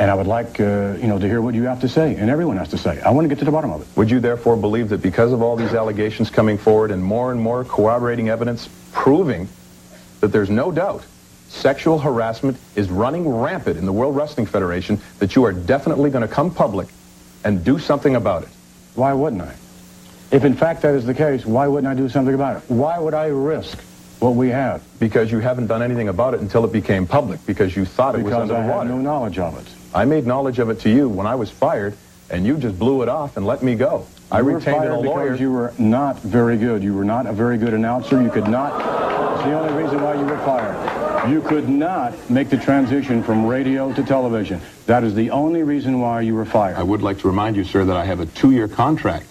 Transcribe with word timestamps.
And 0.00 0.10
I 0.10 0.14
would 0.14 0.26
like, 0.26 0.58
uh, 0.58 0.96
you 0.98 1.08
know, 1.08 1.18
to 1.18 1.28
hear 1.28 1.42
what 1.42 1.54
you 1.54 1.64
have 1.64 1.82
to 1.82 1.88
say, 1.88 2.16
and 2.16 2.30
everyone 2.30 2.56
has 2.56 2.70
to 2.70 2.78
say. 2.78 3.02
I 3.02 3.10
want 3.10 3.26
to 3.26 3.28
get 3.28 3.38
to 3.40 3.44
the 3.44 3.50
bottom 3.50 3.70
of 3.70 3.82
it. 3.82 3.88
Would 3.98 4.10
you 4.10 4.18
therefore 4.18 4.56
believe 4.56 4.88
that 4.88 5.02
because 5.02 5.30
of 5.30 5.42
all 5.42 5.56
these 5.56 5.74
allegations 5.74 6.30
coming 6.30 6.56
forward 6.56 6.90
and 6.90 7.04
more 7.04 7.30
and 7.30 7.38
more 7.38 7.64
corroborating 7.64 8.30
evidence 8.30 8.66
proving 8.92 9.46
that 10.20 10.28
there's 10.28 10.48
no 10.48 10.72
doubt 10.72 11.04
sexual 11.48 11.98
harassment 11.98 12.56
is 12.76 12.88
running 12.88 13.28
rampant 13.28 13.76
in 13.76 13.84
the 13.84 13.92
World 13.92 14.16
Wrestling 14.16 14.46
Federation, 14.46 14.98
that 15.18 15.36
you 15.36 15.44
are 15.44 15.52
definitely 15.52 16.08
going 16.08 16.26
to 16.26 16.32
come 16.32 16.54
public 16.54 16.88
and 17.44 17.62
do 17.62 17.78
something 17.78 18.16
about 18.16 18.44
it? 18.44 18.48
Why 18.94 19.12
wouldn't 19.12 19.42
I? 19.42 19.54
If 20.30 20.44
in 20.44 20.54
fact 20.54 20.80
that 20.80 20.94
is 20.94 21.04
the 21.04 21.14
case, 21.14 21.44
why 21.44 21.66
wouldn't 21.66 21.92
I 21.92 21.94
do 21.94 22.08
something 22.08 22.34
about 22.34 22.56
it? 22.56 22.62
Why 22.70 22.98
would 22.98 23.12
I 23.12 23.26
risk 23.26 23.78
what 24.20 24.30
we 24.30 24.48
have? 24.48 24.82
Because 24.98 25.30
you 25.30 25.40
haven't 25.40 25.66
done 25.66 25.82
anything 25.82 26.08
about 26.08 26.32
it 26.32 26.40
until 26.40 26.64
it 26.64 26.72
became 26.72 27.06
public, 27.06 27.44
because 27.44 27.76
you 27.76 27.84
thought 27.84 28.14
it 28.14 28.22
was 28.22 28.32
Because 28.32 28.50
I 28.50 28.62
had 28.62 28.86
no 28.86 28.96
knowledge 28.96 29.38
of 29.38 29.58
it. 29.58 29.70
I 29.94 30.04
made 30.04 30.26
knowledge 30.26 30.58
of 30.58 30.70
it 30.70 30.80
to 30.80 30.90
you 30.90 31.08
when 31.08 31.26
I 31.26 31.34
was 31.34 31.50
fired, 31.50 31.96
and 32.30 32.46
you 32.46 32.56
just 32.56 32.78
blew 32.78 33.02
it 33.02 33.08
off 33.08 33.36
and 33.36 33.46
let 33.46 33.62
me 33.62 33.74
go. 33.74 34.06
I 34.30 34.38
You 34.38 34.44
were 34.44 34.54
retained 34.54 34.76
fired 34.78 34.92
a 34.92 34.98
lawyer. 35.00 35.24
because 35.24 35.40
you 35.40 35.50
were 35.50 35.72
not 35.78 36.20
very 36.20 36.56
good. 36.56 36.82
You 36.84 36.94
were 36.94 37.04
not 37.04 37.26
a 37.26 37.32
very 37.32 37.58
good 37.58 37.74
announcer. 37.74 38.22
You 38.22 38.30
could 38.30 38.46
not. 38.46 38.72
It's 39.34 39.44
the 39.44 39.52
only 39.58 39.82
reason 39.82 40.00
why 40.00 40.14
you 40.14 40.24
were 40.24 40.38
fired. 40.38 41.28
You 41.28 41.42
could 41.42 41.68
not 41.68 42.14
make 42.30 42.48
the 42.48 42.56
transition 42.56 43.22
from 43.22 43.46
radio 43.46 43.92
to 43.92 44.02
television. 44.04 44.60
That 44.86 45.02
is 45.02 45.14
the 45.14 45.30
only 45.30 45.62
reason 45.64 46.00
why 46.00 46.20
you 46.22 46.34
were 46.34 46.44
fired. 46.44 46.76
I 46.76 46.82
would 46.82 47.02
like 47.02 47.18
to 47.20 47.28
remind 47.28 47.56
you, 47.56 47.64
sir, 47.64 47.84
that 47.84 47.96
I 47.96 48.04
have 48.04 48.20
a 48.20 48.26
two-year 48.26 48.68
contract. 48.68 49.26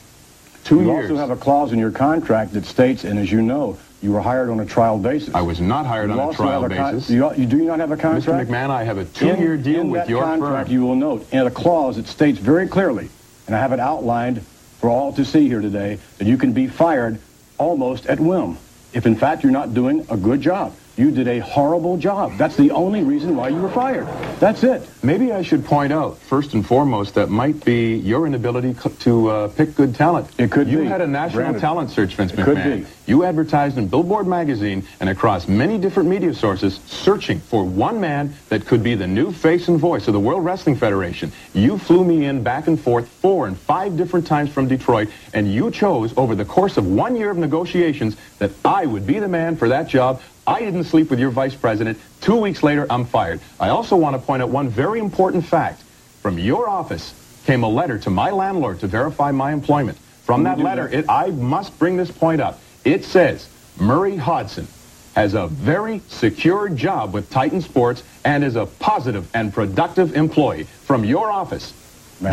Two 0.66 0.82
you 0.82 0.92
years. 0.92 1.10
also 1.10 1.16
have 1.20 1.32
a 1.32 1.36
clause 1.40 1.72
in 1.72 1.80
your 1.80 1.92
contract 1.92 2.54
that 2.54 2.66
states, 2.66 3.06
and 3.06 3.18
as 3.18 3.32
you 3.32 3.42
know, 3.42 3.78
you 4.02 4.12
were 4.12 4.22
hired 4.22 4.50
on 4.50 4.60
a 4.60 4.66
trial 4.66 4.98
basis. 4.98 5.34
I 5.36 5.42
was 5.42 5.60
not 5.60 5.86
hired 5.86 6.10
You 6.10 6.20
on 6.20 6.30
a 6.30 6.34
trial 6.34 6.62
con- 6.62 6.70
basis. 6.70 7.10
you, 7.10 7.34
you, 7.36 7.46
do 7.46 7.58
you 7.58 7.66
not 7.66 7.80
have 7.80 7.92
a 7.92 7.98
contract? 7.98 8.50
Mr. 8.50 8.52
McMahon, 8.54 8.70
I 8.70 8.84
have 8.84 8.98
a 8.98 9.06
two-year 9.06 9.58
deal 9.58 9.82
in 9.82 9.90
with 9.90 10.02
that 10.02 10.10
your 10.10 10.24
contract, 10.24 10.68
firm. 10.68 10.74
you 10.74 10.86
will 10.86 10.96
note 10.96 11.28
in 11.34 11.46
a 11.46 11.52
clause 11.52 11.98
that 11.98 12.08
states 12.08 12.40
very 12.40 12.68
clearly, 12.68 13.10
and 13.48 13.56
I 13.56 13.60
have 13.60 13.74
it 13.74 13.80
outlined 13.80 14.42
for 14.80 14.90
all 14.90 15.12
to 15.14 15.26
see 15.26 15.48
here 15.48 15.60
today, 15.62 16.00
that 16.18 16.26
you 16.28 16.38
can 16.38 16.54
be 16.54 16.68
fired 16.68 17.20
almost 17.58 18.06
at 18.06 18.20
whim 18.20 18.58
if 18.94 19.06
in 19.06 19.16
fact 19.16 19.44
you're 19.44 19.52
not 19.52 19.74
doing 19.74 20.06
a 20.10 20.16
good 20.18 20.40
job. 20.42 20.74
You 21.00 21.12
did 21.12 21.30
a 21.30 21.40
horrible 21.40 21.96
job. 21.96 22.38
That's 22.38 22.58
the 22.58 22.72
only 22.72 23.04
reason 23.04 23.38
why 23.38 23.48
you 23.48 23.62
were 23.62 23.70
fired. 23.70 24.06
That's 24.42 24.66
it. 24.66 24.86
Maybe 25.02 25.32
I 25.32 25.44
should 25.44 25.64
point 25.64 25.94
out, 25.94 26.18
first 26.18 26.54
and 26.54 26.66
foremost, 26.66 27.16
that 27.16 27.30
might 27.30 27.64
be 27.64 27.96
your 27.96 28.28
inability 28.28 28.76
to 29.00 29.30
uh, 29.30 29.48
pick 29.48 29.76
good 29.76 29.96
talent. 29.96 30.30
It 30.38 30.52
could 30.52 30.68
you 30.68 30.80
be. 30.80 30.86
had 30.88 31.00
a 31.00 31.08
national 31.08 31.44
Granted. 31.44 31.62
talent 31.62 31.92
search, 31.92 32.16
Vince 32.16 32.34
It 32.34 32.44
could 32.44 32.62
be. 32.62 32.86
You 33.06 33.24
advertised 33.24 33.78
in 33.78 33.88
Billboard 33.88 34.28
magazine 34.28 34.86
and 35.00 35.10
across 35.10 35.48
many 35.48 35.78
different 35.78 36.10
media 36.10 36.34
sources 36.34 36.82
searching 36.86 37.40
for 37.40 37.64
one 37.64 38.02
man 38.02 38.36
that 38.50 38.66
could 38.66 38.84
be 38.84 38.96
the 38.96 39.08
new 39.08 39.32
face 39.32 39.70
and 39.70 39.80
voice 39.80 40.06
of 40.10 40.14
the 40.14 40.20
World 40.20 40.44
Wrestling 40.44 40.76
Federation. 40.76 41.32
You 41.54 41.78
flew 41.78 42.04
me 42.04 42.26
in 42.26 42.44
back 42.44 42.68
and 42.68 42.78
forth 42.78 43.08
four 43.08 43.48
and 43.48 43.58
five 43.58 43.96
different 43.96 44.28
times 44.28 44.52
from 44.52 44.68
Detroit, 44.68 45.08
and 45.34 45.50
you 45.50 45.72
chose 45.72 46.14
over 46.18 46.36
the 46.36 46.46
course 46.46 46.76
of 46.76 46.86
one 46.86 47.16
year 47.16 47.32
of 47.32 47.38
negotiations 47.38 48.18
that 48.40 48.52
I 48.66 48.86
would 48.86 49.08
be 49.08 49.20
the 49.20 49.30
man 49.30 49.56
for 49.56 49.70
that 49.70 49.88
job. 49.88 50.22
I 50.50 50.62
didn't 50.62 50.86
sleep 50.86 51.12
with 51.12 51.20
your 51.20 51.30
vice 51.30 51.54
president. 51.54 52.00
Two 52.22 52.36
weeks 52.36 52.64
later, 52.64 52.88
I'm 52.90 53.06
fired. 53.06 53.40
I 53.60 53.70
also 53.70 53.96
want 53.96 54.16
to 54.16 54.20
point 54.20 54.42
out 54.42 54.50
one 54.50 54.68
very 54.68 55.00
important 55.00 55.46
fact. 55.46 55.84
From 56.24 56.40
your 56.40 56.68
office 56.68 57.14
came 57.46 57.62
a 57.62 57.70
letter 57.70 58.00
to 58.00 58.10
my 58.10 58.32
landlord 58.32 58.80
to 58.80 58.88
verify 58.88 59.32
my 59.32 59.54
employment. 59.54 60.00
From 60.24 60.44
that 60.44 60.58
letter, 60.58 60.88
it, 60.88 61.06
I 61.08 61.28
must 61.28 61.78
bring 61.78 61.98
this 61.98 62.10
point 62.10 62.42
up. 62.42 62.60
It 62.84 63.06
says 63.06 63.48
Murray 63.80 64.16
Hodgson 64.16 64.68
has 65.16 65.36
a 65.36 65.46
very 65.48 66.02
secure 66.08 66.68
job 66.68 67.14
with 67.14 67.30
Titan 67.30 67.62
Sports 67.62 68.02
and 68.26 68.44
is 68.44 68.56
a 68.56 68.66
positive 68.66 69.30
and 69.36 69.54
productive 69.54 70.16
employee. 70.16 70.64
From 70.64 71.06
your 71.06 71.30
office, 71.30 71.74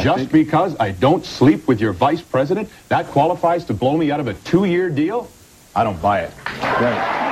just 0.01 0.33
because 0.33 0.75
I 0.81 0.93
don't 0.93 1.25
sleep 1.25 1.69
with 1.69 1.83
your 1.83 1.93
vice 1.93 2.23
president, 2.23 2.71
that 2.89 3.09
qualifies 3.09 3.67
to 3.67 3.75
blow 3.75 3.95
me 3.95 4.11
out 4.11 4.21
of 4.21 4.27
a 4.27 4.35
two-year 4.35 4.89
deal? 4.89 5.31
I 5.75 5.85
don't 5.85 6.01
buy 6.01 6.21
it. 6.23 6.33
Right. 6.63 7.26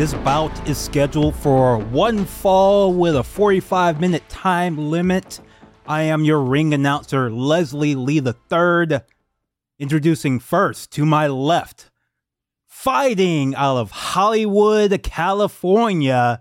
This 0.00 0.14
bout 0.14 0.66
is 0.66 0.78
scheduled 0.78 1.34
for 1.34 1.76
one 1.76 2.24
fall 2.24 2.94
with 2.94 3.14
a 3.14 3.22
45 3.22 4.00
minute 4.00 4.26
time 4.30 4.78
limit. 4.78 5.40
I 5.86 6.04
am 6.04 6.24
your 6.24 6.40
ring 6.40 6.72
announcer, 6.72 7.30
Leslie 7.30 7.94
Lee 7.94 8.22
III. 8.22 9.00
Introducing 9.78 10.40
first 10.40 10.90
to 10.92 11.04
my 11.04 11.26
left, 11.26 11.90
fighting 12.66 13.54
out 13.54 13.76
of 13.76 13.90
Hollywood, 13.90 15.02
California, 15.02 16.40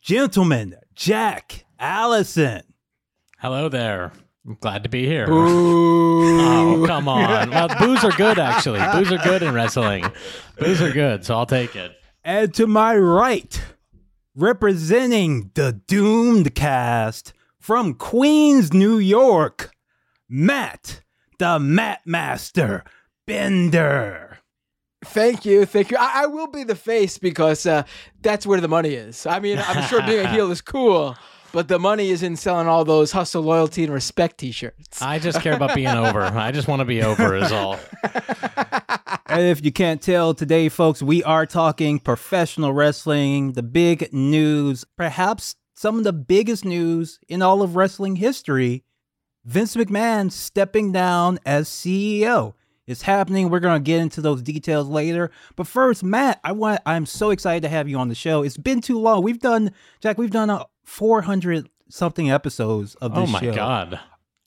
gentleman 0.00 0.76
Jack 0.94 1.66
Allison. 1.78 2.67
Hello 3.40 3.68
there. 3.68 4.10
I'm 4.44 4.56
glad 4.60 4.82
to 4.82 4.88
be 4.88 5.06
here. 5.06 5.26
Oh, 5.28 6.84
come 6.88 7.08
on. 7.08 7.50
Well, 7.50 7.68
boos 7.78 8.02
are 8.02 8.10
good, 8.10 8.36
actually. 8.36 8.80
Boos 8.80 9.12
are 9.12 9.22
good 9.22 9.44
in 9.44 9.54
wrestling. 9.54 10.04
Boos 10.58 10.82
are 10.82 10.90
good, 10.90 11.24
so 11.24 11.36
I'll 11.36 11.46
take 11.46 11.76
it. 11.76 11.92
And 12.24 12.52
to 12.54 12.66
my 12.66 12.96
right, 12.96 13.62
representing 14.34 15.52
the 15.54 15.80
Doomed 15.86 16.56
Cast 16.56 17.32
from 17.60 17.94
Queens, 17.94 18.72
New 18.72 18.98
York, 18.98 19.70
Matt, 20.28 21.02
the 21.38 21.60
Matt 21.60 22.00
Master 22.04 22.82
Bender. 23.24 24.38
Thank 25.04 25.44
you, 25.44 25.64
thank 25.64 25.92
you. 25.92 25.96
I, 25.96 26.24
I 26.24 26.26
will 26.26 26.48
be 26.48 26.64
the 26.64 26.74
face 26.74 27.18
because 27.18 27.66
uh, 27.66 27.84
that's 28.20 28.44
where 28.44 28.60
the 28.60 28.66
money 28.66 28.94
is. 28.94 29.26
I 29.26 29.38
mean, 29.38 29.58
I'm 29.64 29.84
sure 29.84 30.02
being 30.02 30.26
a 30.26 30.28
heel 30.28 30.50
is 30.50 30.60
cool, 30.60 31.16
but 31.52 31.68
the 31.68 31.78
money 31.78 32.10
is 32.10 32.22
in 32.22 32.36
selling 32.36 32.68
all 32.68 32.84
those 32.84 33.12
hustle, 33.12 33.42
loyalty, 33.42 33.84
and 33.84 33.92
respect 33.92 34.38
T-shirts. 34.38 35.02
I 35.02 35.18
just 35.18 35.40
care 35.40 35.54
about 35.54 35.74
being 35.74 35.88
over. 35.88 36.22
I 36.22 36.52
just 36.52 36.68
want 36.68 36.80
to 36.80 36.84
be 36.84 37.02
over, 37.02 37.36
is 37.36 37.52
all. 37.52 37.78
And 39.28 39.42
if 39.42 39.62
you 39.62 39.70
can't 39.70 40.00
tell 40.00 40.32
today, 40.32 40.70
folks, 40.70 41.02
we 41.02 41.22
are 41.22 41.44
talking 41.44 41.98
professional 41.98 42.72
wrestling, 42.72 43.52
the 43.52 43.62
big 43.62 44.10
news, 44.12 44.86
perhaps 44.96 45.54
some 45.74 45.98
of 45.98 46.04
the 46.04 46.14
biggest 46.14 46.64
news 46.64 47.20
in 47.28 47.42
all 47.42 47.60
of 47.62 47.76
wrestling 47.76 48.16
history. 48.16 48.84
Vince 49.44 49.76
McMahon 49.76 50.32
stepping 50.32 50.92
down 50.92 51.38
as 51.44 51.68
CEO 51.68 52.54
is 52.86 53.02
happening. 53.02 53.50
We're 53.50 53.60
going 53.60 53.80
to 53.80 53.86
get 53.86 54.00
into 54.00 54.22
those 54.22 54.42
details 54.42 54.88
later. 54.88 55.30
But 55.56 55.66
first, 55.66 56.02
Matt, 56.02 56.40
I 56.42 56.52
want 56.52 56.80
I'm 56.86 57.06
so 57.06 57.30
excited 57.30 57.62
to 57.62 57.68
have 57.68 57.86
you 57.86 57.98
on 57.98 58.08
the 58.08 58.14
show. 58.14 58.42
It's 58.42 58.56
been 58.56 58.80
too 58.80 58.98
long. 58.98 59.22
We've 59.22 59.38
done 59.38 59.72
Jack, 60.00 60.18
we've 60.18 60.30
done 60.30 60.48
uh, 60.48 60.64
400 60.88 61.68
something 61.90 62.30
episodes 62.30 62.94
of 62.96 63.16
Oh 63.16 63.22
this 63.22 63.30
my 63.30 63.40
show. 63.40 63.54
God. 63.54 64.00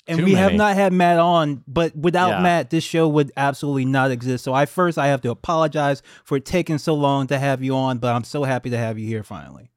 and 0.08 0.20
Too 0.20 0.26
we 0.26 0.34
have 0.34 0.54
not 0.54 0.76
had 0.76 0.92
Matt 0.92 1.20
on, 1.20 1.64
but 1.68 1.96
without 1.96 2.30
Yeah. 2.32 2.42
Matt, 2.42 2.70
this 2.72 2.84
show 2.84 3.08
would 3.08 3.32
absolutely 3.38 3.86
not 3.86 4.10
exist. 4.12 4.44
So 4.44 4.54
I 4.54 4.66
first 4.66 4.98
I 4.98 5.08
have 5.08 5.22
to 5.22 5.30
apologize 5.30 6.02
for 6.24 6.40
taking 6.40 6.78
so 6.80 6.94
long 6.96 7.28
to 7.28 7.38
have 7.40 7.64
you 7.64 7.76
on, 7.76 8.00
but 8.00 8.14
I'm 8.16 8.24
so 8.24 8.44
happy 8.44 8.70
to 8.72 8.78
have 8.78 8.98
you 8.98 9.08
here 9.08 9.24
finally. 9.24 9.70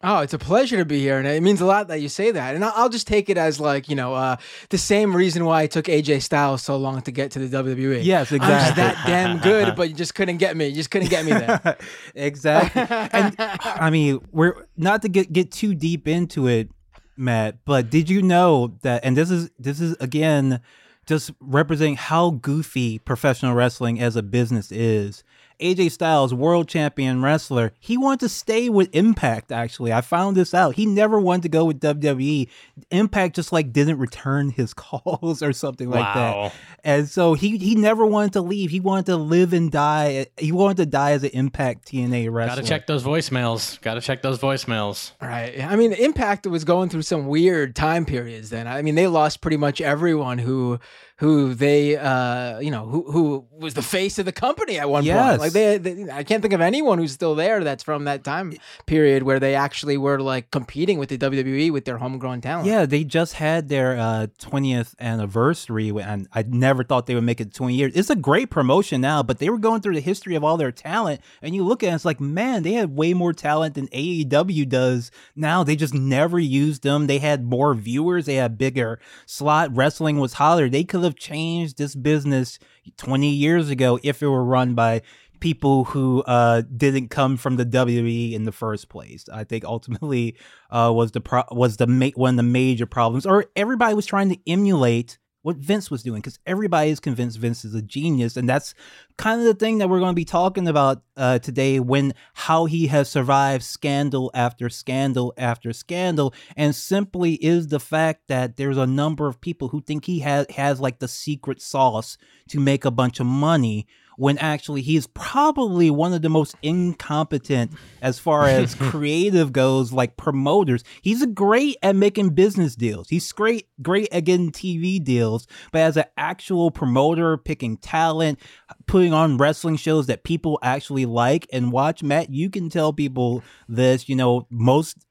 Oh, 0.00 0.20
it's 0.20 0.32
a 0.32 0.38
pleasure 0.38 0.76
to 0.76 0.84
be 0.84 1.00
here, 1.00 1.18
and 1.18 1.26
it 1.26 1.42
means 1.42 1.60
a 1.60 1.66
lot 1.66 1.88
that 1.88 2.00
you 2.00 2.08
say 2.08 2.30
that. 2.30 2.54
And 2.54 2.64
I'll, 2.64 2.88
just 2.88 3.08
take 3.08 3.28
it 3.28 3.36
as 3.36 3.58
like 3.58 3.88
you 3.88 3.96
know 3.96 4.14
uh, 4.14 4.36
the 4.70 4.78
same 4.78 5.14
reason 5.14 5.44
why 5.44 5.62
it 5.62 5.72
took 5.72 5.86
AJ 5.86 6.22
Styles 6.22 6.62
so 6.62 6.76
long 6.76 7.02
to 7.02 7.10
get 7.10 7.32
to 7.32 7.40
the 7.40 7.62
WWE. 7.62 8.04
Yes, 8.04 8.30
I'm 8.30 8.38
just 8.38 8.70
exactly. 8.70 8.82
that 8.82 9.06
damn 9.06 9.38
good, 9.42 9.74
but 9.74 9.88
you 9.88 9.96
just 9.96 10.14
couldn't 10.14 10.36
get 10.36 10.56
me. 10.56 10.68
You 10.68 10.76
just 10.76 10.92
couldn't 10.92 11.10
get 11.10 11.24
me 11.24 11.32
there. 11.32 11.76
exactly. 12.14 12.82
and 12.88 13.34
I 13.38 13.90
mean, 13.90 14.20
we're 14.30 14.66
not 14.76 15.02
to 15.02 15.08
get 15.08 15.32
get 15.32 15.50
too 15.50 15.74
deep 15.74 16.06
into 16.06 16.46
it, 16.46 16.70
Matt, 17.16 17.64
but 17.64 17.90
did 17.90 18.08
you 18.08 18.22
know 18.22 18.76
that 18.82 19.04
and 19.04 19.16
this 19.16 19.32
is 19.32 19.50
this 19.58 19.80
is 19.80 19.96
again 19.98 20.60
just 21.08 21.32
representing 21.40 21.96
how 21.96 22.30
goofy 22.30 22.98
professional 22.98 23.54
wrestling 23.54 23.98
as 23.98 24.14
a 24.14 24.22
business 24.22 24.70
is. 24.70 25.24
AJ 25.60 25.90
Styles, 25.92 26.32
world 26.32 26.68
champion 26.68 27.22
wrestler, 27.22 27.72
he 27.80 27.96
wanted 27.96 28.20
to 28.20 28.28
stay 28.28 28.68
with 28.68 28.88
Impact. 28.94 29.50
Actually, 29.52 29.92
I 29.92 30.00
found 30.00 30.36
this 30.36 30.54
out. 30.54 30.76
He 30.76 30.86
never 30.86 31.18
wanted 31.20 31.42
to 31.42 31.48
go 31.48 31.64
with 31.64 31.80
WWE. 31.80 32.48
Impact 32.90 33.34
just 33.36 33.52
like 33.52 33.72
didn't 33.72 33.98
return 33.98 34.50
his 34.50 34.72
calls 34.74 35.42
or 35.42 35.52
something 35.52 35.90
like 35.90 36.00
Wow. 36.14 36.42
that. 36.48 36.54
And 36.84 37.08
so 37.08 37.34
he 37.34 37.58
he 37.58 37.74
never 37.74 38.06
wanted 38.06 38.32
to 38.34 38.40
leave. 38.40 38.70
He 38.70 38.80
wanted 38.80 39.06
to 39.06 39.16
live 39.16 39.52
and 39.52 39.70
die. 39.70 40.26
He 40.38 40.52
wanted 40.52 40.76
to 40.78 40.86
die 40.86 41.12
as 41.12 41.24
an 41.24 41.30
Impact 41.30 41.86
TNA 41.88 42.30
wrestler. 42.32 42.56
Gotta 42.56 42.68
check 42.68 42.86
those 42.86 43.02
voicemails. 43.02 43.80
Gotta 43.80 44.00
check 44.00 44.22
those 44.22 44.38
voicemails. 44.38 45.12
Right. 45.20 45.60
I 45.62 45.76
mean, 45.76 45.92
Impact 45.92 46.46
was 46.46 46.64
going 46.64 46.88
through 46.88 47.02
some 47.02 47.26
weird 47.26 47.74
time 47.74 48.06
periods 48.06 48.50
then. 48.50 48.66
I 48.68 48.82
mean, 48.82 48.94
they 48.94 49.06
lost 49.08 49.40
pretty 49.40 49.56
much 49.56 49.80
everyone 49.80 50.38
who 50.38 50.78
who 51.18 51.52
they 51.54 51.96
uh 51.96 52.58
you 52.60 52.70
know 52.70 52.86
who 52.86 53.10
who 53.10 53.44
was 53.52 53.74
the 53.74 53.82
face 53.82 54.18
of 54.20 54.24
the 54.24 54.32
company 54.32 54.78
at 54.78 54.88
one 54.88 55.04
Yes. 55.04 55.28
point. 55.28 55.40
Like 55.40 55.52
they, 55.52 55.78
they 55.78 56.10
I 56.12 56.22
can't 56.22 56.42
think 56.42 56.54
of 56.54 56.60
anyone 56.60 56.98
who's 56.98 57.12
still 57.12 57.34
there 57.34 57.62
that's 57.64 57.82
from 57.82 58.04
that 58.04 58.22
time 58.24 58.54
period 58.86 59.24
where 59.24 59.40
they 59.40 59.54
actually 59.56 59.96
were 59.96 60.20
like 60.20 60.50
competing 60.52 60.98
with 60.98 61.08
the 61.08 61.18
WWE 61.18 61.72
with 61.72 61.84
their 61.84 61.98
homegrown 61.98 62.40
talent. 62.40 62.66
Yeah, 62.68 62.86
they 62.86 63.02
just 63.04 63.34
had 63.34 63.68
their 63.68 63.98
uh, 63.98 64.26
20th 64.40 64.94
anniversary, 65.00 65.90
and 65.90 66.28
I 66.32 66.42
never 66.42 66.84
thought 66.84 67.06
they 67.06 67.14
would 67.14 67.24
make 67.24 67.40
it 67.40 67.52
20 67.52 67.74
years. 67.74 67.92
It's 67.94 68.10
a 68.10 68.16
great 68.16 68.50
promotion 68.50 69.00
now, 69.00 69.22
but 69.22 69.38
they 69.38 69.50
were 69.50 69.58
going 69.58 69.80
through 69.80 69.94
the 69.94 70.00
history 70.00 70.34
of 70.36 70.44
all 70.44 70.56
their 70.56 70.72
talent, 70.72 71.20
and 71.42 71.54
you 71.54 71.64
look 71.64 71.82
at 71.82 71.92
it, 71.92 71.94
it's 71.96 72.04
like, 72.04 72.20
man, 72.20 72.62
they 72.62 72.72
had 72.72 72.94
way 72.96 73.12
more 73.14 73.32
talent 73.32 73.74
than 73.74 73.88
AEW 73.88 74.68
does 74.68 75.10
now. 75.36 75.64
They 75.64 75.76
just 75.76 75.94
never 75.94 76.38
used 76.38 76.82
them. 76.82 77.06
They 77.06 77.18
had 77.18 77.44
more 77.44 77.74
viewers, 77.74 78.26
they 78.26 78.36
had 78.36 78.56
bigger 78.58 79.00
slot. 79.26 79.74
Wrestling 79.74 80.18
was 80.18 80.34
hotter. 80.34 80.68
They 80.68 80.84
could 80.84 81.02
have 81.04 81.07
changed 81.16 81.78
this 81.78 81.94
business 81.94 82.58
20 82.96 83.28
years 83.28 83.70
ago 83.70 83.98
if 84.02 84.22
it 84.22 84.28
were 84.28 84.44
run 84.44 84.74
by 84.74 85.02
people 85.40 85.84
who 85.84 86.22
uh, 86.22 86.62
didn't 86.76 87.08
come 87.08 87.36
from 87.36 87.56
the 87.56 87.66
WWE 87.66 88.32
in 88.32 88.44
the 88.44 88.52
first 88.52 88.88
place. 88.88 89.26
I 89.32 89.44
think 89.44 89.64
ultimately 89.64 90.36
uh, 90.70 90.92
was 90.94 91.12
the 91.12 91.20
pro- 91.20 91.44
was 91.50 91.76
the 91.76 91.86
ma- 91.86 92.10
one 92.14 92.34
of 92.34 92.36
the 92.36 92.42
major 92.42 92.86
problems, 92.86 93.26
or 93.26 93.46
everybody 93.56 93.94
was 93.94 94.06
trying 94.06 94.30
to 94.30 94.38
emulate 94.46 95.18
what 95.48 95.56
Vince 95.56 95.90
was 95.90 96.02
doing 96.02 96.20
because 96.20 96.38
everybody 96.44 96.90
is 96.90 97.00
convinced 97.00 97.38
Vince 97.38 97.64
is 97.64 97.74
a 97.74 97.80
genius, 97.80 98.36
and 98.36 98.46
that's 98.46 98.74
kind 99.16 99.40
of 99.40 99.46
the 99.46 99.54
thing 99.54 99.78
that 99.78 99.88
we're 99.88 99.98
going 99.98 100.10
to 100.10 100.14
be 100.14 100.26
talking 100.26 100.68
about 100.68 101.00
uh, 101.16 101.38
today. 101.38 101.80
When 101.80 102.12
how 102.34 102.66
he 102.66 102.88
has 102.88 103.08
survived 103.08 103.64
scandal 103.64 104.30
after 104.34 104.68
scandal 104.68 105.32
after 105.38 105.72
scandal, 105.72 106.34
and 106.54 106.74
simply 106.74 107.36
is 107.36 107.68
the 107.68 107.80
fact 107.80 108.28
that 108.28 108.58
there's 108.58 108.76
a 108.76 108.86
number 108.86 109.26
of 109.26 109.40
people 109.40 109.68
who 109.68 109.80
think 109.80 110.04
he 110.04 110.18
has 110.18 110.44
has 110.50 110.80
like 110.80 110.98
the 110.98 111.08
secret 111.08 111.62
sauce 111.62 112.18
to 112.50 112.60
make 112.60 112.84
a 112.84 112.90
bunch 112.90 113.18
of 113.18 113.24
money 113.24 113.86
when 114.18 114.36
actually 114.38 114.82
he's 114.82 115.06
probably 115.06 115.90
one 115.90 116.12
of 116.12 116.22
the 116.22 116.28
most 116.28 116.56
incompetent 116.60 117.70
as 118.02 118.18
far 118.18 118.46
as 118.46 118.74
creative 118.90 119.52
goes, 119.52 119.92
like 119.92 120.16
promoters. 120.16 120.82
He's 121.02 121.24
great 121.26 121.76
at 121.84 121.94
making 121.94 122.30
business 122.30 122.74
deals. 122.74 123.08
He's 123.08 123.30
great, 123.30 123.68
great 123.80 124.08
at 124.10 124.24
getting 124.24 124.50
TV 124.50 125.02
deals, 125.02 125.46
but 125.70 125.82
as 125.82 125.96
an 125.96 126.06
actual 126.16 126.72
promoter, 126.72 127.36
picking 127.36 127.76
talent, 127.76 128.40
putting 128.86 129.12
on 129.12 129.38
wrestling 129.38 129.76
shows 129.76 130.08
that 130.08 130.24
people 130.24 130.58
actually 130.64 131.06
like 131.06 131.46
and 131.52 131.70
watch, 131.70 132.02
Matt, 132.02 132.30
you 132.30 132.50
can 132.50 132.68
tell 132.68 132.92
people 132.92 133.44
this, 133.68 134.08
you 134.08 134.16
know, 134.16 134.48
most 134.50 135.06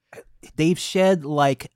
they've 0.58 0.78
shed 0.78 1.24
like 1.24 1.72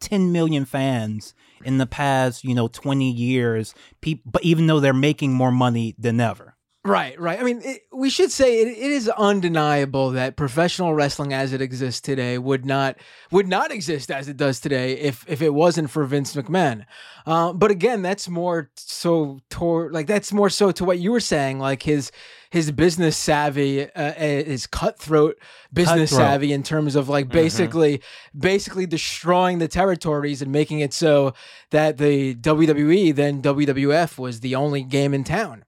10 0.00 0.32
million 0.32 0.64
fans 0.64 1.34
in 1.62 1.76
the 1.76 1.86
past, 1.86 2.42
you 2.42 2.54
know, 2.54 2.68
20 2.68 3.10
years. 3.10 3.74
People, 4.00 4.30
but 4.32 4.42
even 4.42 4.66
though 4.66 4.80
they're 4.80 4.94
making 4.94 5.32
more 5.32 5.52
money 5.52 5.94
than 5.98 6.20
ever. 6.20 6.49
Right, 6.82 7.20
right. 7.20 7.38
I 7.38 7.42
mean, 7.42 7.60
it, 7.62 7.82
we 7.92 8.08
should 8.08 8.32
say 8.32 8.62
it, 8.62 8.68
it 8.68 8.78
is 8.78 9.06
undeniable 9.10 10.12
that 10.12 10.36
professional 10.36 10.94
wrestling 10.94 11.34
as 11.34 11.52
it 11.52 11.60
exists 11.60 12.00
today 12.00 12.38
would 12.38 12.64
not 12.64 12.96
would 13.30 13.46
not 13.46 13.70
exist 13.70 14.10
as 14.10 14.30
it 14.30 14.38
does 14.38 14.60
today 14.60 14.94
if 14.94 15.22
if 15.28 15.42
it 15.42 15.52
wasn't 15.52 15.90
for 15.90 16.06
Vince 16.06 16.34
McMahon. 16.34 16.86
Uh, 17.26 17.52
but 17.52 17.70
again, 17.70 18.00
that's 18.00 18.30
more 18.30 18.70
so 18.76 19.40
toward 19.50 19.92
like 19.92 20.06
that's 20.06 20.32
more 20.32 20.48
so 20.48 20.70
to 20.70 20.82
what 20.86 20.98
you 20.98 21.12
were 21.12 21.20
saying, 21.20 21.58
like 21.58 21.82
his 21.82 22.12
his 22.50 22.72
business 22.72 23.14
savvy, 23.14 23.84
uh, 23.92 24.14
his 24.14 24.66
cutthroat 24.66 25.36
business 25.74 26.12
Cutthroat. 26.12 26.28
savvy 26.28 26.52
in 26.54 26.62
terms 26.62 26.96
of 26.96 27.10
like 27.10 27.28
basically 27.28 28.00
basically 28.36 28.86
destroying 28.86 29.58
the 29.58 29.68
territories 29.68 30.40
and 30.40 30.50
making 30.50 30.80
it 30.80 30.94
so 30.94 31.34
that 31.72 31.98
the 31.98 32.36
WWE 32.36 33.14
then 33.14 33.42
WWF 33.42 34.16
was 34.16 34.40
the 34.40 34.54
only 34.54 34.82
game 34.82 35.12
in 35.12 35.24
town 35.24 35.66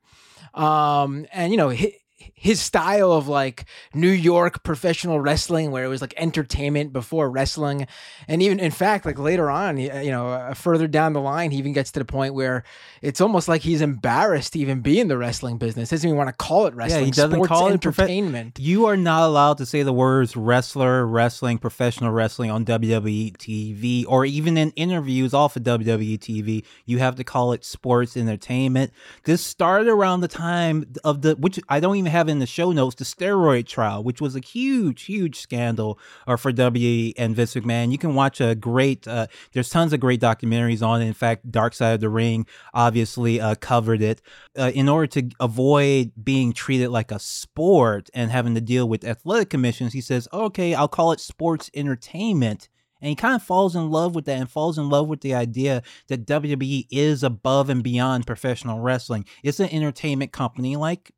um 0.55 1.27
and 1.33 1.51
you 1.53 1.57
know 1.57 1.69
his, 1.71 1.93
his 2.43 2.61
style 2.61 3.13
of 3.13 3.29
like 3.29 3.67
New 3.95 4.11
York 4.11 4.65
professional 4.65 5.21
wrestling 5.21 5.71
where 5.71 5.85
it 5.85 5.89
was 5.89 6.01
like 6.01 6.13
entertainment 6.17 6.93
before 6.93 7.31
wrestling 7.31 7.87
and 8.27 8.43
even 8.43 8.59
in 8.59 8.73
fact 8.73 9.07
like 9.07 9.17
later 9.17 9.49
on 9.49 9.77
you 9.79 10.11
know 10.11 10.27
uh, 10.29 10.53
further 10.53 10.89
down 10.89 11.13
the 11.13 11.21
line 11.21 11.53
he 11.53 11.59
even 11.59 11.73
gets 11.73 11.93
to 11.93 12.01
the 12.01 12.05
point 12.05 12.35
where 12.35 12.65
it's 13.01 13.21
almost 13.21 13.47
like 13.47 13.63
he's 13.63 13.81
embarrassed 13.81 14.55
to 14.55 14.59
even 14.59 14.81
be 14.81 14.99
in 14.99 15.07
the 15.07 15.17
wrestling 15.17 15.57
business 15.57 15.91
doesn't 15.91 16.09
even 16.09 16.19
want 16.19 16.29
to 16.29 16.35
call 16.35 16.67
it 16.67 16.75
wrestling 16.75 17.01
Yeah, 17.01 17.05
he 17.07 17.11
doesn't 17.13 17.33
sports 17.33 17.49
call 17.49 17.69
it 17.69 17.81
profe- 17.81 18.01
entertainment 18.01 18.59
You 18.59 18.87
are 18.87 18.97
not 18.97 19.23
allowed 19.29 19.59
to 19.59 19.67
say 19.67 19.85
the 19.85 19.93
words 19.93 20.37
wrestler, 20.37 21.07
wrestling, 21.07 21.59
professional 21.59 22.11
wrestling 22.11 22.51
on 22.51 22.65
WWE 22.65 23.37
TV 23.37 24.05
or 24.09 24.25
even 24.25 24.57
in 24.59 24.73
interviews 24.73 25.33
off 25.33 25.55
of 25.57 25.63
WWE 25.63 26.19
TV. 26.19 26.65
You 26.87 26.99
have 26.99 27.15
to 27.17 27.25
call 27.25 27.53
it 27.53 27.65
sports 27.65 28.17
entertainment. 28.17 28.93
This 29.25 29.45
started 29.45 29.89
around 29.89 30.23
the 30.23 30.29
time 30.29 30.87
of 31.05 31.23
the, 31.23 31.37
which 31.37 31.61
I 31.69 31.79
don't 31.81 31.97
even 31.97 32.11
have 32.11 32.29
in 32.33 32.41
the 32.41 32.47
show 32.47 32.73
notes, 32.73 32.97
the 32.97 33.05
steroid 33.05 33.67
trial, 33.67 34.03
which 34.03 34.21
was 34.21 34.35
a 34.35 34.41
huge, 34.41 35.03
huge 35.03 35.39
scandal 35.39 35.99
uh, 36.27 36.37
for 36.37 36.53
WWE 36.53 37.13
and 37.17 37.37
Vince 37.37 37.55
McMahon. 37.55 37.93
You 37.93 37.99
can 37.99 38.15
watch 38.15 38.41
a 38.41 38.55
great, 38.55 39.07
uh, 39.07 39.29
there's 39.53 39.71
tons 39.71 39.93
of 39.93 40.01
great 40.01 40.21
documentaries 40.21 40.85
on 40.85 41.01
it. 41.01 41.07
In 41.07 41.13
fact, 41.13 41.51
Dark 41.51 41.75
Side 41.75 41.95
of 41.95 42.01
the 42.01 42.09
Ring 42.09 42.47
obviously 42.75 43.41
uh, 43.41 43.55
covered 43.55 44.03
it. 44.03 44.21
Uh, 44.59 44.73
in 44.75 44.89
order 44.89 45.07
to 45.07 45.31
avoid 45.39 46.13
being 46.23 46.53
treated 46.53 46.89
like 46.89 47.13
a 47.13 47.19
sport 47.21 48.11
and 48.15 48.31
having 48.31 48.55
to 48.55 48.61
deal 48.61 48.89
with 48.89 49.05
athletic 49.05 49.51
commissions, 49.51 49.93
he 49.93 50.01
says, 50.01 50.27
okay, 50.33 50.75
I'll 50.75 50.89
call 50.89 51.13
it 51.13 51.21
sports 51.21 51.71
entertainment. 51.75 52.69
And 53.03 53.09
he 53.09 53.17
kind 53.17 53.35
of 53.35 53.43
falls 53.43 53.75
in 53.75 53.91
love 53.91 54.15
with 54.15 54.27
that 54.27 54.39
and 54.39 54.49
falls 54.49 54.79
in 54.79 54.89
love 54.89 55.09
with 55.09 55.23
the 55.23 55.35
idea 55.35 55.83
that 56.07 56.25
WWE 56.25 56.87
is 56.91 57.25
above 57.25 57.69
and 57.69 57.83
beyond 57.83 58.29
professional 58.29 58.79
wrestling. 58.79 59.27
It's 59.43 59.59
an 59.59 59.71
entertainment 59.71 60.31
company 60.33 60.77
like 60.77 61.11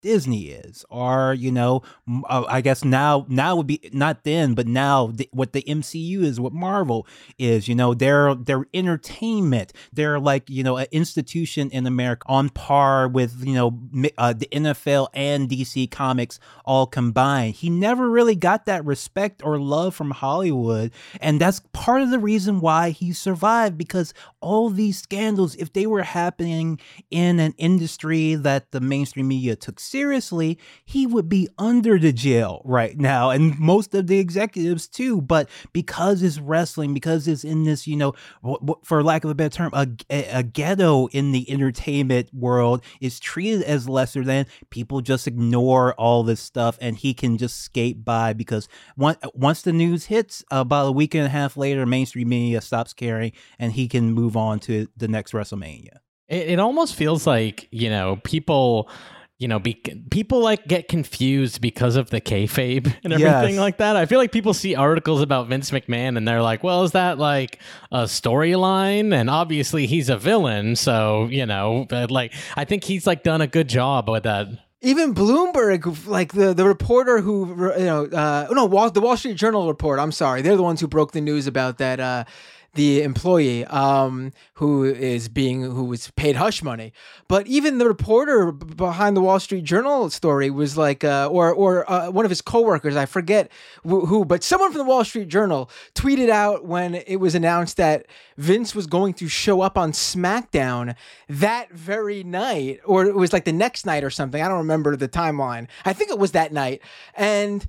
Disney 0.00 0.48
is, 0.48 0.84
or 0.90 1.34
you 1.34 1.50
know, 1.50 1.82
uh, 2.28 2.44
I 2.48 2.60
guess 2.60 2.84
now 2.84 3.26
now 3.28 3.56
would 3.56 3.66
be 3.66 3.90
not 3.92 4.24
then, 4.24 4.54
but 4.54 4.66
now 4.66 5.12
what 5.32 5.52
the 5.52 5.62
MCU 5.62 6.22
is, 6.22 6.38
what 6.38 6.52
Marvel 6.52 7.06
is. 7.38 7.68
You 7.68 7.74
know, 7.74 7.94
they're 7.94 8.34
they're 8.34 8.66
entertainment. 8.72 9.72
They're 9.92 10.20
like 10.20 10.48
you 10.48 10.62
know 10.62 10.76
an 10.76 10.86
institution 10.92 11.70
in 11.70 11.86
America 11.86 12.24
on 12.28 12.48
par 12.50 13.08
with 13.08 13.44
you 13.44 13.54
know 13.54 13.78
uh, 14.16 14.32
the 14.32 14.48
NFL 14.52 15.08
and 15.14 15.48
DC 15.48 15.90
Comics 15.90 16.38
all 16.64 16.86
combined. 16.86 17.56
He 17.56 17.68
never 17.68 18.08
really 18.08 18.36
got 18.36 18.66
that 18.66 18.84
respect 18.84 19.42
or 19.44 19.58
love 19.58 19.94
from 19.94 20.12
Hollywood, 20.12 20.92
and 21.20 21.40
that's 21.40 21.60
part 21.72 22.02
of 22.02 22.10
the 22.10 22.18
reason 22.18 22.60
why 22.60 22.90
he 22.90 23.12
survived 23.12 23.76
because 23.76 24.14
all 24.40 24.70
these 24.70 25.00
scandals, 25.00 25.56
if 25.56 25.72
they 25.72 25.86
were 25.86 26.02
happening 26.02 26.78
in 27.10 27.40
an 27.40 27.54
industry 27.58 28.34
that 28.36 28.70
the 28.70 28.80
mainstream 28.80 29.28
media 29.28 29.56
took 29.56 29.80
seriously, 29.88 30.58
he 30.84 31.06
would 31.06 31.28
be 31.28 31.48
under 31.58 31.98
the 31.98 32.12
jail 32.12 32.62
right 32.64 32.98
now, 32.98 33.30
and 33.30 33.58
most 33.58 33.94
of 33.94 34.06
the 34.06 34.18
executives 34.18 34.86
too. 34.88 35.20
But 35.20 35.48
because 35.72 36.22
it's 36.22 36.38
wrestling, 36.38 36.94
because 36.94 37.26
it's 37.28 37.44
in 37.44 37.64
this, 37.64 37.86
you 37.86 37.96
know, 37.96 38.14
for 38.84 39.02
lack 39.02 39.24
of 39.24 39.30
a 39.30 39.34
better 39.34 39.54
term, 39.54 39.70
a, 39.72 39.88
a, 40.10 40.38
a 40.38 40.42
ghetto 40.42 41.06
in 41.08 41.32
the 41.32 41.50
entertainment 41.50 42.32
world 42.32 42.82
is 43.00 43.20
treated 43.20 43.62
as 43.62 43.88
lesser 43.88 44.24
than. 44.24 44.46
People 44.70 45.00
just 45.00 45.26
ignore 45.26 45.94
all 45.94 46.22
this 46.22 46.40
stuff, 46.40 46.78
and 46.80 46.96
he 46.96 47.14
can 47.14 47.38
just 47.38 47.62
skate 47.62 48.04
by 48.04 48.32
because 48.32 48.68
once 48.96 49.18
once 49.34 49.62
the 49.62 49.72
news 49.72 50.06
hits, 50.06 50.44
about 50.50 50.86
a 50.86 50.92
week 50.92 51.14
and 51.14 51.26
a 51.26 51.28
half 51.28 51.56
later, 51.56 51.86
mainstream 51.86 52.28
media 52.28 52.60
stops 52.60 52.92
caring, 52.92 53.32
and 53.58 53.72
he 53.72 53.88
can 53.88 54.12
move 54.12 54.36
on 54.36 54.58
to 54.60 54.88
the 54.96 55.08
next 55.08 55.32
WrestleMania. 55.32 55.98
It, 56.28 56.50
it 56.50 56.60
almost 56.60 56.94
feels 56.94 57.26
like 57.26 57.68
you 57.70 57.90
know 57.90 58.20
people, 58.24 58.88
you 59.38 59.46
know, 59.46 59.60
be, 59.60 59.74
people 60.10 60.40
like 60.40 60.66
get 60.66 60.88
confused 60.88 61.60
because 61.60 61.94
of 61.94 62.10
the 62.10 62.20
kayfabe 62.20 62.92
and 63.04 63.12
everything 63.12 63.54
Yes. 63.54 63.58
like 63.60 63.76
that. 63.78 63.94
I 63.96 64.04
feel 64.06 64.18
like 64.18 64.32
people 64.32 64.52
see 64.52 64.74
articles 64.74 65.22
about 65.22 65.46
Vince 65.48 65.70
McMahon 65.70 66.16
and 66.16 66.26
they're 66.26 66.42
like, 66.42 66.64
"Well, 66.64 66.82
is 66.82 66.90
that 66.92 67.18
like 67.18 67.60
a 67.92 68.02
storyline?" 68.04 69.12
And 69.12 69.30
obviously, 69.30 69.86
he's 69.86 70.08
a 70.08 70.16
villain, 70.16 70.76
so 70.76 71.26
you 71.30 71.46
know, 71.46 71.86
but 71.88 72.10
like 72.10 72.32
I 72.56 72.64
think 72.64 72.84
he's 72.84 73.06
like 73.06 73.22
done 73.22 73.40
a 73.40 73.46
good 73.46 73.68
job 73.68 74.08
with 74.08 74.24
that. 74.24 74.48
even 74.80 75.14
Bloomberg, 75.14 76.06
like 76.06 76.32
the, 76.32 76.54
the 76.54 76.64
reporter 76.64 77.20
who, 77.20 77.48
you 77.78 77.84
know, 77.84 78.04
uh, 78.06 78.46
no, 78.50 78.64
Wall, 78.64 78.90
the 78.90 79.00
Wall 79.00 79.16
Street 79.16 79.36
Journal 79.36 79.66
report. 79.68 79.98
I'm 79.98 80.12
sorry, 80.12 80.42
they're 80.42 80.56
the 80.56 80.62
ones 80.62 80.80
who 80.80 80.86
broke 80.88 81.12
the 81.12 81.20
news 81.20 81.46
about 81.46 81.78
that. 81.78 81.98
Uh, 82.00 82.24
the 82.74 83.02
employee 83.02 83.64
um, 83.66 84.32
who 84.54 84.84
is 84.84 85.28
being 85.28 85.62
who 85.62 85.84
was 85.84 86.10
paid 86.12 86.36
hush 86.36 86.62
money. 86.62 86.92
But 87.26 87.46
even 87.46 87.78
the 87.78 87.88
reporter 87.88 88.52
behind 88.52 89.16
the 89.16 89.20
Wall 89.20 89.40
Street 89.40 89.64
Journal 89.64 90.10
story 90.10 90.50
was 90.50 90.76
like, 90.76 91.02
uh, 91.02 91.28
or 91.30 91.52
or 91.52 91.90
uh, 91.90 92.10
one 92.10 92.24
of 92.24 92.30
his 92.30 92.40
coworkers, 92.40 92.94
I 92.94 93.06
forget 93.06 93.50
wh- 93.82 94.06
who, 94.06 94.24
but 94.24 94.44
someone 94.44 94.70
from 94.70 94.78
the 94.78 94.84
Wall 94.84 95.04
Street 95.04 95.28
Journal 95.28 95.70
tweeted 95.94 96.28
out 96.28 96.66
when 96.66 96.94
it 96.94 97.16
was 97.16 97.34
announced 97.34 97.78
that 97.78 98.06
Vince 98.36 98.74
was 98.74 98.86
going 98.86 99.14
to 99.14 99.28
show 99.28 99.60
up 99.60 99.76
on 99.76 99.92
SmackDown 99.92 100.94
that 101.28 101.72
very 101.72 102.22
night, 102.22 102.80
or 102.84 103.06
it 103.06 103.16
was 103.16 103.32
like 103.32 103.44
the 103.44 103.52
next 103.52 103.86
night 103.86 104.04
or 104.04 104.10
something. 104.10 104.42
I 104.42 104.48
don't 104.48 104.58
remember 104.58 104.94
the 104.94 105.08
timeline. 105.08 105.68
I 105.84 105.92
think 105.94 106.10
it 106.10 106.18
was 106.18 106.32
that 106.32 106.52
night, 106.52 106.82
and 107.14 107.66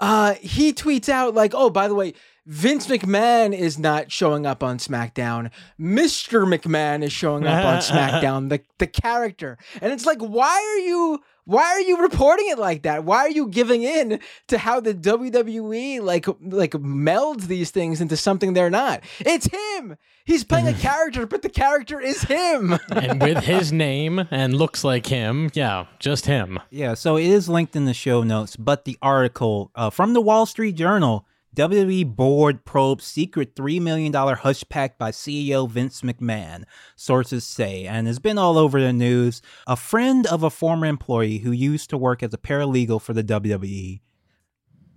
uh, 0.00 0.34
he 0.34 0.72
tweets 0.72 1.08
out 1.08 1.34
like, 1.34 1.52
"Oh, 1.54 1.70
by 1.70 1.88
the 1.88 1.94
way." 1.94 2.14
Vince 2.46 2.86
McMahon 2.88 3.56
is 3.56 3.78
not 3.78 4.12
showing 4.12 4.44
up 4.44 4.62
on 4.62 4.76
SmackDown. 4.76 5.50
Mr. 5.80 6.46
McMahon 6.46 7.02
is 7.02 7.12
showing 7.12 7.46
up 7.46 7.64
on 7.64 7.78
SmackDown, 7.80 8.50
the 8.50 8.60
the 8.78 8.86
character. 8.86 9.56
And 9.80 9.92
it's 9.92 10.04
like, 10.04 10.18
why 10.20 10.52
are 10.52 10.78
you 10.80 11.22
why 11.46 11.62
are 11.62 11.80
you 11.80 11.98
reporting 12.00 12.48
it 12.48 12.58
like 12.58 12.82
that? 12.82 13.04
Why 13.04 13.18
are 13.18 13.30
you 13.30 13.48
giving 13.48 13.82
in 13.82 14.20
to 14.48 14.58
how 14.58 14.80
the 14.80 14.94
WWE 14.94 16.02
like 16.02 16.26
like 16.40 16.72
melds 16.72 17.46
these 17.46 17.70
things 17.70 18.00
into 18.00 18.16
something 18.16 18.52
they're 18.52 18.70
not? 18.70 19.02
It's 19.20 19.46
him. 19.46 19.96
He's 20.26 20.44
playing 20.44 20.68
a 20.68 20.72
character, 20.78 21.26
but 21.26 21.42
the 21.42 21.48
character 21.50 21.98
is 22.00 22.22
him. 22.22 22.78
and 22.90 23.22
with 23.22 23.44
his 23.44 23.72
name 23.72 24.26
and 24.30 24.54
looks 24.54 24.84
like 24.84 25.06
him, 25.06 25.50
yeah, 25.54 25.86
just 25.98 26.26
him. 26.26 26.58
Yeah, 26.70 26.94
so 26.94 27.16
it 27.16 27.26
is 27.26 27.48
linked 27.48 27.76
in 27.76 27.84
the 27.86 27.94
show 27.94 28.22
notes, 28.22 28.56
but 28.56 28.84
the 28.84 28.98
article 29.00 29.70
uh, 29.74 29.88
from 29.90 30.12
the 30.12 30.20
Wall 30.22 30.46
Street 30.46 30.76
Journal 30.76 31.26
WWE 31.54 32.16
board 32.16 32.64
probes 32.64 33.04
secret 33.04 33.54
$3 33.54 33.80
million 33.80 34.12
hush 34.12 34.64
pact 34.68 34.98
by 34.98 35.12
CEO 35.12 35.70
Vince 35.70 36.00
McMahon, 36.00 36.64
sources 36.96 37.44
say, 37.44 37.86
and 37.86 38.08
has 38.08 38.18
been 38.18 38.38
all 38.38 38.58
over 38.58 38.80
the 38.80 38.92
news. 38.92 39.40
A 39.68 39.76
friend 39.76 40.26
of 40.26 40.42
a 40.42 40.50
former 40.50 40.86
employee 40.86 41.38
who 41.38 41.52
used 41.52 41.90
to 41.90 41.96
work 41.96 42.24
as 42.24 42.34
a 42.34 42.38
paralegal 42.38 43.00
for 43.00 43.12
the 43.12 43.22
WWE 43.22 44.00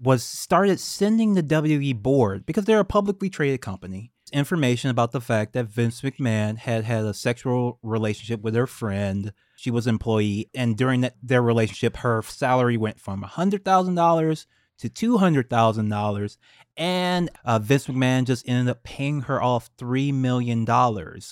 was 0.02 0.24
started 0.24 0.80
sending 0.80 1.36
the 1.36 1.44
WWE 1.44 2.02
board, 2.02 2.46
because 2.46 2.66
they're 2.66 2.80
a 2.80 2.86
publicly 2.86 3.30
traded 3.30 3.62
company, 3.62 4.12
information 4.32 4.90
about 4.90 5.12
the 5.12 5.22
fact 5.22 5.54
that 5.54 5.68
Vince 5.68 6.02
McMahon 6.02 6.58
had 6.58 6.84
had 6.84 7.06
a 7.06 7.14
sexual 7.14 7.78
relationship 7.84 8.42
with 8.42 8.56
her 8.56 8.68
friend. 8.68 9.32
She 9.58 9.70
was 9.72 9.86
employee, 9.86 10.50
and 10.56 10.76
during 10.76 11.02
that, 11.02 11.16
their 11.22 11.42
relationship, 11.42 11.98
her 11.98 12.22
salary 12.24 12.78
went 12.78 13.00
from 13.00 13.24
$100,000 13.24 14.46
to 14.80 14.90
$200,000. 14.90 16.38
And 16.78 17.32
uh, 17.44 17.58
Vince 17.58 17.88
McMahon 17.88 18.26
just 18.26 18.48
ended 18.48 18.70
up 18.70 18.84
paying 18.84 19.22
her 19.22 19.42
off 19.42 19.70
$3 19.78 20.14
million 20.14 20.66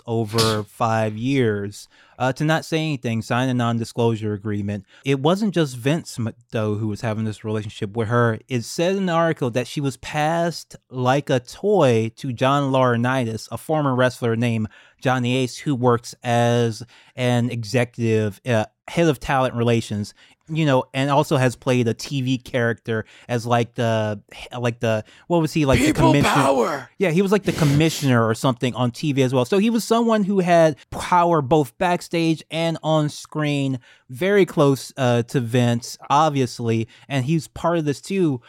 over 0.07 0.63
five 0.67 1.15
years 1.15 1.87
uh, 2.17 2.33
to 2.33 2.43
not 2.43 2.65
say 2.65 2.77
anything, 2.79 3.21
sign 3.21 3.49
a 3.49 3.53
non 3.53 3.77
disclosure 3.77 4.33
agreement. 4.33 4.85
It 5.03 5.19
wasn't 5.19 5.53
just 5.53 5.77
Vince, 5.77 6.17
though, 6.51 6.75
who 6.75 6.87
was 6.87 7.01
having 7.01 7.25
this 7.25 7.43
relationship 7.43 7.95
with 7.95 8.07
her. 8.07 8.39
It 8.47 8.63
said 8.63 8.95
in 8.95 9.05
the 9.05 9.13
article 9.13 9.51
that 9.51 9.67
she 9.67 9.81
was 9.81 9.97
passed 9.97 10.75
like 10.89 11.29
a 11.29 11.39
toy 11.39 12.11
to 12.15 12.33
John 12.33 12.71
Laurinaitis, 12.71 13.47
a 13.51 13.57
former 13.57 13.93
wrestler 13.93 14.35
named 14.35 14.69
Johnny 14.99 15.35
Ace, 15.37 15.57
who 15.57 15.75
works 15.75 16.15
as 16.23 16.83
an 17.15 17.51
executive, 17.51 18.41
uh, 18.45 18.65
head 18.87 19.07
of 19.07 19.19
talent 19.19 19.55
relations 19.55 20.13
you 20.47 20.65
know, 20.65 20.83
and 20.93 21.09
also 21.09 21.37
has 21.37 21.55
played 21.55 21.87
a 21.87 21.93
TV 21.93 22.41
character 22.43 23.05
as 23.27 23.45
like 23.45 23.73
the 23.75 24.21
like 24.57 24.79
the 24.79 25.03
what 25.27 25.39
was 25.41 25.53
he 25.53 25.65
like 25.65 25.79
People 25.79 26.11
the 26.11 26.19
commissioner? 26.19 26.43
power. 26.43 26.89
Yeah, 26.99 27.09
he 27.09 27.21
was 27.21 27.31
like 27.31 27.43
the 27.43 27.51
commissioner 27.51 28.25
or 28.27 28.35
something 28.35 28.75
on 28.75 28.91
TV 28.91 29.19
as 29.19 29.33
well. 29.33 29.45
So 29.45 29.57
he 29.57 29.69
was 29.69 29.83
someone 29.83 30.23
who 30.23 30.39
had 30.39 30.77
power 30.91 31.41
both 31.41 31.77
backstage 31.79 32.43
and 32.51 32.77
on 32.83 33.09
screen, 33.09 33.79
very 34.09 34.45
close 34.45 34.93
uh, 34.97 35.23
to 35.23 35.39
Vince, 35.39 35.97
obviously, 36.09 36.87
and 37.09 37.25
he's 37.25 37.47
part 37.47 37.77
of 37.79 37.85
this 37.85 37.99
too. 37.99 38.41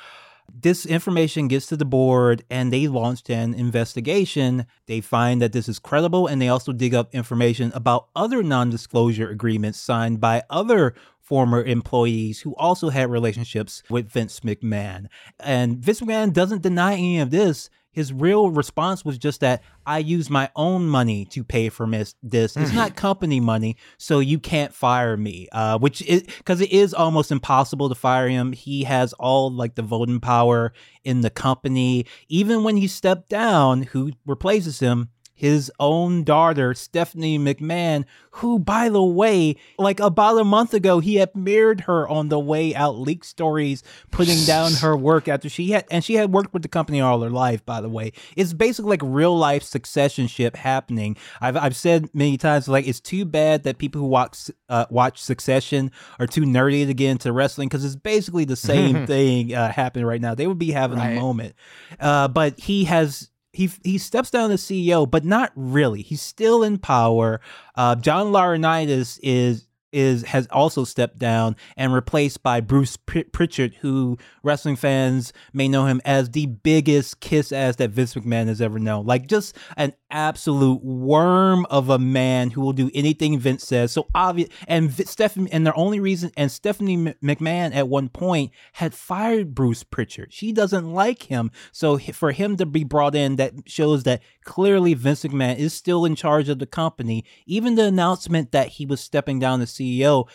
This 0.59 0.87
information 0.87 1.49
gets 1.49 1.67
to 1.67 1.77
the 1.77 1.85
board 1.85 2.45
and 2.49 2.73
they 2.73 2.87
launched 2.89 3.29
an 3.31 3.53
investigation. 3.53 4.67
They 4.87 5.01
find 5.01 5.43
that 5.43 5.53
this 5.53 5.69
is 5.69 5.79
credible 5.79 6.27
and 6.27 6.41
they 6.41 6.49
also 6.49 6.73
dig 6.73 6.95
up 6.95 7.15
information 7.15 7.73
about 7.75 8.09
other 8.15 8.43
non 8.43 8.71
disclosure 8.71 9.29
agreements 9.29 9.79
signed 9.79 10.21
by 10.21 10.45
other 10.49 10.95
former 11.27 11.63
employees 11.65 12.41
who 12.41 12.55
also 12.55 12.89
had 12.89 13.11
relationships 13.11 13.83
with 13.91 14.11
Vince 14.11 14.41
McMahon. 14.41 15.07
And 15.41 15.79
Vince 15.79 16.01
McMahon 16.01 16.33
doesn't 16.33 16.63
deny 16.63 16.93
any 16.93 17.19
of 17.19 17.31
this. 17.31 17.69
His 17.91 18.13
real 18.13 18.51
response 18.51 19.07
was 19.07 19.17
just 19.17 19.41
that 19.41 19.63
I 19.87 19.99
use 19.99 20.29
my 20.29 20.51
own 20.55 20.87
money 20.87 21.25
to 21.31 21.43
pay 21.43 21.71
for 21.71 21.87
mis- 21.87 22.15
this. 22.23 22.55
It's 22.55 22.75
not 22.75 22.95
company 22.95 23.41
money, 23.41 23.79
so 23.97 24.19
you 24.21 24.39
can't 24.39 24.75
fire 24.75 25.17
me. 25.17 25.49
Uh, 25.51 25.79
which 25.79 26.03
is 26.03 26.23
because 26.23 26.61
it 26.61 26.71
is 26.71 26.93
almost 26.93 27.33
impossible 27.33 27.89
to 27.89 27.95
fire 27.95 28.29
him. 28.29 28.53
He 28.53 28.85
has 28.85 29.15
all 29.15 29.51
like 29.51 29.77
the 29.77 29.83
voting 29.83 30.21
power 30.21 30.75
in 31.05 31.23
the 31.23 31.31
company. 31.31 32.05
Even 32.29 32.65
when 32.65 32.77
he 32.77 32.87
stepped 32.87 33.31
down, 33.31 33.83
who 33.83 34.13
replaces 34.27 34.79
him? 34.81 35.09
His 35.37 35.71
own 35.79 36.25
daughter, 36.25 36.73
Stephanie 36.73 37.39
McMahon, 37.39 38.05
who, 38.31 38.59
by 38.59 38.89
the 38.89 39.03
way, 39.03 39.57
like 39.79 40.01
about 40.01 40.39
a 40.39 40.45
month 40.45 40.73
ago, 40.75 40.99
he 40.99 41.17
had 41.17 41.35
married 41.37 41.83
her 41.83 42.09
on 42.09 42.29
the 42.31 42.39
way 42.39 42.75
out, 42.75 42.99
leak 42.99 43.23
stories, 43.23 43.83
putting 44.11 44.45
down 44.47 44.73
her 44.73 44.97
work 44.97 45.29
after 45.29 45.49
she 45.49 45.71
had, 45.73 45.85
and 45.91 46.03
she 46.03 46.15
had 46.15 46.33
worked 46.33 46.53
with 46.55 46.63
the 46.63 46.69
company 46.69 47.01
all 47.01 47.21
her 47.21 47.31
life, 47.31 47.65
by 47.67 47.81
the 47.83 47.89
way. 47.89 48.13
It's 48.35 48.53
basically 48.55 48.89
like 48.91 49.01
real 49.05 49.37
life 49.37 49.63
successionship 49.63 50.57
happening. 50.57 51.17
I've, 51.41 51.57
I've 51.57 51.77
said 51.77 52.09
many 52.15 52.37
times, 52.39 52.67
like, 52.67 52.87
it's 52.89 53.01
too 53.01 53.25
bad 53.25 53.63
that 53.65 53.79
people 53.79 54.01
who 54.01 54.07
watch, 54.09 54.51
uh, 54.69 54.87
watch 54.91 55.21
Succession 55.23 55.91
are 56.19 56.27
too 56.27 56.43
nerdy 56.43 56.87
to 56.87 56.95
get 56.95 57.11
into 57.11 57.33
wrestling 57.33 57.69
because 57.69 57.85
it's 57.85 57.97
basically 57.97 58.45
the 58.47 58.57
same 58.57 59.07
thing 59.07 59.55
uh, 59.55 59.71
happening 59.71 60.07
right 60.07 60.21
now. 60.21 60.35
They 60.35 60.47
would 60.47 60.59
be 60.59 60.71
having 60.73 60.99
Right. 60.99 61.17
a 61.17 61.21
moment. 61.21 61.55
Uh, 62.01 62.29
but 62.29 62.59
he 62.59 62.85
has 62.85 63.31
he 63.57 63.71
he 63.83 63.97
steps 63.97 64.31
down 64.31 64.51
as 64.51 64.63
CEO, 64.63 65.11
but 65.11 65.25
not 65.25 65.51
really. 65.57 66.03
He's 66.03 66.21
still 66.21 66.63
in 66.63 66.77
power. 66.77 67.41
Uh, 67.75 67.95
John 67.95 68.27
Laurinaitis 68.27 69.19
is 69.23 69.67
is 69.93 70.25
has 70.25 70.47
also 70.49 70.85
stepped 70.85 71.19
down 71.19 71.57
and 71.75 71.95
replaced 71.95 72.43
by 72.43 72.61
Bruce 72.61 72.99
Pr- 72.99 73.21
Pritchard, 73.33 73.77
who 73.77 74.19
wrestling 74.43 74.77
fans 74.77 75.33
may 75.55 75.69
know 75.69 75.87
him 75.87 76.03
as 76.05 76.31
the 76.31 76.45
biggest 76.45 77.21
kiss 77.21 77.51
ass 77.51 77.77
that 77.77 77.91
Vince 77.91 78.15
McMahon 78.15 78.47
has 78.49 78.61
ever 78.61 78.79
known. 78.79 79.07
Like 79.07 79.27
just 79.27 79.57
an 79.79 79.95
absolute 80.11 80.83
worm 80.85 81.67
of 81.71 81.91
a 81.91 81.99
man 81.99 82.51
who 82.51 82.61
will 82.61 82.73
do 82.73 82.91
anything 82.95 83.39
Vince 83.39 83.65
says. 83.65 83.93
So 83.93 84.07
obvious, 84.15 84.49
and 84.69 84.91
Vi- 84.91 85.05
Stephanie, 85.05 85.51
and 85.53 85.67
the 85.67 85.75
only 85.75 86.01
reason, 86.01 86.31
and 86.37 86.51
Stephanie 86.51 86.97
McMahon 86.97 87.75
at 87.75 87.89
one 87.89 88.09
point 88.09 88.53
had 88.75 88.95
fired 88.95 89.55
Bruce 89.55 89.83
Pritchard. 89.83 90.33
She 90.33 90.53
doesn't 90.53 90.93
like 90.93 91.25
him, 91.25 91.51
so 91.73 91.99
for 91.99 92.33
him 92.33 92.57
to 92.57 92.67
be 92.67 92.85
brought 92.85 93.15
in, 93.15 93.37
that 93.37 93.55
shows 93.67 94.05
that 94.05 94.23
clearly 94.45 94.95
Vince 94.95 95.25
McMahon 95.25 95.57
is 95.59 95.75
still 95.75 96.05
in 96.05 96.15
charge 96.15 96.49
of 96.49 96.59
the 96.59 96.67
company. 96.67 97.25
Even 97.47 97.75
the 97.75 97.85
announcement 97.85 98.53
that 98.53 98.69
he 98.69 98.87
was 98.87 99.01
stepping 99.01 99.39
down 99.39 99.61
as 99.61 99.73
CEO 99.73 100.29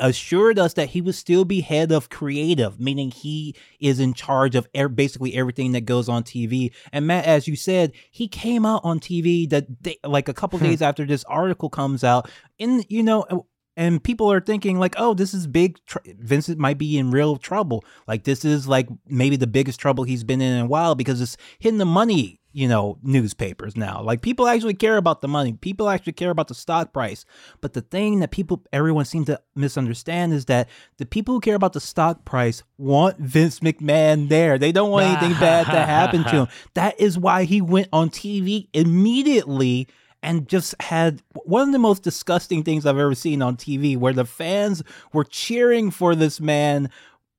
assured 0.00 0.58
us 0.58 0.74
that 0.74 0.90
he 0.90 1.00
would 1.00 1.14
still 1.14 1.44
be 1.44 1.60
head 1.60 1.92
of 1.92 2.08
creative, 2.08 2.80
meaning 2.80 3.10
he 3.10 3.54
is 3.78 4.00
in 4.00 4.14
charge 4.14 4.54
of 4.54 4.66
er- 4.76 4.88
basically 4.88 5.34
everything 5.34 5.72
that 5.72 5.82
goes 5.82 6.08
on 6.08 6.24
TV. 6.24 6.72
And 6.92 7.06
Matt, 7.06 7.26
as 7.26 7.46
you 7.46 7.56
said, 7.56 7.92
he 8.10 8.26
came 8.26 8.64
out 8.64 8.80
on 8.84 8.98
TV 8.98 9.27
that 9.46 9.82
day, 9.82 9.98
like 10.04 10.28
a 10.28 10.34
couple 10.34 10.58
hmm. 10.58 10.66
days 10.66 10.82
after 10.82 11.04
this 11.04 11.24
article 11.24 11.70
comes 11.70 12.04
out, 12.04 12.30
in 12.58 12.84
you 12.88 13.02
know. 13.02 13.46
And 13.76 14.02
people 14.02 14.32
are 14.32 14.40
thinking 14.40 14.80
like, 14.80 14.96
oh, 14.98 15.14
this 15.14 15.32
is 15.32 15.46
big. 15.46 15.78
Tr- 15.86 15.98
Vincent 16.18 16.58
might 16.58 16.78
be 16.78 16.98
in 16.98 17.12
real 17.12 17.36
trouble. 17.36 17.84
Like 18.08 18.24
this 18.24 18.44
is 18.44 18.66
like 18.66 18.88
maybe 19.06 19.36
the 19.36 19.46
biggest 19.46 19.78
trouble 19.78 20.02
he's 20.02 20.24
been 20.24 20.40
in 20.40 20.52
in 20.54 20.64
a 20.64 20.66
while 20.66 20.96
because 20.96 21.20
it's 21.20 21.36
hitting 21.60 21.78
the 21.78 21.84
money, 21.84 22.40
you 22.58 22.66
know, 22.66 22.98
newspapers 23.04 23.76
now. 23.76 24.02
Like 24.02 24.20
people 24.20 24.48
actually 24.48 24.74
care 24.74 24.96
about 24.96 25.20
the 25.20 25.28
money. 25.28 25.52
People 25.52 25.88
actually 25.88 26.14
care 26.14 26.30
about 26.30 26.48
the 26.48 26.56
stock 26.56 26.92
price. 26.92 27.24
But 27.60 27.72
the 27.72 27.82
thing 27.82 28.18
that 28.18 28.32
people, 28.32 28.64
everyone 28.72 29.04
seems 29.04 29.26
to 29.26 29.40
misunderstand 29.54 30.32
is 30.32 30.46
that 30.46 30.68
the 30.96 31.06
people 31.06 31.34
who 31.34 31.40
care 31.40 31.54
about 31.54 31.72
the 31.72 31.80
stock 31.80 32.24
price 32.24 32.64
want 32.76 33.16
Vince 33.18 33.60
McMahon 33.60 34.28
there. 34.28 34.58
They 34.58 34.72
don't 34.72 34.90
want 34.90 35.06
anything 35.06 35.38
bad 35.38 35.66
to 35.66 35.86
happen 35.86 36.24
to 36.24 36.30
him. 36.30 36.48
That 36.74 37.00
is 37.00 37.16
why 37.16 37.44
he 37.44 37.60
went 37.60 37.90
on 37.92 38.10
TV 38.10 38.66
immediately 38.72 39.86
and 40.20 40.48
just 40.48 40.74
had 40.82 41.22
one 41.44 41.68
of 41.68 41.72
the 41.72 41.78
most 41.78 42.02
disgusting 42.02 42.64
things 42.64 42.86
I've 42.86 42.98
ever 42.98 43.14
seen 43.14 43.40
on 43.40 43.56
TV 43.56 43.96
where 43.96 44.12
the 44.12 44.24
fans 44.24 44.82
were 45.12 45.22
cheering 45.22 45.92
for 45.92 46.16
this 46.16 46.40
man 46.40 46.90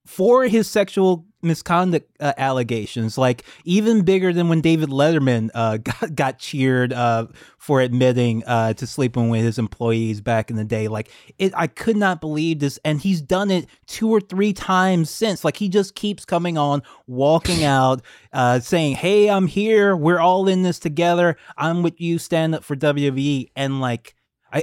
for 0.06 0.46
his 0.46 0.70
sexual 0.70 1.26
misconduct 1.42 2.10
uh, 2.20 2.34
allegations, 2.38 3.18
like 3.18 3.44
even 3.66 4.04
bigger 4.04 4.34
than 4.34 4.50
when 4.50 4.62
David 4.62 4.90
Letterman 4.90 5.50
uh, 5.54 5.78
got, 5.84 6.16
got 6.16 6.40
cheered 6.40 6.94
uh, 6.94 7.28
for 7.58 7.82
admitting 7.82 8.44
uh, 8.46 8.74
to 8.74 8.88
sleeping 8.88 9.30
with 9.30 9.42
his 9.42 9.58
employees 9.58 10.22
back 10.22 10.50
in 10.50 10.56
the 10.56 10.66
day. 10.66 10.88
Like 10.88 11.10
it, 11.38 11.54
I 11.56 11.68
could 11.68 11.98
not 11.98 12.22
believe 12.22 12.60
this, 12.60 12.80
and 12.84 13.00
he's 13.00 13.22
done 13.22 13.52
it 13.52 13.68
two 13.88 14.10
or 14.10 14.20
three 14.22 14.54
times 14.54 15.10
since. 15.10 15.44
Like 15.44 15.58
he 15.58 15.70
just 15.70 15.96
keeps 15.96 16.26
coming 16.26 16.58
on, 16.58 16.84
walking 17.08 17.64
out, 17.64 18.02
uh, 18.34 18.60
saying, 18.60 18.96
"Hey, 18.96 19.30
I'm 19.30 19.48
here. 19.48 19.96
We're 19.96 20.20
all 20.20 20.48
in 20.48 20.64
this 20.64 20.80
together. 20.80 21.38
I'm 21.58 21.84
with 21.84 22.00
you. 22.02 22.20
Stand 22.20 22.56
up 22.56 22.64
for 22.64 22.76
WWE." 22.76 23.50
And 23.56 23.82
like, 23.82 24.16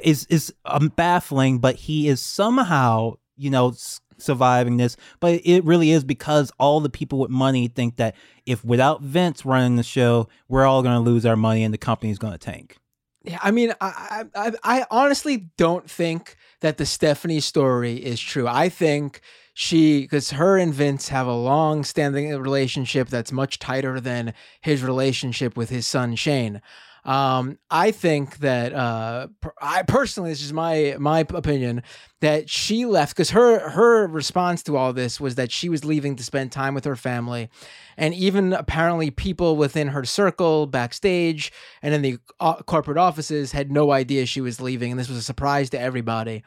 is 0.02 0.26
is 0.26 0.52
um, 0.64 0.88
baffling, 0.88 1.58
but 1.58 1.76
he 1.76 2.08
is 2.08 2.20
somehow, 2.20 3.14
you 3.36 3.50
know. 3.50 3.74
Surviving 4.18 4.76
this 4.76 4.96
but 5.20 5.40
it 5.44 5.64
really 5.64 5.90
is 5.90 6.04
because 6.04 6.50
all 6.58 6.80
the 6.80 6.90
people 6.90 7.18
with 7.18 7.30
money 7.30 7.68
think 7.68 7.96
that 7.96 8.14
if 8.44 8.64
without 8.64 9.02
Vince 9.02 9.44
running 9.44 9.76
the 9.76 9.82
show 9.82 10.28
we're 10.48 10.64
all 10.64 10.82
going 10.82 10.94
to 10.94 11.10
lose 11.10 11.26
our 11.26 11.36
money 11.36 11.62
and 11.62 11.72
the 11.72 11.78
company's 11.78 12.18
going 12.18 12.32
to 12.32 12.38
tank 12.38 12.76
Yeah, 13.24 13.40
I 13.42 13.50
mean, 13.50 13.74
I, 13.80 14.24
I 14.34 14.52
I 14.62 14.86
honestly 14.90 15.50
don't 15.56 15.90
think 15.90 16.36
that 16.60 16.76
the 16.76 16.86
Stephanie 16.86 17.40
story 17.40 17.96
is 17.96 18.20
true. 18.20 18.46
I 18.46 18.68
think 18.68 19.20
she, 19.52 20.02
because 20.02 20.30
her 20.32 20.58
and 20.58 20.72
Vince 20.72 21.08
have 21.08 21.26
a 21.26 21.32
long-standing 21.34 22.28
relationship 22.38 23.08
that's 23.08 23.32
much 23.32 23.58
tighter 23.58 24.00
than 24.00 24.34
his 24.60 24.82
relationship 24.82 25.56
with 25.56 25.70
his 25.70 25.86
son 25.86 26.14
Shane. 26.14 26.60
Um, 27.06 27.58
I 27.70 27.92
think 27.92 28.38
that 28.38 28.72
uh, 28.74 29.28
per- 29.40 29.52
I 29.62 29.82
personally, 29.84 30.30
this 30.30 30.42
is 30.42 30.52
my 30.52 30.96
my 30.98 31.20
opinion, 31.20 31.84
that 32.20 32.50
she 32.50 32.84
left 32.84 33.14
because 33.14 33.30
her 33.30 33.68
her 33.70 34.08
response 34.08 34.64
to 34.64 34.76
all 34.76 34.92
this 34.92 35.20
was 35.20 35.36
that 35.36 35.52
she 35.52 35.68
was 35.68 35.84
leaving 35.84 36.16
to 36.16 36.24
spend 36.24 36.50
time 36.50 36.74
with 36.74 36.84
her 36.84 36.96
family, 36.96 37.48
and 37.96 38.12
even 38.12 38.52
apparently 38.52 39.12
people 39.12 39.56
within 39.56 39.88
her 39.88 40.04
circle 40.04 40.66
backstage 40.66 41.52
and 41.80 41.94
in 41.94 42.02
the 42.02 42.18
uh, 42.40 42.54
corporate 42.62 42.98
offices 42.98 43.52
had 43.52 43.70
no 43.70 43.92
idea 43.92 44.26
she 44.26 44.40
was 44.40 44.60
leaving, 44.60 44.90
and 44.90 44.98
this 44.98 45.08
was 45.08 45.18
a 45.18 45.22
surprise 45.22 45.70
to 45.70 45.80
everybody. 45.80 46.42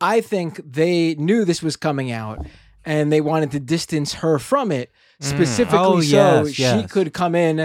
I 0.00 0.22
think 0.22 0.62
they 0.64 1.14
knew 1.16 1.44
this 1.44 1.62
was 1.62 1.76
coming 1.76 2.10
out, 2.10 2.46
and 2.86 3.12
they 3.12 3.20
wanted 3.20 3.50
to 3.50 3.60
distance 3.60 4.14
her 4.14 4.38
from 4.38 4.72
it 4.72 4.90
specifically 5.20 5.78
Oh, 5.78 6.00
so 6.00 6.06
yes, 6.44 6.50
she 6.52 6.62
yes. 6.62 6.90
could 6.90 7.12
come 7.12 7.34
in 7.34 7.60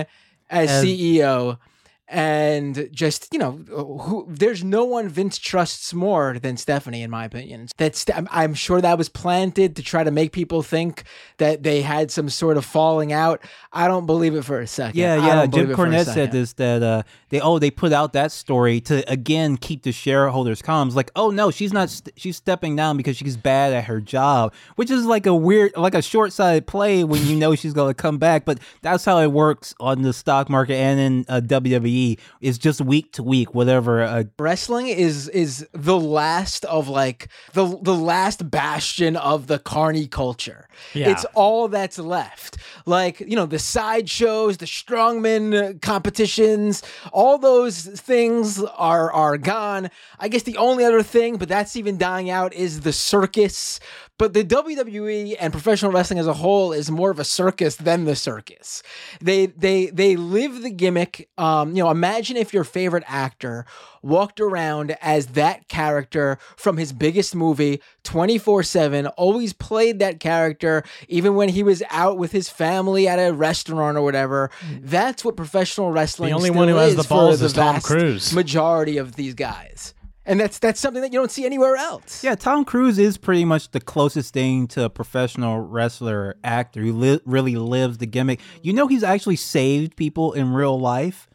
as, 0.50 0.70
As- 0.70 0.84
CEO 0.86 1.60
and 2.08 2.88
just 2.92 3.34
you 3.34 3.40
know 3.40 3.52
who 3.52 4.28
there's 4.30 4.64
no 4.64 4.84
one 4.84 5.10
Vince 5.10 5.38
trusts 5.38 5.94
more 5.94 6.38
than 6.40 6.56
Stephanie 6.56 7.02
in 7.02 7.10
my 7.10 7.26
opinion 7.26 7.68
that's 7.78 8.06
I'm, 8.32 8.54
sure 8.54 8.80
that 8.80 8.98
was 8.98 9.10
planted 9.10 9.76
to 9.76 9.84
try 9.84 10.04
to 10.04 10.12
make 10.12 10.32
people 10.32 10.62
think 10.62 11.04
that 11.38 11.64
they 11.64 11.82
had 11.82 12.12
some 12.12 12.30
sort 12.30 12.58
of 12.58 12.66
falling 12.66 13.12
out 13.12 13.42
I 13.74 13.88
don't 13.88 14.06
believe 14.06 14.36
it 14.36 14.46
for 14.46 14.60
a 14.60 14.68
second 14.68 15.00
Yeah, 15.00 15.16
yeah. 15.16 15.46
Jim 15.48 15.70
Cornette 15.70 16.06
said 16.06 16.32
this 16.32 16.54
that 16.54 16.84
uh, 16.84 17.04
they 17.30 17.42
oh 17.42 17.60
they 17.60 17.72
put 17.72 17.92
out 17.92 18.14
that 18.14 18.32
story 18.32 18.80
to 18.82 19.10
again 19.12 19.58
keep 19.58 19.84
the 19.84 19.92
shareholders 19.92 20.62
calm. 20.62 20.88
It's 20.88 20.96
like 20.96 21.12
oh 21.16 21.30
no, 21.30 21.52
she's 21.52 21.74
not. 21.74 21.90
St- 21.90 22.14
she's 22.18 22.38
stepping 22.38 22.76
down 22.76 22.98
because 22.98 23.18
she's 23.18 23.38
bad 23.38 23.74
at 23.74 23.86
her 23.86 24.00
job, 24.02 24.54
which 24.76 24.92
is 24.92 25.06
like 25.06 25.26
a 25.26 25.36
weird, 25.36 25.76
like 25.76 25.96
a 25.96 26.02
short 26.02 26.34
sighted 26.34 26.68
play 26.68 27.04
when 27.04 27.26
you 27.26 27.36
know 27.36 27.56
she's 27.56 27.74
going 27.74 27.90
to 27.90 27.94
come 27.94 28.18
back. 28.18 28.46
But 28.46 28.60
that's 28.82 29.06
how 29.06 29.20
it 29.20 29.32
works 29.32 29.74
on 29.80 30.02
the 30.02 30.14
stock 30.14 30.50
market 30.50 30.76
and 30.76 31.00
in 31.00 31.26
uh, 31.28 31.42
WWE. 31.42 31.95
It's 32.42 32.58
just 32.58 32.82
week 32.82 33.12
to 33.14 33.24
week, 33.24 33.54
whatever. 33.54 34.04
Uh, 34.04 34.24
wrestling 34.38 34.88
is 34.88 35.30
is 35.30 35.68
the 35.74 36.00
last 36.00 36.66
of 36.66 36.88
like 36.88 37.30
the 37.54 37.66
the 37.82 37.96
last 37.96 38.50
bastion 38.50 39.16
of 39.16 39.48
the 39.48 39.60
carny 39.60 40.08
culture. 40.08 40.68
Yeah. 40.94 41.12
It's 41.12 41.25
all 41.34 41.68
that's 41.68 41.98
left. 41.98 42.58
Like, 42.86 43.20
you 43.22 43.36
know, 43.36 43.46
the 43.46 43.60
side 43.60 44.10
shows, 44.10 44.58
the 44.58 44.66
strongman 44.66 45.82
competitions, 45.82 46.84
all 47.12 47.38
those 47.38 47.86
things 47.86 48.62
are 48.64 49.12
are 49.12 49.38
gone. 49.38 49.90
I 50.20 50.28
guess 50.28 50.44
the 50.44 50.58
only 50.58 50.84
other 50.84 51.04
thing, 51.04 51.38
but 51.38 51.50
that's 51.50 51.75
even 51.75 51.98
dying 51.98 52.30
out 52.30 52.54
is 52.54 52.82
the 52.82 52.94
circus. 52.94 53.80
But 54.18 54.34
the 54.34 54.46
WWE 54.46 55.36
and 55.40 55.52
professional 55.52 55.92
wrestling 55.92 56.20
as 56.20 56.28
a 56.28 56.34
whole 56.34 56.72
is 56.72 56.90
more 56.90 57.12
of 57.12 57.20
a 57.20 57.26
circus 57.26 57.76
than 57.76 58.06
the 58.06 58.16
circus. 58.16 58.82
They 59.20 59.48
they 59.48 59.88
they 59.88 60.16
live 60.16 60.62
the 60.62 60.70
gimmick. 60.70 61.30
Um, 61.38 61.76
you 61.76 61.84
know, 61.84 61.92
imagine 61.92 62.38
if 62.38 62.54
your 62.54 62.64
favorite 62.64 63.04
actor 63.08 63.66
walked 64.02 64.40
around 64.40 64.96
as 65.02 65.28
that 65.28 65.68
character 65.68 66.38
from 66.56 66.78
his 66.78 66.94
biggest 66.94 67.36
movie 67.36 67.82
24/7, 68.06 69.12
always 69.18 69.52
played 69.52 70.00
that 70.00 70.22
character 70.22 70.84
even 71.10 71.36
when 71.36 71.50
he 71.50 71.62
was 71.62 71.84
out 71.90 72.18
with 72.18 72.32
his 72.32 72.48
family 72.48 73.10
at 73.10 73.18
a 73.18 73.34
restaurant 73.34 73.98
or 73.98 74.02
whatever. 74.02 74.50
That's 74.80 75.26
what 75.26 75.36
professional 75.36 75.92
wrestling 75.92 76.30
the 76.30 76.36
only 76.36 76.52
one 76.52 76.70
who 76.70 76.76
has 76.76 76.96
the 76.96 77.04
balls 77.04 77.42
the 77.42 77.48
is 77.48 77.54
Tom 77.54 77.76
vast 77.76 77.86
Cruise. 77.86 78.34
Majority 78.34 78.98
of 78.98 79.16
these 79.18 79.34
guys. 79.34 79.94
And 80.27 80.39
that's 80.39 80.58
that's 80.58 80.79
something 80.79 81.01
that 81.03 81.13
you 81.13 81.20
don't 81.20 81.29
see 81.29 81.46
anywhere 81.46 81.75
else. 81.75 82.24
Yeah, 82.24 82.34
Tom 82.36 82.65
Cruise 82.65 82.98
is 82.98 83.15
pretty 83.17 83.46
much 83.46 83.70
the 83.72 83.79
closest 83.79 84.34
thing 84.34 84.67
to 84.70 84.84
a 84.86 84.89
professional 84.89 85.60
wrestler 85.60 86.20
or 86.20 86.36
actor 86.44 86.82
who 86.82 86.94
li- 86.94 87.22
really 87.25 87.55
lives 87.55 88.00
the 88.00 88.08
gimmick. 88.08 88.39
You 88.63 88.74
know, 88.74 88.88
he's 88.88 89.03
actually 89.03 89.36
saved 89.36 89.96
people 89.96 90.34
in 90.34 90.51
real 90.51 90.79
life. 90.79 91.27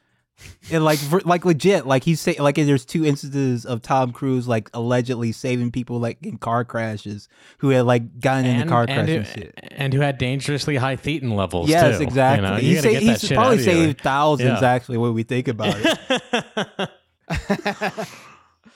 And 0.73 0.82
like, 0.82 0.99
ver- 1.00 1.20
like 1.26 1.44
legit, 1.44 1.87
like 1.87 2.02
he's 2.02 2.18
say, 2.18 2.35
like 2.38 2.54
there's 2.54 2.87
two 2.87 3.04
instances 3.04 3.66
of 3.66 3.82
Tom 3.82 4.11
Cruise 4.11 4.49
like 4.49 4.70
allegedly 4.73 5.32
saving 5.32 5.70
people 5.70 6.00
like 6.00 6.16
in 6.24 6.38
car 6.38 6.64
crashes 6.64 7.29
who 7.59 7.68
had 7.68 7.85
like 7.85 8.20
gotten 8.20 8.46
in 8.46 8.62
a 8.62 8.66
car 8.66 8.87
crash 8.87 9.07
who, 9.07 9.16
and 9.16 9.26
shit. 9.26 9.59
and 9.70 9.92
who 9.92 10.00
had 10.00 10.16
dangerously 10.16 10.76
high 10.76 10.96
thetan 10.96 11.35
levels. 11.37 11.68
Yes, 11.68 11.98
too. 11.98 12.03
exactly. 12.05 12.66
You 12.66 12.76
know, 12.83 12.88
he 12.88 12.94
sa- 12.94 13.00
he's 13.00 13.29
probably 13.29 13.37
out 13.37 13.53
of 13.53 13.59
you. 13.59 13.64
saved 13.66 14.00
thousands 14.00 14.62
Yeah. 14.62 14.68
actually 14.68 14.96
when 14.96 15.12
we 15.12 15.24
think 15.24 15.46
about 15.46 15.76
it. 15.79 16.90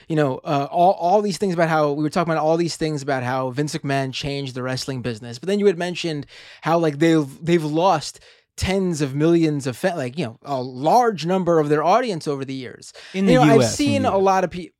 you 0.07 0.15
know, 0.15 0.39
uh, 0.43 0.67
all 0.71 0.93
all 0.93 1.21
these 1.21 1.37
things 1.37 1.53
about 1.53 1.69
how 1.69 1.91
we 1.91 2.03
were 2.03 2.09
talking 2.09 2.31
about 2.31 2.43
all 2.43 2.57
these 2.57 2.75
things 2.75 3.01
about 3.01 3.23
how 3.23 3.49
Vince 3.51 3.75
McMahon 3.75 4.13
changed 4.13 4.55
the 4.55 4.63
wrestling 4.63 5.01
business, 5.01 5.39
but 5.39 5.47
then 5.47 5.59
you 5.59 5.65
had 5.65 5.77
mentioned 5.77 6.25
how 6.61 6.77
like 6.77 6.99
they've 6.99 7.45
they've 7.45 7.63
lost 7.63 8.19
tens 8.57 9.01
of 9.01 9.13
millions 9.13 9.67
of 9.67 9.81
like 9.83 10.17
you 10.17 10.25
know 10.25 10.39
a 10.43 10.61
large 10.61 11.25
number 11.25 11.59
of 11.59 11.69
their 11.69 11.83
audience 11.83 12.27
over 12.27 12.45
the 12.45 12.53
years. 12.53 12.93
In 13.13 13.25
you 13.25 13.39
the 13.39 13.45
know, 13.45 13.53
I've 13.53 13.65
seen 13.65 14.05
a 14.05 14.17
lot 14.17 14.43
of 14.43 14.51
people. 14.51 14.74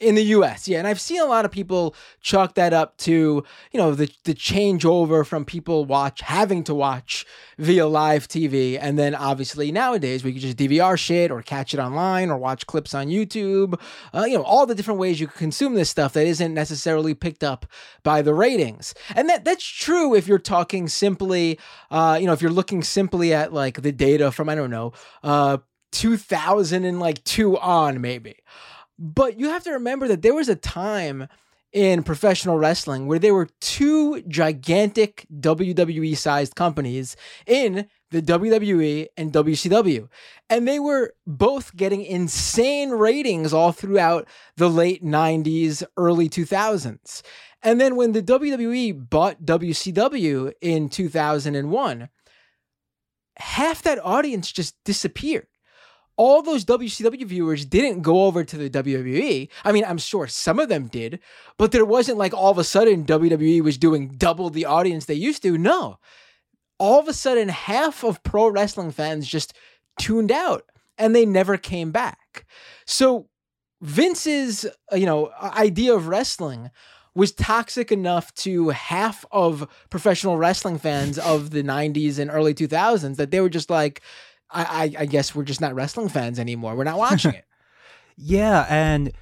In 0.00 0.14
the 0.14 0.22
U.S., 0.26 0.68
yeah, 0.68 0.78
and 0.78 0.86
I've 0.86 1.00
seen 1.00 1.20
a 1.20 1.24
lot 1.24 1.44
of 1.44 1.50
people 1.50 1.92
chalk 2.20 2.54
that 2.54 2.72
up 2.72 2.96
to 2.98 3.44
you 3.72 3.80
know 3.80 3.94
the 3.94 4.08
the 4.22 4.32
changeover 4.32 5.26
from 5.26 5.44
people 5.44 5.86
watch 5.86 6.20
having 6.20 6.62
to 6.64 6.74
watch 6.74 7.26
via 7.58 7.84
live 7.84 8.28
TV, 8.28 8.78
and 8.80 8.96
then 8.96 9.16
obviously 9.16 9.72
nowadays 9.72 10.22
we 10.22 10.30
can 10.30 10.40
just 10.40 10.56
DVR 10.56 10.96
shit 10.96 11.32
or 11.32 11.42
catch 11.42 11.74
it 11.74 11.80
online 11.80 12.30
or 12.30 12.38
watch 12.38 12.64
clips 12.68 12.94
on 12.94 13.08
YouTube. 13.08 13.80
Uh, 14.14 14.24
you 14.24 14.36
know 14.36 14.44
all 14.44 14.66
the 14.66 14.74
different 14.76 15.00
ways 15.00 15.18
you 15.18 15.26
can 15.26 15.36
consume 15.36 15.74
this 15.74 15.90
stuff 15.90 16.12
that 16.12 16.28
isn't 16.28 16.54
necessarily 16.54 17.12
picked 17.12 17.42
up 17.42 17.66
by 18.04 18.22
the 18.22 18.34
ratings, 18.34 18.94
and 19.16 19.28
that 19.28 19.44
that's 19.44 19.64
true 19.64 20.14
if 20.14 20.28
you're 20.28 20.38
talking 20.38 20.86
simply, 20.86 21.58
uh, 21.90 22.16
you 22.20 22.26
know, 22.26 22.32
if 22.32 22.40
you're 22.40 22.52
looking 22.52 22.84
simply 22.84 23.34
at 23.34 23.52
like 23.52 23.82
the 23.82 23.90
data 23.90 24.30
from 24.30 24.48
I 24.48 24.54
don't 24.54 24.70
know, 24.70 24.92
uh, 25.24 25.58
2002 25.90 27.58
on 27.58 28.00
maybe. 28.00 28.36
But 28.98 29.38
you 29.38 29.48
have 29.48 29.64
to 29.64 29.72
remember 29.72 30.08
that 30.08 30.22
there 30.22 30.34
was 30.34 30.48
a 30.48 30.56
time 30.56 31.28
in 31.72 32.02
professional 32.02 32.58
wrestling 32.58 33.06
where 33.06 33.18
there 33.18 33.34
were 33.34 33.48
two 33.60 34.22
gigantic 34.22 35.26
WWE 35.32 36.16
sized 36.16 36.54
companies 36.54 37.14
in 37.46 37.86
the 38.10 38.22
WWE 38.22 39.06
and 39.16 39.32
WCW. 39.32 40.08
And 40.48 40.66
they 40.66 40.78
were 40.78 41.12
both 41.26 41.76
getting 41.76 42.04
insane 42.04 42.90
ratings 42.90 43.52
all 43.52 43.72
throughout 43.72 44.26
the 44.56 44.70
late 44.70 45.04
90s, 45.04 45.84
early 45.96 46.28
2000s. 46.28 47.22
And 47.62 47.80
then 47.80 47.96
when 47.96 48.12
the 48.12 48.22
WWE 48.22 49.10
bought 49.10 49.42
WCW 49.42 50.52
in 50.60 50.88
2001, 50.88 52.08
half 53.36 53.82
that 53.82 54.04
audience 54.04 54.50
just 54.50 54.74
disappeared 54.84 55.48
all 56.18 56.42
those 56.42 56.64
WCW 56.64 57.24
viewers 57.24 57.64
didn't 57.64 58.02
go 58.02 58.24
over 58.24 58.42
to 58.42 58.58
the 58.58 58.68
WWE. 58.68 59.48
I 59.64 59.72
mean, 59.72 59.84
I'm 59.84 59.98
sure 59.98 60.26
some 60.26 60.58
of 60.58 60.68
them 60.68 60.88
did, 60.88 61.20
but 61.56 61.70
there 61.70 61.84
wasn't 61.84 62.18
like 62.18 62.34
all 62.34 62.50
of 62.50 62.58
a 62.58 62.64
sudden 62.64 63.06
WWE 63.06 63.62
was 63.62 63.78
doing 63.78 64.08
double 64.08 64.50
the 64.50 64.66
audience 64.66 65.04
they 65.04 65.14
used 65.14 65.42
to. 65.44 65.56
No. 65.56 66.00
All 66.78 66.98
of 66.98 67.06
a 67.06 67.12
sudden, 67.12 67.48
half 67.48 68.02
of 68.02 68.22
pro 68.24 68.48
wrestling 68.48 68.90
fans 68.90 69.28
just 69.28 69.54
tuned 69.98 70.32
out 70.32 70.64
and 70.98 71.14
they 71.14 71.24
never 71.24 71.56
came 71.56 71.92
back. 71.92 72.44
So 72.84 73.28
Vince's, 73.80 74.66
you 74.92 75.06
know, 75.06 75.30
idea 75.40 75.94
of 75.94 76.08
wrestling 76.08 76.70
was 77.14 77.30
toxic 77.32 77.92
enough 77.92 78.34
to 78.34 78.70
half 78.70 79.24
of 79.30 79.68
professional 79.88 80.36
wrestling 80.36 80.78
fans 80.78 81.16
of 81.18 81.50
the 81.50 81.62
90s 81.62 82.18
and 82.18 82.30
early 82.30 82.54
2000s 82.54 83.16
that 83.16 83.30
they 83.30 83.40
were 83.40 83.48
just 83.48 83.70
like, 83.70 84.02
I, 84.50 84.62
I, 84.62 85.02
I 85.02 85.06
guess 85.06 85.34
we're 85.34 85.44
just 85.44 85.60
not 85.60 85.74
wrestling 85.74 86.08
fans 86.08 86.38
anymore. 86.38 86.76
We're 86.76 86.84
not 86.84 86.98
watching 86.98 87.34
it. 87.34 87.44
Yeah, 88.16 88.66
and 88.68 89.12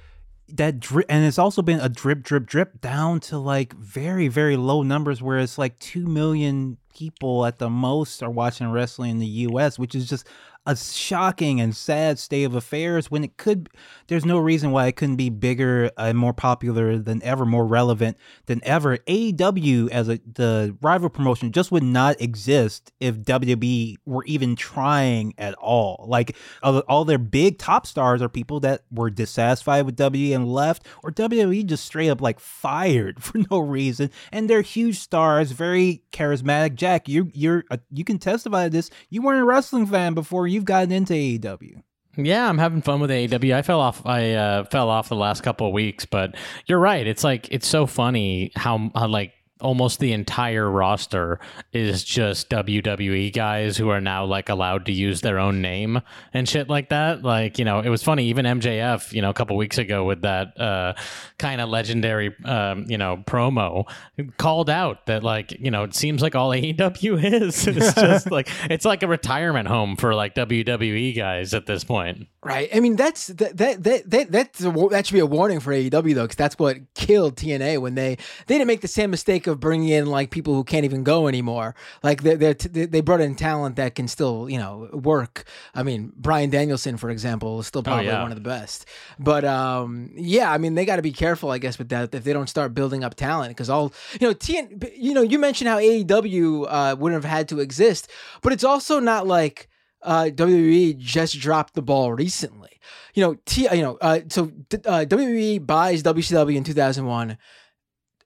that 0.49 0.79
drip, 0.79 1.05
and 1.09 1.25
it's 1.25 1.37
also 1.37 1.61
been 1.61 1.79
a 1.79 1.89
drip, 1.89 2.23
drip, 2.23 2.45
drip 2.45 2.81
down 2.81 3.19
to 3.19 3.37
like 3.37 3.73
very, 3.73 4.27
very 4.27 4.57
low 4.57 4.83
numbers, 4.83 5.21
where 5.21 5.39
it's 5.39 5.57
like 5.57 5.77
two 5.79 6.07
million 6.07 6.77
people 6.95 7.45
at 7.45 7.59
the 7.59 7.69
most 7.69 8.23
are 8.23 8.29
watching 8.29 8.71
wrestling 8.71 9.11
in 9.11 9.19
the 9.19 9.27
US, 9.27 9.77
which 9.77 9.93
is 9.93 10.09
just 10.09 10.27
a 10.67 10.75
shocking 10.75 11.61
and 11.61 11.75
sad 11.75 12.19
state 12.19 12.43
of 12.43 12.53
affairs 12.53 13.09
when 13.09 13.23
it 13.23 13.37
could 13.37 13.69
there's 14.07 14.25
no 14.25 14.37
reason 14.37 14.71
why 14.71 14.87
it 14.87 14.97
couldn't 14.97 15.15
be 15.15 15.29
bigger 15.29 15.89
and 15.97 16.17
more 16.17 16.33
popular 16.33 16.97
than 16.97 17.23
ever 17.23 17.45
more 17.45 17.65
relevant 17.65 18.17
than 18.45 18.59
ever. 18.63 18.97
AEW 18.97 19.89
as 19.89 20.09
a 20.09 20.19
the 20.33 20.75
rival 20.81 21.09
promotion 21.09 21.51
just 21.51 21.71
would 21.71 21.83
not 21.83 22.19
exist 22.21 22.91
if 22.99 23.15
WWE 23.19 23.95
were 24.05 24.25
even 24.25 24.55
trying 24.55 25.33
at 25.37 25.53
all. 25.55 26.05
Like 26.07 26.35
all, 26.61 27.05
their 27.05 27.17
big 27.17 27.57
top 27.57 27.87
stars 27.87 28.21
are 28.21 28.29
people 28.29 28.59
that 28.61 28.81
were 28.91 29.09
dissatisfied 29.09 29.85
with 29.85 29.95
WWE 29.95 30.35
and 30.35 30.51
left 30.51 30.85
or 31.01 31.11
WWE 31.11 31.65
just 31.65 31.85
straight 31.85 32.09
up 32.09 32.21
like 32.21 32.39
fired 32.39 33.23
for 33.23 33.39
no 33.49 33.59
reason. 33.59 34.11
And 34.31 34.49
they're 34.49 34.61
huge 34.61 34.99
stars 34.99 35.51
very 35.51 36.03
charismatic. 36.11 36.75
Jack 36.75 37.07
you 37.07 37.31
you're 37.33 37.63
uh, 37.71 37.77
you 37.91 38.03
can 38.03 38.19
testify 38.19 38.65
to 38.65 38.69
this. 38.69 38.89
You 39.09 39.21
weren't 39.21 39.41
a 39.41 39.45
wrestling 39.45 39.85
fan 39.85 40.13
before 40.13 40.47
you 40.47 40.56
you've 40.57 40.65
gotten 40.65 40.91
into 40.91 41.13
AEW. 41.13 41.83
Yeah, 42.17 42.49
I'm 42.49 42.57
having 42.57 42.81
fun 42.81 42.99
with 42.99 43.11
AEW. 43.11 43.53
I 43.53 43.61
fell 43.61 43.79
off. 43.79 44.03
I 44.03 44.33
uh, 44.33 44.63
fell 44.65 44.89
off 44.89 45.07
the 45.07 45.15
last 45.15 45.43
couple 45.43 45.67
of 45.67 45.73
weeks, 45.73 46.05
but 46.05 46.35
you're 46.65 46.79
right. 46.79 47.05
It's 47.05 47.23
like 47.23 47.47
it's 47.51 47.67
so 47.67 47.85
funny 47.85 48.51
how, 48.55 48.89
how 48.95 49.07
like 49.07 49.33
almost 49.61 49.99
the 49.99 50.13
entire 50.13 50.69
roster 50.69 51.39
is 51.73 52.03
just 52.03 52.49
WWE 52.49 53.33
guys 53.33 53.77
who 53.77 53.89
are 53.89 54.01
now 54.01 54.25
like 54.25 54.49
allowed 54.49 54.85
to 54.85 54.91
use 54.91 55.21
their 55.21 55.39
own 55.39 55.61
name 55.61 56.01
and 56.33 56.47
shit 56.47 56.69
like 56.69 56.89
that. 56.89 57.23
Like, 57.23 57.59
you 57.59 57.65
know, 57.65 57.79
it 57.79 57.89
was 57.89 58.03
funny, 58.03 58.25
even 58.27 58.45
MJF, 58.45 59.13
you 59.13 59.21
know, 59.21 59.29
a 59.29 59.33
couple 59.33 59.55
weeks 59.57 59.77
ago 59.77 60.05
with 60.05 60.21
that 60.21 60.59
uh, 60.59 60.93
kind 61.37 61.61
of 61.61 61.69
legendary, 61.69 62.35
um, 62.45 62.85
you 62.87 62.97
know, 62.97 63.23
promo 63.25 63.89
called 64.37 64.69
out 64.69 65.05
that, 65.07 65.23
like, 65.23 65.51
you 65.51 65.71
know, 65.71 65.83
it 65.83 65.95
seems 65.95 66.21
like 66.21 66.35
all 66.35 66.49
AEW 66.51 67.23
is. 67.23 67.67
It's 67.77 67.93
just 67.93 68.31
like, 68.31 68.49
it's 68.69 68.85
like 68.85 69.03
a 69.03 69.07
retirement 69.07 69.67
home 69.67 69.97
for 69.97 70.15
like 70.15 70.33
WWE 70.35 71.15
guys 71.15 71.53
at 71.53 71.65
this 71.65 71.83
point. 71.83 72.27
Right. 72.43 72.69
I 72.73 72.79
mean, 72.81 72.95
that's 72.95 73.27
that 73.27 73.57
that 73.57 73.83
that, 73.83 74.09
that 74.11 74.31
that's 74.31 74.63
a, 74.63 74.71
that 74.91 75.07
should 75.07 75.13
be 75.13 75.19
a 75.19 75.25
warning 75.25 75.59
for 75.59 75.73
AEW 75.73 76.13
though, 76.13 76.23
because 76.23 76.35
that's 76.35 76.57
what 76.59 76.77
killed 76.93 77.35
TNA 77.35 77.81
when 77.81 77.95
they 77.95 78.15
they 78.45 78.55
didn't 78.55 78.67
make 78.67 78.81
the 78.81 78.87
same 78.87 79.09
mistake 79.09 79.47
of 79.47 79.59
bringing 79.59 79.89
in 79.89 80.05
like 80.05 80.29
people 80.29 80.53
who 80.53 80.63
can't 80.63 80.85
even 80.85 81.03
go 81.03 81.27
anymore. 81.27 81.73
Like 82.03 82.21
they 82.21 82.35
they 82.35 82.53
they 82.53 83.01
brought 83.01 83.21
in 83.21 83.33
talent 83.33 83.75
that 83.77 83.95
can 83.95 84.07
still 84.07 84.47
you 84.47 84.59
know 84.59 84.87
work. 84.93 85.45
I 85.73 85.81
mean, 85.81 86.13
Bryan 86.15 86.51
Danielson, 86.51 86.97
for 86.97 87.09
example, 87.09 87.59
is 87.59 87.67
still 87.67 87.81
probably 87.81 88.05
yeah. 88.05 88.21
one 88.21 88.31
of 88.31 88.37
the 88.37 88.47
best. 88.47 88.85
But 89.17 89.43
um, 89.43 90.11
yeah, 90.15 90.51
I 90.51 90.59
mean, 90.59 90.75
they 90.75 90.85
got 90.85 90.97
to 90.97 91.01
be 91.01 91.11
careful, 91.11 91.49
I 91.49 91.57
guess, 91.57 91.79
with 91.79 91.89
that 91.89 92.13
if 92.13 92.23
they 92.23 92.33
don't 92.33 92.47
start 92.47 92.75
building 92.75 93.03
up 93.03 93.15
talent 93.15 93.49
because 93.49 93.69
all 93.69 93.93
you 94.21 94.27
know, 94.27 94.35
TN, 94.35 94.93
you 94.95 95.15
know, 95.15 95.23
you 95.23 95.39
mentioned 95.39 95.69
how 95.69 95.79
AEW 95.79 96.67
uh, 96.69 96.95
wouldn't 96.99 97.23
have 97.23 97.29
had 97.29 97.49
to 97.49 97.59
exist, 97.59 98.11
but 98.43 98.53
it's 98.53 98.63
also 98.63 98.99
not 98.99 99.25
like 99.25 99.69
uh, 100.01 100.29
WWE 100.33 100.97
just 100.97 101.39
dropped 101.39 101.73
the 101.73 101.81
ball 101.81 102.13
recently. 102.13 102.79
You 103.13 103.23
know, 103.23 103.37
T, 103.45 103.67
you 103.71 103.81
know, 103.81 103.97
uh, 104.01 104.21
so 104.29 104.51
uh, 104.85 105.05
WWE 105.07 105.65
buys 105.65 106.03
WCW 106.03 106.55
in 106.55 106.63
2001. 106.63 107.37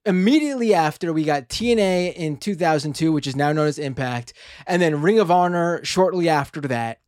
Immediately 0.05 0.73
after, 0.73 1.13
we 1.13 1.23
got 1.23 1.47
TNA 1.47 2.15
in 2.15 2.37
2002, 2.37 3.11
which 3.11 3.27
is 3.27 3.35
now 3.35 3.51
known 3.51 3.67
as 3.67 3.77
Impact, 3.77 4.33
and 4.65 4.81
then 4.81 5.01
Ring 5.01 5.19
of 5.19 5.29
Honor 5.29 5.83
shortly 5.83 6.27
after 6.27 6.59
that. 6.61 6.99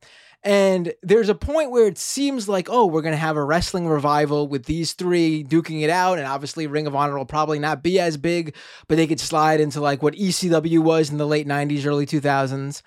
And 0.43 0.93
there's 1.02 1.30
a 1.30 1.36
point 1.36 1.71
where 1.71 1.88
it 1.88 1.97
seems 1.97 2.49
like, 2.49 2.67
oh, 2.69 2.86
we're 2.86 3.02
going 3.02 3.13
to 3.13 3.17
have 3.17 3.38
a 3.38 3.43
wrestling 3.43 3.88
revival 3.88 4.47
with 4.47 4.65
these 4.65 4.91
three 4.91 5.43
duking 5.43 5.84
it 5.84 5.89
out. 5.89 6.17
And 6.17 6.28
obviously, 6.28 6.67
Ring 6.67 6.86
of 6.86 6.95
Honor 6.95 7.17
will 7.17 7.26
probably 7.26 7.60
not 7.60 7.82
be 7.82 7.97
as 7.97 8.17
big, 8.17 8.54
but 8.89 8.97
they 8.97 9.08
could 9.08 9.21
slide 9.21 9.62
into 9.62 9.80
like 9.80 10.04
what 10.04 10.15
ECW 10.15 10.80
was 10.80 11.10
in 11.10 11.17
the 11.17 11.26
late 11.26 11.47
90s, 11.47 11.86
early 11.86 12.06
2000s. 12.06 12.82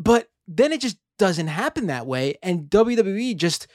But 0.00 0.28
then 0.48 0.72
it 0.72 0.80
just 0.80 0.96
doesn't 1.20 1.48
happen 1.48 1.86
that 1.86 2.06
way. 2.06 2.36
And 2.42 2.70
WWE 2.70 3.36
just 3.36 3.66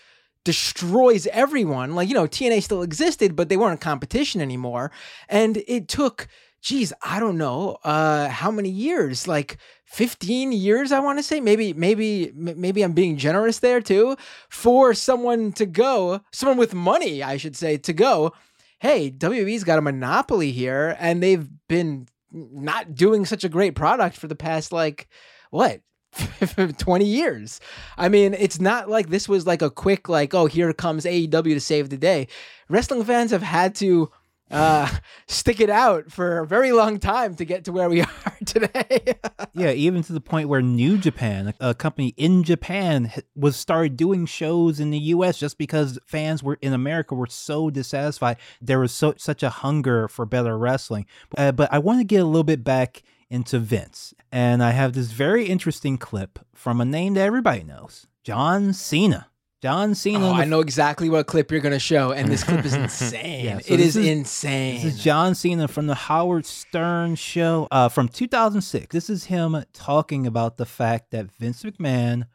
destroys 0.44 1.28
everyone. 1.28 1.94
Like, 1.94 2.10
you 2.10 2.16
know, 2.16 2.26
TNA 2.26 2.64
still 2.64 2.82
existed, 2.82 3.36
but 3.36 3.50
they 3.50 3.56
weren't 3.56 3.74
in 3.74 3.78
competition 3.78 4.42
anymore. 4.42 4.92
And 5.30 5.64
it 5.68 5.88
took, 5.88 6.28
geez, 6.64 6.92
I 7.04 7.20
don't 7.20 7.38
know, 7.38 7.78
uh, 7.84 8.30
how 8.30 8.50
many 8.50 8.70
years? 8.70 9.28
Like 9.28 9.58
15 9.86 10.54
years, 10.54 10.92
I 10.92 11.00
want 11.00 11.20
to 11.20 11.24
say. 11.24 11.40
Maybe, 11.40 11.72
maybe, 11.72 12.32
maybe 12.34 12.82
I'm 12.82 12.94
being 12.94 13.16
generous 13.16 13.60
there 13.60 13.80
too, 13.80 14.18
for 14.50 14.96
someone 14.96 15.52
to 15.54 15.68
go, 15.68 16.22
someone 16.34 16.58
with 16.58 16.74
money, 16.74 17.22
I 17.22 17.38
should 17.38 17.56
say, 17.56 17.78
to 17.78 17.94
go, 17.94 18.34
hey, 18.80 19.12
WWE's 19.12 19.64
got 19.64 19.78
a 19.78 19.84
monopoly 19.84 20.52
here, 20.52 20.98
and 21.00 21.22
they've 21.22 21.48
been 21.68 22.08
not 22.32 22.96
doing 22.96 23.24
such 23.24 23.44
a 23.44 23.50
great 23.50 23.76
product 23.76 24.18
for 24.18 24.28
the 24.28 24.36
past 24.36 24.72
like 24.72 25.08
what 25.52 25.82
20 26.78 27.06
years. 27.06 27.60
I 27.98 28.10
mean, 28.10 28.34
it's 28.34 28.60
not 28.60 28.90
like 28.90 29.10
this 29.10 29.28
was 29.28 29.46
like 29.46 29.62
a 29.62 29.70
quick, 29.70 30.10
like, 30.10 30.34
oh, 30.34 30.46
here 30.46 30.72
comes 30.74 31.06
AEW 31.06 31.54
to 31.54 31.60
save 31.60 31.90
the 31.90 31.98
day. 31.98 32.28
Wrestling 32.70 33.04
fans 33.04 33.32
have 33.32 33.44
had 33.44 33.76
to 33.76 34.12
uh, 34.52 34.90
stick 35.28 35.60
it 35.60 35.70
out 35.70 36.12
for 36.12 36.40
a 36.40 36.48
very 36.48 36.72
long 36.72 37.00
time 37.00 37.36
to 37.36 37.46
get 37.46 37.66
to 37.66 37.72
where 37.72 37.90
we 37.90 38.02
are 38.02 38.38
today. 38.46 39.16
yeah, 39.54 39.72
even 39.72 40.04
to 40.04 40.14
the 40.14 40.22
point 40.22 40.50
where 40.50 40.62
New 40.62 40.98
Japan, 40.98 41.54
a 41.60 41.74
company 41.74 42.14
in 42.18 42.44
Japan, 42.44 43.12
was 43.36 43.56
started 43.56 43.98
doing 43.98 44.26
shows 44.26 44.80
in 44.80 44.92
the 44.92 45.00
U.S. 45.00 45.38
just 45.38 45.58
because 45.58 46.00
fans 46.06 46.44
were 46.44 46.58
in 46.62 46.74
America 46.74 47.16
were 47.16 47.28
so 47.28 47.70
dissatisfied. 47.70 48.38
There 48.62 48.80
was 48.80 48.92
so 48.92 49.16
such 49.18 49.44
a 49.44 49.50
hunger 49.50 50.08
for 50.08 50.26
better 50.26 50.58
wrestling. 50.58 51.06
Uh, 51.38 51.52
but 51.52 51.72
I 51.74 51.80
want 51.80 52.00
to 52.00 52.06
get 52.06 52.22
a 52.22 52.26
little 52.26 52.44
bit 52.44 52.64
back 52.64 53.04
into 53.36 53.60
Vince. 53.60 54.14
And 54.32 54.64
I 54.64 54.72
have 54.72 54.94
this 54.94 55.12
very 55.12 55.46
interesting 55.46 55.98
clip 55.98 56.40
from 56.56 56.80
a 56.82 56.86
name 56.86 57.14
that 57.16 57.22
everybody 57.22 57.64
knows 57.64 58.08
John 58.24 58.74
Cena. 58.74 59.28
John 59.62 59.94
Cena. 59.96 60.30
Oh, 60.30 60.34
I 60.34 60.46
know 60.46 60.62
exactly 60.62 61.10
what 61.10 61.28
clip 61.28 61.52
you're 61.52 61.60
going 61.60 61.74
to 61.74 61.80
show, 61.80 62.12
and 62.12 62.30
this 62.30 62.44
clip 62.44 62.64
is 62.64 62.74
insane. 62.74 63.46
yeah, 63.46 63.60
so 63.60 63.74
it 63.74 63.80
is, 63.80 63.98
is, 63.98 64.06
insane. 64.06 64.76
This 64.76 64.96
is 64.96 65.04
John 65.04 65.36
Cena 65.36 65.68
from 65.68 65.88
the 65.88 65.96
Howard 65.96 66.46
Stern 66.46 67.16
show 67.16 67.68
uh, 67.72 67.90
from 67.90 68.08
2006. 68.08 68.94
This 68.94 69.10
is 69.10 69.26
him 69.26 69.64
talking 69.74 70.28
about 70.28 70.58
the 70.58 70.66
fact 70.66 71.12
that 71.12 71.32
Vince 71.32 71.64
McMahon 71.64 72.28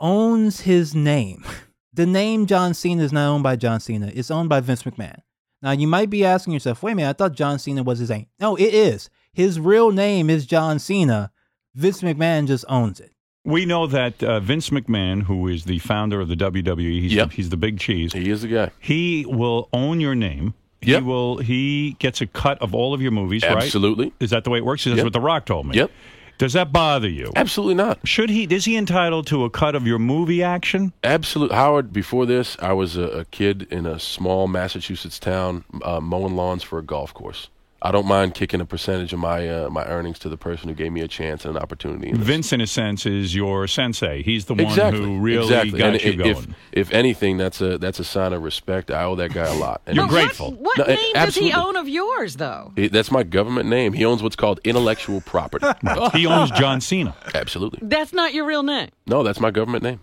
owns 0.00 0.60
his 0.60 0.94
name. 0.94 1.44
The 1.94 2.06
name 2.06 2.46
John 2.46 2.72
Cena 2.72 3.02
is 3.02 3.12
not 3.12 3.28
owned 3.28 3.42
by 3.42 3.54
John 3.54 3.78
Cena, 3.78 4.10
it's 4.14 4.30
owned 4.30 4.48
by 4.48 4.60
Vince 4.60 4.84
McMahon. 4.84 5.18
Now, 5.60 5.72
you 5.72 5.86
might 5.86 6.08
be 6.08 6.24
asking 6.24 6.54
yourself, 6.54 6.82
wait 6.82 6.92
a 6.92 6.94
minute, 6.94 7.10
I 7.10 7.12
thought 7.12 7.36
John 7.36 7.58
Cena 7.58 7.82
was 7.82 7.98
his 7.98 8.08
name. 8.08 8.28
No, 8.40 8.56
it 8.56 8.72
is. 8.72 9.10
His 9.34 9.58
real 9.58 9.90
name 9.92 10.28
is 10.28 10.44
John 10.44 10.78
Cena. 10.78 11.32
Vince 11.74 12.02
McMahon 12.02 12.46
just 12.46 12.66
owns 12.68 13.00
it. 13.00 13.12
We 13.44 13.64
know 13.64 13.86
that 13.86 14.22
uh, 14.22 14.40
Vince 14.40 14.68
McMahon, 14.70 15.22
who 15.22 15.48
is 15.48 15.64
the 15.64 15.78
founder 15.78 16.20
of 16.20 16.28
the 16.28 16.36
WWE, 16.36 17.00
he's, 17.00 17.14
Yep. 17.14 17.30
the, 17.30 17.34
he's 17.34 17.48
the 17.48 17.56
big 17.56 17.78
cheese. 17.80 18.12
He 18.12 18.28
is 18.30 18.42
the 18.42 18.48
guy. 18.48 18.70
He 18.78 19.24
will 19.26 19.68
own 19.72 20.00
your 20.00 20.14
name. 20.14 20.52
Yep. 20.82 21.00
He 21.00 21.06
will. 21.06 21.38
He 21.38 21.96
gets 21.98 22.20
a 22.20 22.26
cut 22.26 22.60
of 22.60 22.74
all 22.74 22.92
of 22.92 23.00
your 23.00 23.10
movies, 23.10 23.42
right? 23.42 23.56
Absolutely. 23.56 24.12
Is 24.20 24.30
that 24.30 24.44
the 24.44 24.50
way 24.50 24.58
it 24.58 24.64
works? 24.66 24.84
That's 24.84 24.96
Yep. 24.98 25.04
what 25.06 25.12
The 25.14 25.20
Rock 25.20 25.46
told 25.46 25.66
me. 25.66 25.76
Yep. 25.76 25.90
Does 26.38 26.52
that 26.52 26.70
bother 26.72 27.08
you? 27.08 27.32
Absolutely 27.36 27.74
not. 27.74 28.06
Should 28.06 28.28
he? 28.28 28.44
Is 28.44 28.64
he 28.64 28.76
entitled 28.76 29.26
to 29.28 29.44
a 29.44 29.50
cut 29.50 29.74
of 29.74 29.86
your 29.86 29.98
movie 29.98 30.42
action? 30.42 30.92
Absolutely, 31.04 31.56
Howard. 31.56 31.92
Before 31.92 32.26
this, 32.26 32.56
I 32.60 32.72
was 32.72 32.96
a, 32.96 33.02
a 33.04 33.24
kid 33.26 33.66
in 33.70 33.86
a 33.86 33.98
small 33.98 34.46
Massachusetts 34.48 35.18
town 35.18 35.64
uh, 35.84 36.00
mowing 36.00 36.34
lawns 36.36 36.62
for 36.64 36.78
a 36.78 36.82
golf 36.82 37.14
course. 37.14 37.48
I 37.84 37.90
don't 37.90 38.06
mind 38.06 38.34
kicking 38.34 38.60
a 38.60 38.64
percentage 38.64 39.12
of 39.12 39.18
my 39.18 39.48
uh, 39.48 39.68
my 39.68 39.84
earnings 39.86 40.18
to 40.20 40.28
the 40.28 40.36
person 40.36 40.68
who 40.68 40.74
gave 40.74 40.92
me 40.92 41.00
a 41.00 41.08
chance 41.08 41.44
and 41.44 41.56
an 41.56 41.62
opportunity. 41.62 42.10
in. 42.10 42.16
Vince, 42.16 42.52
in 42.52 42.60
a 42.60 42.66
sense, 42.66 43.06
is 43.06 43.34
your 43.34 43.66
sensei. 43.66 44.22
He's 44.22 44.44
the 44.44 44.54
one 44.54 44.66
who 44.94 45.18
really 45.18 45.42
exactly. 45.42 45.78
got 45.78 45.94
and 45.94 46.02
you 46.04 46.12
i- 46.12 46.14
going. 46.16 46.54
If, 46.70 46.88
if 46.88 46.92
anything, 46.92 47.38
that's 47.38 47.60
a 47.60 47.78
that's 47.78 47.98
a 47.98 48.04
sign 48.04 48.32
of 48.32 48.42
respect. 48.42 48.90
I 48.92 49.02
owe 49.02 49.16
that 49.16 49.32
guy 49.34 49.46
a 49.46 49.54
lot. 49.58 49.82
And 49.86 49.96
You're 49.96 50.06
grateful. 50.06 50.52
What, 50.52 50.78
what 50.78 50.88
No, 50.88 50.94
name 50.94 51.12
does 51.14 51.34
he 51.34 51.52
own 51.52 51.74
of 51.76 51.88
yours, 51.88 52.36
though? 52.36 52.72
he- 52.76 52.86
that's 52.88 53.10
my 53.10 53.24
government 53.24 53.68
name. 53.68 53.92
He 53.94 54.04
owns 54.04 54.22
what's 54.22 54.36
called 54.36 54.60
intellectual 54.62 55.20
property. 55.20 55.66
he 56.16 56.24
owns 56.26 56.52
John 56.52 56.80
Cena. 56.80 57.16
Absolutely. 57.34 57.80
That's 57.82 58.12
not 58.12 58.32
your 58.32 58.44
real 58.46 58.62
name. 58.62 58.90
No, 59.06 59.24
that's 59.24 59.40
my 59.40 59.50
government 59.50 59.82
name. 59.82 59.98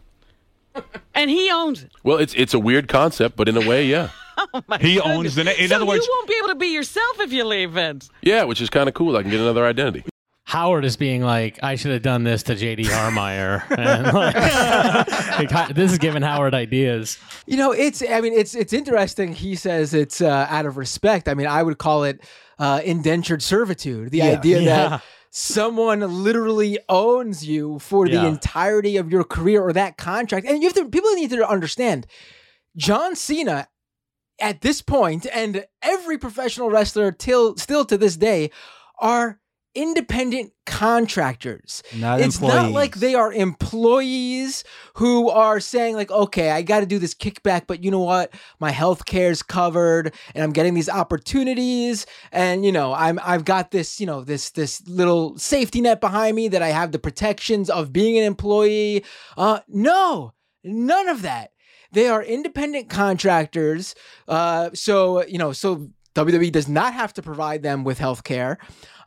And 1.15 1.29
he 1.29 1.49
owns 1.51 1.83
it. 1.83 1.91
Well, 2.03 2.17
it's 2.17 2.33
it's 2.35 2.53
a 2.53 2.59
weird 2.59 2.87
concept, 2.87 3.35
but 3.35 3.49
in 3.49 3.57
a 3.57 3.67
way, 3.67 3.85
yeah, 3.85 4.09
He 4.79 4.99
owns 4.99 5.35
the 5.35 5.43
name. 5.43 5.55
In 5.57 5.69
so 5.69 5.75
other 5.77 5.85
words, 5.85 6.05
you 6.05 6.13
won't 6.17 6.27
be 6.29 6.35
able 6.37 6.47
to 6.49 6.55
be 6.55 6.67
yourself 6.67 7.19
if 7.19 7.31
you 7.33 7.43
leave, 7.45 7.71
Vince. 7.71 8.09
yeah, 8.21 8.43
which 8.43 8.61
is 8.61 8.69
kind 8.69 8.87
of 8.87 8.95
cool. 8.95 9.15
I 9.17 9.21
can 9.21 9.31
get 9.31 9.39
another 9.39 9.65
identity. 9.65 10.03
Howard 10.45 10.83
is 10.83 10.97
being 10.97 11.21
like, 11.21 11.59
I 11.61 11.75
should 11.75 11.91
have 11.91 12.01
done 12.01 12.23
this 12.23 12.41
to 12.43 12.55
JD 12.55 12.85
Harmeyer. 12.85 13.69
like, 15.37 15.51
like, 15.51 15.75
this 15.75 15.91
is 15.91 15.99
giving 15.99 16.23
Howard 16.23 16.55
ideas. 16.55 17.19
You 17.45 17.57
know, 17.57 17.71
it's. 17.71 18.01
I 18.01 18.19
mean, 18.21 18.33
it's 18.33 18.55
it's 18.55 18.73
interesting. 18.73 19.33
He 19.33 19.55
says 19.55 19.93
it's 19.93 20.21
uh, 20.21 20.47
out 20.49 20.65
of 20.65 20.77
respect. 20.77 21.27
I 21.27 21.35
mean, 21.35 21.45
I 21.45 21.61
would 21.61 21.77
call 21.77 22.03
it 22.03 22.21
uh, 22.57 22.81
indentured 22.83 23.43
servitude. 23.43 24.09
The 24.09 24.23
idea 24.23 24.59
Yeah. 24.61 24.89
that 24.89 25.03
someone 25.29 25.99
literally 26.23 26.79
owns 26.89 27.45
you 27.45 27.77
for 27.77 28.07
the 28.09 28.25
entirety 28.25 28.97
of 28.97 29.11
your 29.11 29.23
career 29.23 29.61
or 29.61 29.71
that 29.73 29.97
contract, 29.97 30.47
and 30.47 30.63
you 30.63 30.69
have 30.69 30.75
to. 30.77 30.85
People 30.89 31.11
need 31.13 31.29
to 31.29 31.47
understand. 31.47 32.07
John 32.75 33.15
Cena, 33.15 33.67
at 34.41 34.61
this 34.61 34.81
point, 34.81 35.25
and 35.33 35.65
every 35.81 36.17
professional 36.17 36.69
wrestler 36.69 37.11
till 37.11 37.57
still 37.57 37.85
to 37.85 37.97
this 37.97 38.17
day, 38.17 38.51
are 38.99 39.39
independent 39.75 40.51
contractors. 40.65 41.83
Not 41.95 42.21
it's 42.21 42.41
not 42.41 42.71
like 42.71 42.95
they 42.95 43.15
are 43.15 43.31
employees 43.31 44.63
who 44.95 45.29
are 45.29 45.59
saying 45.59 45.95
like, 45.95 46.11
okay, 46.11 46.51
I 46.51 46.61
got 46.63 46.81
to 46.81 46.85
do 46.85 46.99
this 46.99 47.13
kickback, 47.13 47.67
but 47.67 47.83
you 47.83 47.91
know 47.91 48.01
what? 48.01 48.33
My 48.59 48.71
health 48.71 49.05
care 49.05 49.31
is 49.31 49.43
covered, 49.43 50.13
and 50.33 50.43
I'm 50.43 50.51
getting 50.51 50.73
these 50.73 50.89
opportunities, 50.89 52.05
and 52.31 52.65
you 52.65 52.71
know, 52.71 52.93
I'm 52.93 53.19
I've 53.23 53.45
got 53.45 53.71
this, 53.71 53.99
you 53.99 54.05
know, 54.05 54.23
this 54.23 54.49
this 54.51 54.85
little 54.87 55.37
safety 55.37 55.81
net 55.81 56.01
behind 56.01 56.35
me 56.35 56.47
that 56.49 56.61
I 56.61 56.69
have 56.69 56.91
the 56.91 56.99
protections 56.99 57.69
of 57.69 57.93
being 57.93 58.17
an 58.17 58.23
employee. 58.23 59.05
Uh, 59.37 59.59
no, 59.67 60.33
none 60.63 61.07
of 61.07 61.21
that. 61.21 61.51
They 61.91 62.07
are 62.07 62.23
independent 62.23 62.89
contractors. 62.89 63.95
Uh, 64.27 64.69
so 64.73 65.25
you 65.25 65.37
know, 65.37 65.51
so 65.53 65.89
WWE 66.15 66.51
does 66.51 66.67
not 66.67 66.93
have 66.93 67.13
to 67.13 67.21
provide 67.21 67.63
them 67.63 67.83
with 67.83 67.99
health 67.99 68.23
care. 68.23 68.57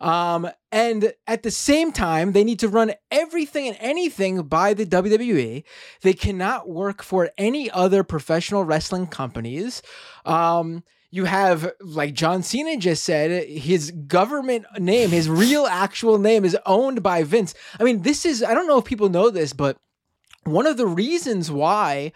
Um, 0.01 0.49
and 0.73 1.13
at 1.27 1.43
the 1.43 1.51
same 1.51 1.93
time, 1.93 2.33
they 2.33 2.43
need 2.43 2.59
to 2.61 2.69
run 2.69 2.93
everything 3.11 3.69
and 3.69 3.77
anything 3.81 4.43
by 4.43 4.75
the 4.75 4.87
WWE. 4.87 5.63
They 6.01 6.13
cannot 6.13 6.69
work 6.69 7.03
for 7.03 7.31
any 7.39 7.71
other 7.71 8.03
professional 8.03 8.65
wrestling 8.65 9.07
companies. 9.07 9.83
Um, 10.25 10.83
you 11.11 11.27
have, 11.27 11.73
like 11.81 12.15
John 12.15 12.43
Cena 12.43 12.79
just 12.79 13.05
said, 13.05 13.47
his 13.47 13.91
government 13.91 14.65
name, 14.79 15.11
his 15.11 15.29
real 15.29 15.67
actual 15.67 16.19
name 16.19 16.45
is 16.45 16.57
owned 16.65 17.03
by 17.03 17.23
Vince. 17.23 17.55
I 17.79 17.85
mean, 17.85 18.03
this 18.03 18.25
is, 18.25 18.43
I 18.43 18.55
don't 18.55 18.67
know 18.67 18.79
if 18.79 18.85
people 18.85 19.11
know 19.11 19.29
this, 19.29 19.53
but 19.53 19.77
one 20.45 20.67
of 20.67 20.79
the 20.79 20.87
reasons 20.87 21.51
why 21.51 22.13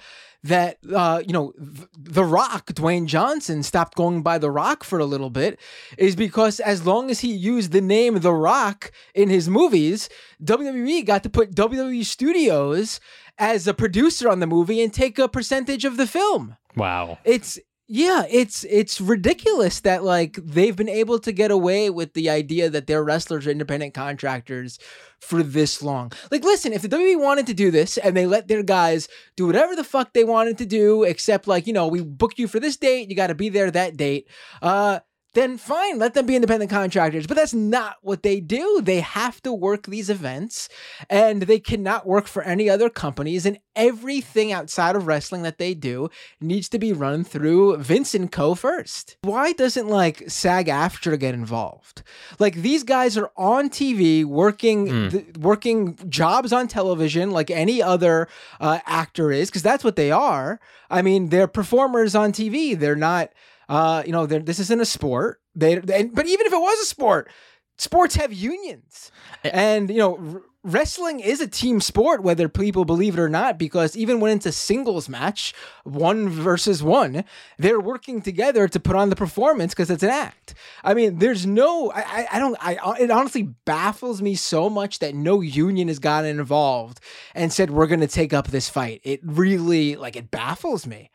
that 0.46 0.78
uh, 0.94 1.22
you 1.26 1.32
know 1.32 1.52
the 1.98 2.24
rock 2.24 2.66
dwayne 2.72 3.06
johnson 3.06 3.62
stopped 3.62 3.96
going 3.96 4.22
by 4.22 4.38
the 4.38 4.50
rock 4.50 4.84
for 4.84 4.98
a 4.98 5.04
little 5.04 5.30
bit 5.30 5.58
is 5.98 6.14
because 6.16 6.60
as 6.60 6.84
long 6.86 7.10
as 7.10 7.20
he 7.20 7.32
used 7.32 7.72
the 7.72 7.80
name 7.80 8.18
the 8.20 8.32
rock 8.32 8.90
in 9.14 9.28
his 9.28 9.48
movies 9.48 10.08
wwe 10.42 11.04
got 11.04 11.22
to 11.22 11.30
put 11.30 11.54
wwe 11.54 12.04
studios 12.04 13.00
as 13.38 13.66
a 13.66 13.74
producer 13.74 14.28
on 14.28 14.40
the 14.40 14.46
movie 14.46 14.82
and 14.82 14.92
take 14.92 15.18
a 15.18 15.28
percentage 15.28 15.84
of 15.84 15.96
the 15.96 16.06
film 16.06 16.56
Wow. 16.76 17.18
it's 17.24 17.58
yeah, 17.88 18.24
it's 18.28 18.64
it's 18.64 19.00
ridiculous 19.00 19.80
that 19.80 20.02
like 20.02 20.38
they've 20.42 20.74
been 20.74 20.88
able 20.88 21.20
to 21.20 21.30
get 21.30 21.52
away 21.52 21.88
with 21.88 22.14
the 22.14 22.28
idea 22.28 22.68
that 22.68 22.88
their 22.88 23.04
wrestlers 23.04 23.46
are 23.46 23.50
independent 23.50 23.94
contractors 23.94 24.80
for 25.20 25.42
this 25.42 25.82
long. 25.82 26.10
Like, 26.32 26.42
listen, 26.42 26.72
if 26.72 26.82
the 26.82 26.88
WWE 26.88 27.20
wanted 27.20 27.46
to 27.46 27.54
do 27.54 27.70
this 27.70 27.96
and 27.96 28.16
they 28.16 28.26
let 28.26 28.48
their 28.48 28.64
guys 28.64 29.08
do 29.36 29.46
whatever 29.46 29.76
the 29.76 29.84
fuck 29.84 30.12
they 30.12 30.24
wanted 30.24 30.58
to 30.58 30.66
do, 30.66 31.04
except 31.04 31.46
like 31.46 31.68
you 31.68 31.72
know 31.72 31.86
we 31.86 32.02
booked 32.02 32.40
you 32.40 32.48
for 32.48 32.58
this 32.58 32.76
date, 32.76 33.08
you 33.08 33.14
got 33.14 33.28
to 33.28 33.36
be 33.36 33.50
there 33.50 33.70
that 33.70 33.96
date. 33.96 34.28
Uh, 34.60 34.98
then 35.36 35.58
fine, 35.58 35.98
let 35.98 36.14
them 36.14 36.24
be 36.26 36.34
independent 36.34 36.70
contractors. 36.70 37.26
But 37.26 37.36
that's 37.36 37.54
not 37.54 37.96
what 38.00 38.22
they 38.22 38.40
do. 38.40 38.80
They 38.82 39.00
have 39.00 39.42
to 39.42 39.52
work 39.52 39.86
these 39.86 40.08
events 40.08 40.68
and 41.10 41.42
they 41.42 41.60
cannot 41.60 42.06
work 42.06 42.26
for 42.26 42.42
any 42.42 42.70
other 42.70 42.88
companies. 42.88 43.44
And 43.44 43.58
everything 43.76 44.50
outside 44.50 44.96
of 44.96 45.06
wrestling 45.06 45.42
that 45.42 45.58
they 45.58 45.74
do 45.74 46.08
needs 46.40 46.70
to 46.70 46.78
be 46.78 46.92
run 46.92 47.22
through 47.22 47.76
Vince 47.76 48.14
and 48.14 48.32
Co. 48.32 48.54
first. 48.54 49.18
Why 49.22 49.52
doesn't 49.52 49.88
like 49.88 50.24
SAG-AFTRA 50.26 51.20
get 51.20 51.34
involved? 51.34 52.02
Like 52.38 52.54
these 52.54 52.82
guys 52.82 53.18
are 53.18 53.30
on 53.36 53.68
TV 53.68 54.24
working 54.24 55.10
th- 55.10 55.36
working 55.38 55.98
jobs 56.08 56.52
on 56.52 56.66
television 56.66 57.30
like 57.30 57.50
any 57.50 57.82
other 57.82 58.26
uh, 58.58 58.78
actor 58.86 59.30
is, 59.30 59.50
because 59.50 59.62
that's 59.62 59.84
what 59.84 59.96
they 59.96 60.10
are. 60.10 60.58
I 60.88 61.02
mean, 61.02 61.28
they're 61.28 61.46
performers 61.46 62.14
on 62.14 62.32
TV. 62.32 62.78
They're 62.78 62.96
not 62.96 63.30
uh, 63.68 64.02
you 64.06 64.12
know, 64.12 64.26
this 64.26 64.58
isn't 64.58 64.80
a 64.80 64.86
sport. 64.86 65.40
They, 65.54 65.74
and, 65.76 66.14
but 66.14 66.26
even 66.26 66.46
if 66.46 66.52
it 66.52 66.60
was 66.60 66.78
a 66.80 66.86
sport, 66.86 67.30
sports 67.78 68.14
have 68.16 68.32
unions, 68.32 69.10
and 69.44 69.90
you 69.90 69.98
know, 69.98 70.18
r- 70.34 70.42
wrestling 70.62 71.20
is 71.20 71.40
a 71.40 71.46
team 71.46 71.80
sport, 71.80 72.22
whether 72.22 72.48
people 72.48 72.84
believe 72.84 73.16
it 73.16 73.20
or 73.20 73.28
not. 73.28 73.58
Because 73.58 73.96
even 73.96 74.20
when 74.20 74.36
it's 74.36 74.46
a 74.46 74.52
singles 74.52 75.08
match, 75.08 75.54
one 75.84 76.28
versus 76.28 76.82
one, 76.82 77.24
they're 77.58 77.80
working 77.80 78.20
together 78.20 78.68
to 78.68 78.80
put 78.80 78.96
on 78.96 79.10
the 79.10 79.16
performance 79.16 79.74
because 79.74 79.90
it's 79.90 80.02
an 80.02 80.10
act. 80.10 80.54
I 80.84 80.94
mean, 80.94 81.18
there's 81.18 81.46
no, 81.46 81.90
I, 81.92 82.00
I, 82.00 82.28
I 82.32 82.38
don't, 82.38 82.56
I, 82.60 82.96
it 83.00 83.10
honestly 83.10 83.54
baffles 83.64 84.20
me 84.20 84.34
so 84.34 84.68
much 84.68 84.98
that 84.98 85.14
no 85.14 85.40
union 85.40 85.88
has 85.88 85.98
gotten 85.98 86.38
involved 86.38 87.00
and 87.34 87.52
said 87.52 87.70
we're 87.70 87.86
going 87.86 88.00
to 88.00 88.06
take 88.06 88.32
up 88.32 88.48
this 88.48 88.68
fight. 88.68 89.00
It 89.04 89.20
really, 89.22 89.96
like, 89.96 90.16
it 90.16 90.30
baffles 90.30 90.86
me 90.86 91.10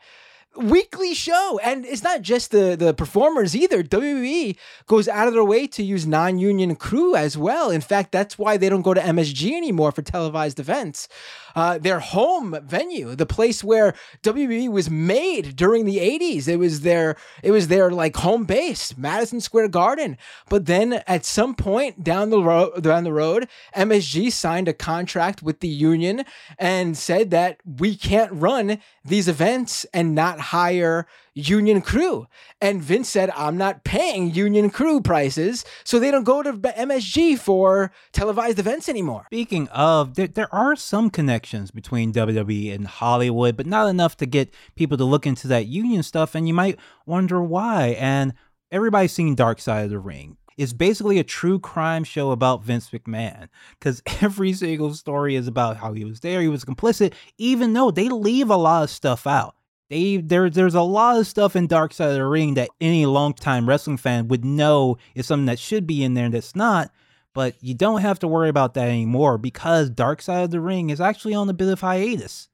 weekly 0.56 1.14
show. 1.14 1.58
And 1.62 1.84
it's 1.86 2.02
not 2.02 2.22
just 2.22 2.50
the 2.50 2.76
the 2.76 2.94
performers 2.94 3.56
either. 3.56 3.82
WWE 3.82 4.56
goes 4.86 5.08
out 5.08 5.28
of 5.28 5.34
their 5.34 5.44
way 5.44 5.66
to 5.68 5.82
use 5.82 6.06
non-union 6.06 6.76
crew 6.76 7.16
as 7.16 7.36
well. 7.36 7.70
In 7.70 7.80
fact 7.80 8.12
that's 8.12 8.38
why 8.38 8.56
they 8.56 8.68
don't 8.68 8.82
go 8.82 8.94
to 8.94 9.00
MSG 9.00 9.52
anymore 9.52 9.92
for 9.92 10.02
televised 10.02 10.60
events. 10.60 11.08
Uh, 11.54 11.76
their 11.76 12.00
home 12.00 12.58
venue 12.64 13.14
the 13.14 13.26
place 13.26 13.62
where 13.62 13.94
WWE 14.22 14.70
was 14.70 14.88
made 14.88 15.54
during 15.54 15.84
the 15.84 15.98
80s 15.98 16.48
it 16.48 16.56
was 16.56 16.80
their 16.80 17.16
it 17.42 17.50
was 17.50 17.68
their 17.68 17.90
like 17.90 18.16
home 18.16 18.44
base 18.44 18.96
Madison 18.96 19.40
Square 19.40 19.68
Garden. 19.68 20.16
But 20.48 20.66
then 20.66 21.02
at 21.06 21.24
some 21.24 21.54
point 21.54 22.02
down 22.04 22.30
the 22.30 22.42
road 22.42 22.82
down 22.82 23.04
the 23.04 23.12
road 23.12 23.48
MSG 23.76 24.32
signed 24.32 24.68
a 24.68 24.72
contract 24.72 25.42
with 25.42 25.60
the 25.60 25.68
union 25.68 26.24
and 26.58 26.96
said 26.96 27.30
that 27.30 27.58
we 27.64 27.96
can't 27.96 28.32
run 28.32 28.78
these 29.04 29.28
events 29.28 29.84
and 29.92 30.14
not 30.14 30.40
hire 30.42 31.06
union 31.34 31.80
crew. 31.80 32.26
And 32.60 32.82
Vince 32.82 33.08
said, 33.08 33.30
I'm 33.30 33.56
not 33.56 33.84
paying 33.84 34.34
union 34.34 34.70
crew 34.70 35.00
prices, 35.00 35.64
so 35.84 35.98
they 35.98 36.10
don't 36.10 36.24
go 36.24 36.42
to 36.42 36.52
MSG 36.52 37.38
for 37.38 37.90
televised 38.12 38.58
events 38.58 38.88
anymore. 38.88 39.24
Speaking 39.28 39.68
of, 39.68 40.14
there, 40.14 40.26
there 40.26 40.54
are 40.54 40.76
some 40.76 41.10
connections 41.10 41.70
between 41.70 42.12
WWE 42.12 42.74
and 42.74 42.86
Hollywood, 42.86 43.56
but 43.56 43.66
not 43.66 43.88
enough 43.88 44.16
to 44.18 44.26
get 44.26 44.52
people 44.76 44.98
to 44.98 45.04
look 45.04 45.26
into 45.26 45.48
that 45.48 45.66
union 45.66 46.02
stuff. 46.02 46.34
And 46.34 46.46
you 46.46 46.54
might 46.54 46.78
wonder 47.06 47.42
why. 47.42 47.96
And 47.98 48.34
everybody's 48.70 49.12
seen 49.12 49.34
Dark 49.34 49.60
Side 49.60 49.84
of 49.84 49.90
the 49.90 49.98
Ring. 49.98 50.36
It's 50.56 50.72
basically 50.72 51.18
a 51.18 51.24
true 51.24 51.58
crime 51.58 52.04
show 52.04 52.30
about 52.30 52.62
Vince 52.62 52.90
McMahon 52.90 53.48
because 53.78 54.02
every 54.20 54.52
single 54.52 54.94
story 54.94 55.34
is 55.34 55.46
about 55.46 55.78
how 55.78 55.92
he 55.92 56.04
was 56.04 56.20
there, 56.20 56.40
he 56.40 56.48
was 56.48 56.64
complicit, 56.64 57.14
even 57.38 57.72
though 57.72 57.90
they 57.90 58.08
leave 58.08 58.50
a 58.50 58.56
lot 58.56 58.84
of 58.84 58.90
stuff 58.90 59.26
out. 59.26 59.54
They 59.92 60.16
there 60.16 60.48
there's 60.48 60.74
a 60.74 60.80
lot 60.80 61.18
of 61.18 61.26
stuff 61.26 61.54
in 61.54 61.66
Dark 61.66 61.92
Side 61.92 62.08
of 62.08 62.14
the 62.14 62.24
Ring 62.24 62.54
that 62.54 62.70
any 62.80 63.04
longtime 63.04 63.68
wrestling 63.68 63.98
fan 63.98 64.26
would 64.28 64.42
know 64.42 64.96
is 65.14 65.26
something 65.26 65.44
that 65.44 65.58
should 65.58 65.86
be 65.86 66.02
in 66.02 66.14
there 66.14 66.24
and 66.24 66.32
that's 66.32 66.56
not. 66.56 66.90
But 67.34 67.62
you 67.62 67.74
don't 67.74 68.00
have 68.00 68.18
to 68.20 68.26
worry 68.26 68.48
about 68.48 68.72
that 68.72 68.88
anymore 68.88 69.36
because 69.36 69.90
Dark 69.90 70.22
Side 70.22 70.44
of 70.44 70.50
the 70.50 70.62
Ring 70.62 70.88
is 70.88 70.98
actually 70.98 71.34
on 71.34 71.46
a 71.50 71.52
bit 71.52 71.68
of 71.68 71.82
hiatus. 71.82 72.48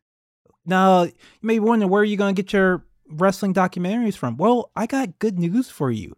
Now, 0.67 1.05
you 1.05 1.13
may 1.41 1.61
wonder 1.61 1.87
where 1.87 2.03
you're 2.03 2.19
going 2.19 2.35
to 2.35 2.43
get 2.43 2.53
your 2.53 2.85
wrestling 3.09 3.55
documentaries 3.55 4.17
from. 4.17 4.37
Well, 4.37 4.73
I 4.75 4.87
got 4.87 5.21
good 5.21 5.39
news 5.39 5.71
for 5.71 5.93
you. 5.93 6.17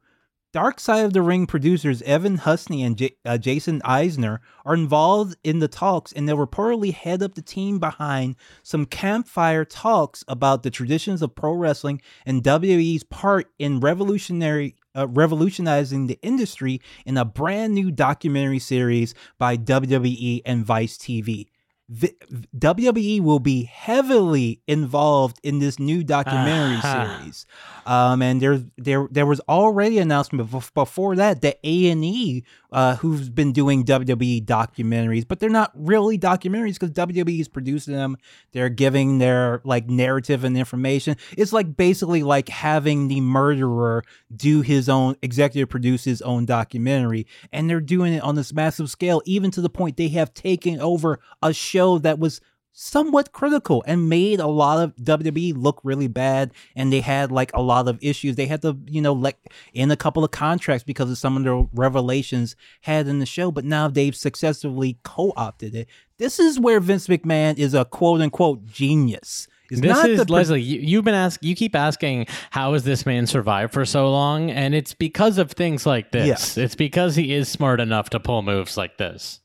Dark 0.52 0.80
Side 0.80 1.04
of 1.04 1.12
the 1.12 1.22
Ring 1.22 1.46
producers 1.46 2.02
Evan 2.02 2.38
Husney 2.38 2.84
and 2.84 2.96
J- 2.96 3.14
uh, 3.24 3.38
Jason 3.38 3.80
Eisener 3.82 4.40
are 4.64 4.74
involved 4.74 5.36
in 5.44 5.60
the 5.60 5.68
talks, 5.68 6.12
and 6.12 6.28
they'll 6.28 6.36
reportedly 6.36 6.92
head 6.92 7.22
up 7.22 7.36
the 7.36 7.42
team 7.42 7.78
behind 7.78 8.34
some 8.64 8.84
campfire 8.84 9.64
talks 9.64 10.24
about 10.26 10.64
the 10.64 10.70
traditions 10.70 11.22
of 11.22 11.36
pro 11.36 11.52
wrestling 11.52 12.02
and 12.26 12.42
WWE's 12.42 13.04
part 13.04 13.48
in 13.58 13.80
revolutionary. 13.80 14.74
Uh, 14.92 15.06
revolutionizing 15.06 16.08
the 16.08 16.18
industry 16.20 16.80
in 17.06 17.16
a 17.16 17.24
brand 17.24 17.72
new 17.72 17.92
documentary 17.92 18.58
series 18.58 19.14
by 19.38 19.56
WWE 19.56 20.42
and 20.44 20.66
Vice 20.66 20.98
TV. 20.98 21.46
V- 21.92 22.14
WWE 22.56 23.20
will 23.20 23.40
be 23.40 23.64
heavily 23.64 24.60
involved 24.68 25.40
in 25.42 25.58
this 25.58 25.78
new 25.80 26.04
documentary 26.04 26.76
Uh-huh. 26.76 27.18
series. 27.18 27.46
Um, 27.84 28.22
and 28.22 28.40
there, 28.40 28.60
there, 28.78 29.08
there 29.10 29.26
was 29.26 29.40
already 29.48 29.98
an 29.98 30.04
announcement 30.04 30.48
before 30.74 31.16
that 31.16 31.42
that 31.42 31.58
A 31.64 31.88
and 31.90 32.04
E, 32.04 32.44
uh, 32.70 32.94
who's 32.96 33.28
been 33.28 33.52
doing 33.52 33.84
WWE 33.84 34.44
documentaries, 34.44 35.26
but 35.26 35.40
they're 35.40 35.50
not 35.50 35.72
really 35.74 36.16
documentaries 36.16 36.74
because 36.78 36.90
WWE 36.92 37.40
is 37.40 37.48
producing 37.48 37.94
them. 37.94 38.16
They're 38.52 38.68
giving 38.68 39.18
their 39.18 39.60
like 39.64 39.88
narrative 39.90 40.44
and 40.44 40.56
information. 40.56 41.16
It's 41.36 41.52
like 41.52 41.76
basically 41.76 42.22
like 42.22 42.48
having 42.48 43.08
the 43.08 43.20
murderer 43.20 44.04
do 44.36 44.60
his 44.60 44.88
own 44.88 45.16
executive 45.22 45.68
produce 45.68 46.04
his 46.04 46.22
own 46.22 46.44
documentary, 46.44 47.26
and 47.52 47.68
they're 47.68 47.80
doing 47.80 48.12
it 48.12 48.22
on 48.22 48.36
this 48.36 48.52
massive 48.52 48.88
scale, 48.90 49.20
even 49.24 49.50
to 49.50 49.60
the 49.60 49.70
point 49.70 49.96
they 49.96 50.08
have 50.08 50.32
taken 50.34 50.78
over 50.80 51.18
a 51.42 51.52
show 51.52 51.79
that 51.98 52.18
was 52.18 52.40
somewhat 52.72 53.32
critical 53.32 53.82
and 53.86 54.08
made 54.08 54.40
a 54.40 54.46
lot 54.46 54.82
of 54.82 54.94
WWE 54.96 55.54
look 55.56 55.80
really 55.82 56.08
bad 56.08 56.52
and 56.76 56.92
they 56.92 57.00
had 57.00 57.32
like 57.32 57.50
a 57.52 57.60
lot 57.60 57.88
of 57.88 57.98
issues. 58.00 58.36
They 58.36 58.46
had 58.46 58.62
to, 58.62 58.78
you 58.86 59.02
know, 59.02 59.12
let 59.12 59.38
in 59.72 59.90
a 59.90 59.96
couple 59.96 60.24
of 60.24 60.30
contracts 60.30 60.84
because 60.84 61.10
of 61.10 61.18
some 61.18 61.36
of 61.36 61.44
the 61.44 61.68
revelations 61.74 62.56
had 62.82 63.08
in 63.08 63.18
the 63.18 63.26
show, 63.26 63.50
but 63.50 63.64
now 63.64 63.88
they've 63.88 64.14
successfully 64.14 64.98
co-opted 65.02 65.74
it. 65.74 65.88
This 66.18 66.38
is 66.38 66.60
where 66.60 66.80
Vince 66.80 67.06
McMahon 67.08 67.58
is 67.58 67.74
a 67.74 67.84
quote 67.84 68.20
unquote 68.20 68.64
genius. 68.66 69.48
is 69.70 69.80
This 69.80 69.90
not 69.90 70.08
is 70.08 70.30
Leslie. 70.30 70.62
You, 70.62 70.80
you've 70.80 71.04
been 71.04 71.14
ask. 71.14 71.42
You 71.42 71.54
keep 71.54 71.74
asking, 71.74 72.26
how 72.50 72.74
has 72.74 72.84
this 72.84 73.04
man 73.04 73.26
survived 73.26 73.72
for 73.72 73.84
so 73.84 74.10
long? 74.10 74.50
And 74.50 74.74
it's 74.74 74.94
because 74.94 75.38
of 75.38 75.50
things 75.52 75.86
like 75.86 76.12
this. 76.12 76.26
Yes. 76.26 76.56
It's 76.56 76.74
because 76.76 77.16
he 77.16 77.32
is 77.32 77.48
smart 77.48 77.80
enough 77.80 78.10
to 78.10 78.20
pull 78.20 78.42
moves 78.42 78.76
like 78.76 78.96
this. 78.96 79.39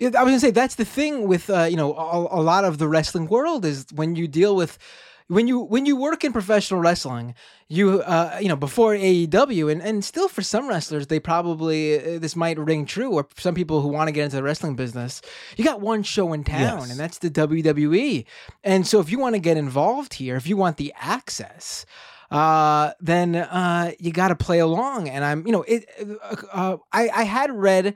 I 0.00 0.04
was 0.06 0.12
gonna 0.12 0.40
say 0.40 0.50
that's 0.52 0.76
the 0.76 0.84
thing 0.84 1.26
with 1.26 1.50
uh, 1.50 1.64
you 1.64 1.76
know 1.76 1.94
a, 1.94 2.40
a 2.40 2.42
lot 2.42 2.64
of 2.64 2.78
the 2.78 2.88
wrestling 2.88 3.26
world 3.26 3.64
is 3.64 3.86
when 3.94 4.14
you 4.16 4.28
deal 4.28 4.54
with 4.54 4.78
when 5.26 5.46
you 5.46 5.58
when 5.60 5.84
you 5.86 5.94
work 5.96 6.24
in 6.24 6.32
professional 6.32 6.80
wrestling, 6.80 7.34
you 7.68 8.00
uh, 8.02 8.38
you 8.40 8.48
know 8.48 8.56
before 8.56 8.94
AEW 8.94 9.70
and 9.72 9.82
and 9.82 10.04
still 10.04 10.28
for 10.28 10.40
some 10.42 10.68
wrestlers 10.68 11.08
they 11.08 11.18
probably 11.20 11.98
uh, 11.98 12.18
this 12.18 12.34
might 12.36 12.58
ring 12.58 12.86
true 12.86 13.10
or 13.12 13.26
some 13.36 13.54
people 13.54 13.80
who 13.82 13.88
want 13.88 14.08
to 14.08 14.12
get 14.12 14.24
into 14.24 14.36
the 14.36 14.42
wrestling 14.42 14.76
business, 14.76 15.20
you 15.56 15.64
got 15.64 15.80
one 15.80 16.02
show 16.02 16.32
in 16.32 16.44
town 16.44 16.78
Yes. 16.78 16.90
and 16.90 16.98
that's 17.00 17.18
the 17.18 17.30
WWE, 17.30 18.24
and 18.64 18.86
so 18.86 19.00
if 19.00 19.10
you 19.10 19.18
want 19.18 19.34
to 19.34 19.40
get 19.40 19.56
involved 19.56 20.14
here, 20.14 20.36
if 20.36 20.46
you 20.46 20.56
want 20.56 20.76
the 20.76 20.92
access. 20.96 21.84
Uh, 22.30 22.92
then 23.00 23.34
uh, 23.34 23.90
you 23.98 24.12
got 24.12 24.28
to 24.28 24.36
play 24.36 24.58
along, 24.58 25.08
and 25.08 25.24
I'm, 25.24 25.46
you 25.46 25.52
know, 25.52 25.62
it. 25.62 25.88
Uh, 25.98 26.36
uh, 26.52 26.76
I 26.92 27.08
I 27.08 27.22
had 27.22 27.50
read 27.50 27.94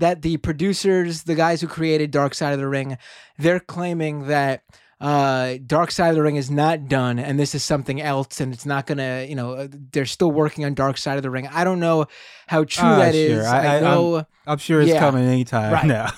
that 0.00 0.22
the 0.22 0.36
producers, 0.38 1.22
the 1.22 1.34
guys 1.34 1.60
who 1.60 1.66
created 1.68 2.10
Dark 2.10 2.34
Side 2.34 2.52
of 2.52 2.58
the 2.58 2.68
Ring, 2.68 2.98
they're 3.38 3.60
claiming 3.60 4.26
that 4.26 4.62
uh, 5.00 5.54
Dark 5.66 5.90
Side 5.90 6.10
of 6.10 6.14
the 6.16 6.22
Ring 6.22 6.36
is 6.36 6.50
not 6.50 6.86
done, 6.86 7.18
and 7.18 7.38
this 7.40 7.54
is 7.54 7.64
something 7.64 8.02
else, 8.02 8.38
and 8.38 8.52
it's 8.52 8.66
not 8.66 8.86
gonna, 8.86 9.24
you 9.26 9.34
know, 9.34 9.52
uh, 9.52 9.68
they're 9.92 10.04
still 10.04 10.30
working 10.30 10.66
on 10.66 10.74
Dark 10.74 10.98
Side 10.98 11.16
of 11.16 11.22
the 11.22 11.30
Ring. 11.30 11.46
I 11.50 11.64
don't 11.64 11.80
know 11.80 12.04
how 12.48 12.64
true 12.64 12.86
Ah, 12.86 12.96
that 12.98 13.14
is. 13.14 13.30
sure. 13.42 13.48
I- 13.48 13.64
I- 13.64 13.74
I'm- 13.76 13.82
know, 13.84 14.26
I'm 14.46 14.58
sure 14.58 14.82
it's 14.82 14.90
Yeah. 14.90 14.98
coming 15.00 15.24
anytime 15.26 15.72
Right. 15.72 15.86
now. 15.86 16.10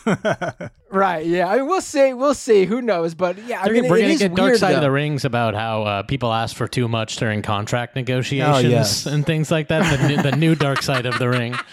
right? 0.90 1.24
Yeah, 1.24 1.46
I 1.48 1.58
mean, 1.58 1.66
we'll 1.68 1.80
see, 1.80 2.12
we'll 2.12 2.34
see. 2.34 2.64
Who 2.64 2.82
knows? 2.82 3.14
But 3.14 3.38
yeah, 3.46 3.60
I 3.62 3.66
We're 3.68 3.72
mean, 3.74 3.82
gonna- 3.82 3.90
we're 3.92 3.98
it 3.98 4.00
gonna 4.02 4.12
is 4.14 4.18
get 4.20 4.34
Dark 4.34 4.48
weird, 4.48 4.58
Side 4.58 4.74
of 4.74 4.80
the 4.80 4.90
Rings 4.90 5.24
about 5.24 5.54
how 5.54 5.82
uh, 5.84 6.02
people 6.02 6.32
ask 6.32 6.56
for 6.56 6.66
too 6.66 6.88
much 6.88 7.16
during 7.18 7.42
contract 7.42 7.94
negotiations 7.94 8.64
Oh, 8.64 8.68
yes. 8.68 9.06
and 9.06 9.24
things 9.24 9.50
like 9.52 9.68
that. 9.68 9.96
The, 10.00 10.08
new, 10.08 10.22
the 10.22 10.32
new 10.36 10.54
Dark 10.56 10.82
Side 10.82 11.06
of 11.06 11.18
the 11.20 11.28
Ring. 11.28 11.54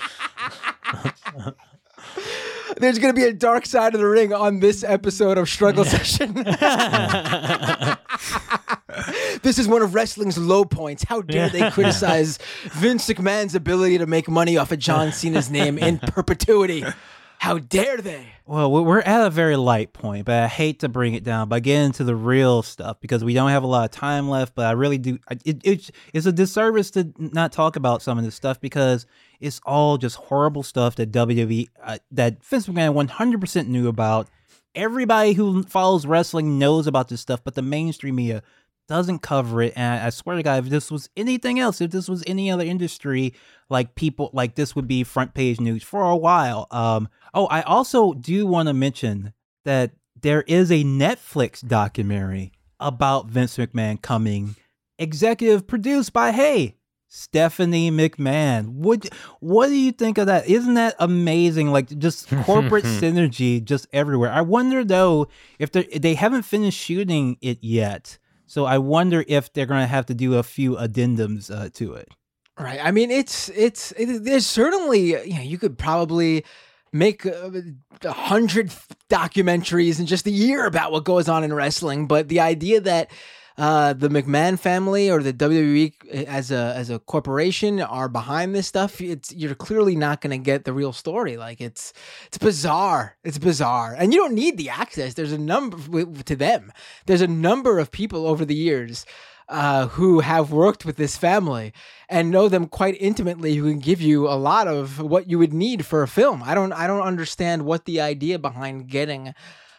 There's 2.79 2.97
gonna 2.97 3.13
be 3.13 3.23
a 3.23 3.33
Dark 3.33 3.65
Side 3.65 3.93
of 3.93 3.99
the 3.99 4.07
Ring 4.07 4.33
on 4.33 4.59
this 4.59 4.83
episode 4.83 5.37
of 5.37 5.49
Struggle 5.49 5.85
Session. 5.85 6.33
this 9.41 9.59
is 9.59 9.67
one 9.67 9.81
of 9.81 9.93
wrestling's 9.93 10.37
low 10.37 10.65
points. 10.65 11.03
How 11.03 11.21
dare 11.21 11.49
they 11.49 11.69
criticize 11.71 12.37
Vince 12.71 13.07
McMahon's 13.07 13.55
ability 13.55 13.97
to 13.97 14.05
make 14.05 14.29
money 14.29 14.57
off 14.57 14.71
of 14.71 14.79
John 14.79 15.11
Cena's 15.11 15.49
name 15.49 15.77
in 15.77 15.99
perpetuity? 15.99 16.85
How 17.39 17.57
dare 17.57 17.97
they? 17.97 18.25
Well, 18.45 18.69
we- 18.71 18.81
we're 18.81 18.99
at 18.99 19.25
a 19.25 19.29
very 19.29 19.55
light 19.55 19.93
point, 19.93 20.25
but 20.25 20.43
I 20.43 20.47
hate 20.47 20.79
to 20.79 20.89
bring 20.89 21.13
it 21.13 21.23
down 21.23 21.47
by 21.47 21.61
getting 21.61 21.85
into 21.85 22.03
the 22.03 22.15
real 22.15 22.61
stuff 22.63 22.97
because 22.99 23.23
we 23.23 23.33
don't 23.33 23.49
have 23.51 23.63
a 23.63 23.67
lot 23.67 23.85
of 23.85 23.91
time 23.91 24.27
left. 24.29 24.55
But 24.55 24.65
I 24.65 24.71
really 24.71 24.97
do. 24.97 25.19
I- 25.29 25.37
It, 25.45 25.89
it's 26.13 26.25
a 26.25 26.31
disservice 26.33 26.91
to 26.91 27.13
not 27.17 27.51
talk 27.53 27.75
about 27.77 28.01
some 28.01 28.17
of 28.17 28.25
this 28.25 28.35
stuff 28.35 28.59
because 28.59 29.05
it's 29.39 29.61
all 29.65 29.97
just 29.97 30.17
horrible 30.17 30.63
stuff 30.63 30.95
that 30.97 31.11
WWE 31.13 31.69
uh, 31.81 31.97
that 32.11 32.43
Vince 32.43 32.67
McMahon 32.67 32.93
100% 33.07 33.67
knew 33.67 33.87
about. 33.87 34.27
Everybody 34.75 35.33
who 35.33 35.63
follows 35.63 36.05
wrestling 36.05 36.59
knows 36.59 36.87
about 36.87 37.07
this 37.07 37.21
stuff, 37.21 37.41
but 37.43 37.55
the 37.55 37.61
mainstream 37.61 38.15
media 38.15 38.43
doesn't 38.87 39.19
cover 39.19 39.61
it. 39.61 39.73
And 39.75 40.03
I 40.03 40.09
swear 40.09 40.35
to 40.35 40.43
God, 40.43 40.63
if 40.65 40.69
this 40.71 40.89
was 40.91 41.09
anything 41.15 41.59
else, 41.59 41.79
if 41.79 41.91
this 41.91 42.09
was 42.09 42.23
any 42.27 42.49
other 42.51 42.63
industry, 42.63 43.33
like 43.69 43.93
people 43.95 44.29
like 44.33 44.55
this 44.55 44.75
would 44.75 44.87
be 44.87 45.03
front 45.03 45.33
page 45.35 45.59
news 45.59 45.83
for 45.83 46.03
a 46.03 46.15
while. 46.15 46.67
Um, 46.71 47.07
oh, 47.33 47.45
I 47.47 47.61
also 47.61 48.13
do 48.13 48.45
want 48.45 48.67
to 48.67 48.73
mention 48.73 49.33
that 49.65 49.91
there 50.21 50.41
is 50.43 50.71
a 50.71 50.83
Netflix 50.83 51.65
documentary 51.65 52.51
about 52.79 53.27
Vince 53.27 53.57
McMahon 53.57 54.01
coming, 54.01 54.55
executive 54.97 55.67
produced 55.67 56.13
by 56.13 56.31
Hey 56.31 56.75
Stephanie 57.09 57.91
McMahon. 57.91 58.69
What 58.69 59.07
what 59.39 59.67
do 59.67 59.75
you 59.75 59.91
think 59.91 60.17
of 60.17 60.27
that? 60.27 60.47
Isn't 60.47 60.75
that 60.75 60.95
amazing? 60.99 61.71
Like 61.71 61.97
just 61.97 62.29
corporate 62.43 62.85
synergy 62.85 63.63
just 63.63 63.87
everywhere. 63.91 64.31
I 64.31 64.41
wonder 64.41 64.83
though 64.83 65.27
if 65.57 65.71
they 65.71 65.83
they 65.85 66.13
haven't 66.13 66.43
finished 66.43 66.79
shooting 66.79 67.37
it 67.41 67.57
yet. 67.61 68.17
So 68.45 68.65
I 68.65 68.77
wonder 68.77 69.23
if 69.27 69.53
they're 69.53 69.67
going 69.67 69.81
to 69.83 69.87
have 69.87 70.07
to 70.07 70.15
do 70.15 70.35
a 70.35 70.43
few 70.43 70.75
addendums 70.75 71.55
uh, 71.55 71.69
to 71.73 71.93
it. 71.93 72.09
Right. 72.57 72.79
I 72.83 72.91
mean, 72.91 73.11
it's 73.11 73.49
it's 73.49 73.91
it, 73.93 74.23
there's 74.23 74.45
certainly 74.45 75.11
you 75.27 75.35
know 75.35 75.41
you 75.41 75.57
could 75.57 75.77
probably 75.77 76.45
make 76.91 77.25
uh, 77.25 77.51
a 78.03 78.11
hundred 78.11 78.71
documentaries 79.09 79.99
in 79.99 80.05
just 80.05 80.27
a 80.27 80.31
year 80.31 80.65
about 80.65 80.91
what 80.91 81.03
goes 81.03 81.29
on 81.29 81.43
in 81.43 81.53
wrestling, 81.53 82.07
but 82.07 82.27
the 82.27 82.39
idea 82.39 82.81
that 82.81 83.11
uh, 83.59 83.91
the 83.91 84.07
McMahon 84.07 84.57
family 84.57 85.11
or 85.11 85.21
the 85.21 85.33
WWE 85.33 85.93
as 86.25 86.49
a 86.49 86.73
as 86.77 86.89
a 86.89 86.97
corporation 86.97 87.81
are 87.81 88.07
behind 88.07 88.55
this 88.55 88.67
stuff, 88.67 89.01
it's 89.01 89.33
you're 89.33 89.53
clearly 89.53 89.97
not 89.97 90.21
going 90.21 90.31
to 90.31 90.37
get 90.37 90.63
the 90.63 90.71
real 90.71 90.93
story. 90.93 91.35
Like 91.35 91.59
it's 91.59 91.91
it's 92.27 92.37
bizarre. 92.37 93.17
It's 93.25 93.37
bizarre, 93.37 93.93
and 93.97 94.13
you 94.13 94.19
don't 94.21 94.33
need 94.33 94.57
the 94.57 94.69
access. 94.69 95.13
There's 95.13 95.33
a 95.33 95.37
number 95.37 95.77
to 96.23 96.35
them. 96.37 96.71
There's 97.05 97.21
a 97.21 97.27
number 97.27 97.79
of 97.79 97.91
people 97.91 98.27
over 98.27 98.45
the 98.45 98.55
years 98.55 99.05
uh, 99.49 99.87
who 99.87 100.19
have 100.19 100.51
worked 100.51 100.85
with 100.85 100.95
this 100.95 101.17
family 101.17 101.73
and 102.07 102.29
know 102.29 102.47
them 102.47 102.67
quite 102.67 102.95
intimately 102.99 103.55
who 103.55 103.69
can 103.69 103.79
give 103.79 103.99
you 103.99 104.27
a 104.27 104.37
lot 104.37 104.67
of 104.67 104.99
what 104.99 105.29
you 105.29 105.39
would 105.39 105.53
need 105.53 105.85
for 105.85 106.03
a 106.03 106.07
film. 106.07 106.43
I 106.43 106.53
don't 106.53 106.71
I 106.71 106.87
don't 106.87 107.01
understand 107.01 107.65
what 107.65 107.85
the 107.85 107.99
idea 107.99 108.39
behind 108.39 108.87
getting 108.87 109.33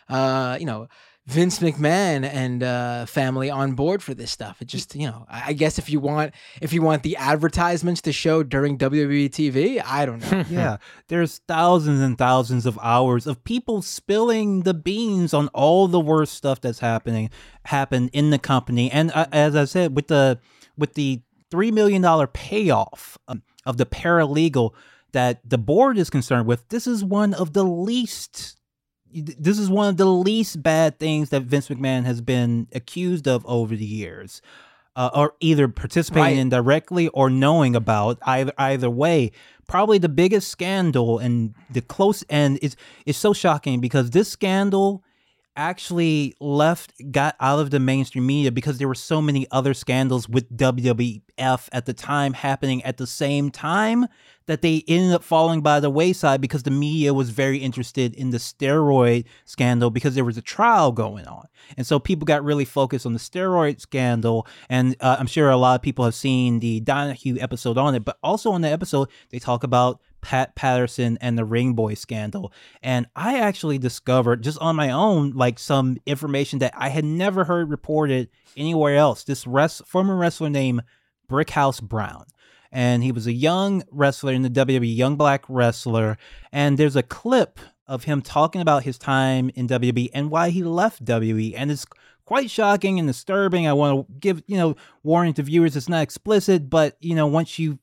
uh, 0.09 0.57
you 0.59 0.67
know 0.67 0.89
Vince 1.31 1.61
McMahon 1.61 2.25
and 2.25 2.64
uh, 2.64 3.07
family 3.07 3.51
on 3.51 3.75
board 3.75 4.03
for 4.03 4.14
this 4.14 4.33
stuff. 4.33 4.61
It 4.61 4.66
just, 4.66 4.97
you 4.97 5.07
know, 5.07 5.27
I 5.29 5.53
guess 5.53 5.79
if 5.79 5.88
you 5.88 6.01
want 6.01 6.35
if 6.61 6.73
you 6.73 6.83
want 6.83 7.05
the 7.05 7.16
advertisements 7.16 8.01
to 8.03 8.12
show 8.12 8.43
during 8.43 8.77
WWE 8.77 9.31
TV, 9.31 9.81
I 9.85 10.07
don't 10.07 10.21
know. 10.29 10.45
yeah, 10.51 10.79
there's 11.07 11.38
thousands 11.47 12.01
and 12.01 12.19
thousands 12.19 12.66
of 12.66 12.77
hours 12.83 13.29
of 13.29 13.45
people 13.45 13.81
spilling 13.81 14.62
the 14.62 14.75
beans 14.75 15.33
on 15.33 15.47
all 15.49 15.87
the 15.87 16.01
worst 16.01 16.35
stuff 16.35 16.61
that's 16.61 16.81
happening 16.81 17.31
happened 17.66 18.11
in 18.12 18.31
the 18.31 18.38
company. 18.38 18.90
And 18.90 19.12
uh, 19.12 19.27
as 19.31 19.55
I 19.55 19.66
said, 19.66 19.95
with 19.95 20.09
the 20.09 20.40
with 20.77 20.95
the 20.95 21.23
three 21.49 21.71
million 21.71 22.03
dollar 22.03 22.27
payoff 22.27 23.19
um, 23.29 23.43
of 23.64 23.77
the 23.77 23.87
paralegal 23.87 24.75
that 25.12 25.49
the 25.49 25.59
board 25.59 25.97
is 25.97 26.11
concerned 26.11 26.49
with, 26.49 26.69
this 26.71 26.88
is 26.88 27.05
one 27.05 27.35
of 27.35 27.53
the 27.53 27.64
least. 27.64 28.57
This 29.12 29.59
is 29.59 29.68
one 29.68 29.88
of 29.88 29.96
the 29.96 30.05
least 30.07 30.62
bad 30.62 30.99
things 30.99 31.31
that 31.31 31.42
Vince 31.42 31.68
McMahon 31.68 32.05
has 32.05 32.20
been 32.20 32.68
accused 32.75 33.27
of 33.27 33.44
over 33.46 33.75
the 33.75 33.85
years 33.85 34.40
uh, 34.96 35.11
or 35.14 35.35
either 35.40 35.68
participating 35.68 36.23
Right. 36.23 36.37
in 36.38 36.49
directly 36.49 37.09
or 37.09 37.31
knowing 37.31 37.75
about 37.77 38.18
either 38.23 38.53
either 38.59 38.90
way 38.90 39.33
probably 39.68 39.99
the 39.99 40.09
biggest 40.09 40.49
scandal 40.49 41.18
and 41.18 41.55
the 41.70 41.81
close 41.81 42.25
end 42.29 42.59
is 42.61 42.75
it's 43.07 43.16
so 43.18 43.33
shocking 43.33 43.81
because 43.81 44.11
this 44.11 44.29
scandal 44.29 45.03
actually 45.61 46.35
left 46.40 46.94
got 47.12 47.37
out 47.38 47.59
of 47.59 47.70
the 47.70 47.79
mainstream 47.79 48.27
media 48.27 48.51
because 48.51 48.79
there 48.79 48.88
were 48.88 48.94
so 48.94 49.20
many 49.20 49.46
other 49.51 49.75
scandals 49.75 50.27
with 50.27 50.51
WWF 50.57 51.68
at 51.70 51.85
the 51.85 51.92
time 51.92 52.33
happening 52.33 52.83
at 52.83 52.96
the 52.96 53.07
same 53.07 53.51
time 53.51 54.07
that 54.46 54.62
they 54.62 54.83
ended 54.88 55.12
up 55.12 55.23
falling 55.23 55.61
by 55.61 55.79
the 55.79 55.90
wayside 55.90 56.40
because 56.40 56.62
the 56.62 56.70
media 56.70 57.12
was 57.12 57.29
very 57.29 57.59
interested 57.59 58.14
in 58.14 58.31
the 58.31 58.38
steroid 58.38 59.27
scandal 59.44 59.90
because 59.90 60.14
there 60.14 60.25
was 60.25 60.38
a 60.38 60.42
trial 60.42 60.92
going 60.92 61.27
on. 61.27 61.46
And 61.77 61.87
so 61.87 61.99
people 61.99 62.25
got 62.25 62.42
really 62.42 62.64
focused 62.64 63.05
on 63.05 63.12
the 63.12 63.18
steroid 63.18 63.81
scandal. 63.81 64.46
And 64.70 64.96
uh, 65.01 65.16
I'm 65.20 65.27
sure 65.27 65.51
a 65.51 65.59
lot 65.59 65.75
of 65.75 65.83
people 65.83 66.07
have 66.07 66.14
seen 66.14 66.61
the 66.61 66.81
Donahue 66.81 67.37
episode 67.38 67.77
on 67.77 67.94
it, 67.94 68.05
but 68.05 68.18
also 68.23 68.51
on 68.51 68.62
the 68.62 68.70
episode, 68.70 69.09
they 69.29 69.38
talk 69.38 69.62
about 69.62 70.01
Pat 70.21 70.55
Patterson 70.55 71.19
and 71.21 71.39
the 71.39 71.45
Ring 71.45 71.75
Boy 71.75 71.95
scandal. 71.95 72.53
And 72.83 73.07
I 73.17 73.39
actually 73.39 73.79
discovered 73.79 74.43
just 74.43 74.59
on 74.59 74.77
my 74.77 74.91
own, 74.91 75.33
like 75.33 75.59
some 75.59 75.99
information 76.07 76.59
that 76.61 76.75
I 76.77 76.89
had 76.89 77.05
never 77.05 77.45
heard 77.45 77.71
reported 77.71 78.29
anywhere 78.57 78.97
else. 78.97 79.25
This 79.25 79.47
res- 79.47 79.83
former 79.87 80.17
wrestler 80.17 80.51
named 80.51 80.83
Brickhouse 81.29 81.83
Brown. 81.83 82.25
And 82.73 83.03
he 83.03 83.13
was 83.13 83.27
a 83.27 83.33
young 83.33 83.83
wrestler 83.91 84.33
in 84.33 84.43
the 84.43 84.51
WWE, 84.51 84.95
young 84.95 85.17
black 85.17 85.45
wrestler. 85.49 86.17
And 86.53 86.79
there's 86.79 86.97
a 86.97 87.03
clip 87.03 87.59
of 87.87 88.05
him 88.05 88.23
talking 88.23 88.61
about 88.61 88.85
his 88.85 88.99
time 88.99 89.51
in 89.57 89.67
WWE 89.67 90.11
and 90.15 90.31
why 90.31 90.51
he 90.51 90.63
left 90.63 91.05
WWE. 91.05 91.55
And 91.57 91.73
it's 91.73 91.85
quite 92.25 92.49
shocking 92.49 93.01
and 93.01 93.09
disturbing. 93.09 93.67
I 93.67 93.73
want 93.73 94.07
to 94.07 94.15
give, 94.21 94.45
you 94.47 94.57
know, 94.57 94.77
warning 95.03 95.35
to 95.35 95.43
viewers, 95.43 95.75
it's 95.75 95.89
not 95.89 96.03
explicit, 96.03 96.71
but, 96.71 96.97
you 97.01 97.17
know, 97.17 97.27
once 97.27 97.59
you 97.59 97.81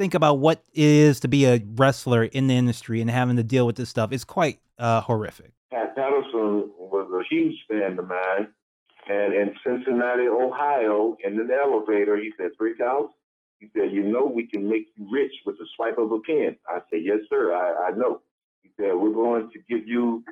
think 0.00 0.14
about 0.14 0.38
what 0.38 0.62
it 0.72 0.82
is 0.82 1.20
to 1.20 1.28
be 1.28 1.44
a 1.44 1.62
wrestler 1.74 2.24
in 2.24 2.46
the 2.46 2.56
industry 2.56 3.02
and 3.02 3.10
having 3.10 3.36
to 3.36 3.42
deal 3.42 3.66
with 3.66 3.76
this 3.76 3.90
stuff, 3.90 4.12
is 4.12 4.24
quite 4.24 4.58
uh, 4.78 5.02
horrific. 5.02 5.52
Pat 5.70 5.94
Patterson 5.94 6.70
was 6.78 7.06
a 7.12 7.22
huge 7.28 7.56
fan 7.68 7.98
of 7.98 8.08
mine. 8.08 8.48
And 9.10 9.34
in 9.34 9.54
Cincinnati, 9.62 10.26
Ohio, 10.26 11.18
in 11.22 11.38
an 11.38 11.50
elevator, 11.50 12.16
he 12.16 12.32
said, 12.38 12.52
Brickhouse, 12.58 13.10
he 13.58 13.68
said, 13.76 13.92
you 13.92 14.02
know 14.02 14.24
we 14.24 14.46
can 14.46 14.66
make 14.66 14.86
you 14.96 15.06
rich 15.12 15.32
with 15.44 15.58
the 15.58 15.66
swipe 15.76 15.98
of 15.98 16.10
a 16.12 16.20
pen. 16.20 16.56
I 16.66 16.78
said, 16.88 17.00
yes, 17.02 17.18
sir, 17.28 17.52
I, 17.52 17.88
I 17.88 17.90
know. 17.90 18.22
He 18.62 18.70
said, 18.78 18.94
we're 18.94 19.12
going 19.12 19.50
to 19.50 19.58
give 19.68 19.86
you 19.86 20.24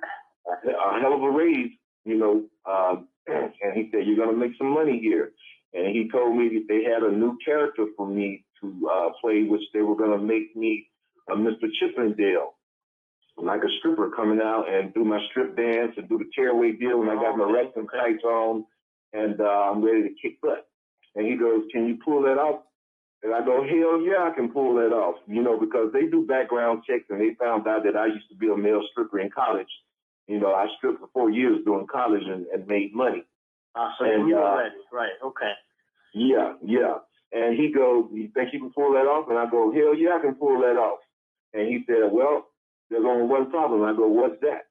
a, 0.46 0.68
a 0.70 1.00
hell 1.00 1.12
of 1.12 1.22
a 1.22 1.30
raise, 1.30 1.72
you 2.06 2.16
know, 2.16 2.44
um, 2.64 3.08
and 3.26 3.74
he 3.74 3.90
said, 3.92 4.06
"You're 4.06 4.16
gonna 4.16 4.36
make 4.36 4.52
some 4.56 4.70
money 4.70 4.98
here." 4.98 5.32
And 5.74 5.94
he 5.94 6.08
told 6.10 6.34
me 6.34 6.48
that 6.48 6.64
they 6.66 6.82
had 6.82 7.02
a 7.02 7.12
new 7.12 7.36
character 7.44 7.86
for 7.96 8.06
me 8.06 8.44
to 8.60 8.90
uh, 8.92 9.08
play, 9.20 9.44
which 9.44 9.62
they 9.72 9.80
were 9.80 9.96
gonna 9.96 10.18
make 10.18 10.54
me 10.56 10.88
a 11.28 11.34
Mr. 11.34 11.68
Chippendale, 11.78 12.54
like 13.36 13.62
a 13.62 13.70
stripper 13.78 14.10
coming 14.10 14.40
out 14.40 14.64
and 14.68 14.92
do 14.94 15.04
my 15.04 15.20
strip 15.30 15.56
dance 15.56 15.92
and 15.96 16.08
do 16.08 16.18
the 16.18 16.30
tearaway 16.34 16.72
deal. 16.72 17.02
And 17.02 17.10
I 17.10 17.14
got 17.14 17.36
my 17.36 17.50
wrestling 17.50 17.86
tights 17.88 18.24
on, 18.24 18.64
and 19.12 19.40
uh, 19.40 19.44
I'm 19.44 19.84
ready 19.84 20.02
to 20.02 20.14
kick 20.20 20.40
butt. 20.40 20.68
And 21.14 21.26
he 21.26 21.36
goes, 21.36 21.64
"Can 21.72 21.86
you 21.86 21.98
pull 22.04 22.22
that 22.22 22.38
off?" 22.38 22.62
And 23.22 23.34
I 23.34 23.44
go, 23.44 23.62
"Hell 23.62 24.00
yeah, 24.00 24.28
I 24.30 24.34
can 24.34 24.50
pull 24.50 24.74
that 24.76 24.92
off." 24.92 25.16
You 25.26 25.42
know, 25.42 25.58
because 25.58 25.92
they 25.92 26.06
do 26.06 26.26
background 26.26 26.82
checks, 26.86 27.04
and 27.10 27.20
they 27.20 27.34
found 27.34 27.66
out 27.66 27.84
that 27.84 27.96
I 27.96 28.06
used 28.06 28.28
to 28.30 28.36
be 28.36 28.48
a 28.48 28.56
male 28.56 28.82
stripper 28.92 29.20
in 29.20 29.30
college. 29.30 29.70
You 30.26 30.38
know, 30.38 30.52
I 30.54 30.66
stripped 30.76 31.00
for 31.00 31.08
four 31.12 31.30
years 31.30 31.60
during 31.64 31.86
college 31.86 32.22
and, 32.26 32.46
and 32.52 32.66
made 32.66 32.94
money. 32.94 33.24
Ah, 33.74 33.94
so 33.98 34.04
And, 34.04 34.28
you 34.28 34.36
were 34.36 34.44
uh, 34.44 34.58
ready. 34.58 34.74
Right. 34.92 35.16
Okay. 35.24 35.52
Yeah, 36.14 36.54
yeah. 36.62 36.98
And 37.32 37.58
he 37.58 37.72
goes, 37.72 38.06
You 38.12 38.28
think 38.34 38.52
you 38.52 38.60
can 38.60 38.72
pull 38.72 38.92
that 38.92 39.06
off? 39.06 39.28
And 39.28 39.38
I 39.38 39.50
go, 39.50 39.72
Hell 39.72 39.94
yeah, 39.94 40.16
I 40.18 40.20
can 40.20 40.34
pull 40.34 40.60
that 40.60 40.76
off. 40.76 41.00
And 41.52 41.68
he 41.68 41.84
said, 41.86 42.10
Well, 42.10 42.48
there's 42.90 43.04
only 43.06 43.26
one 43.26 43.50
problem. 43.50 43.82
I 43.82 43.94
go, 43.94 44.08
What's 44.08 44.40
that? 44.42 44.68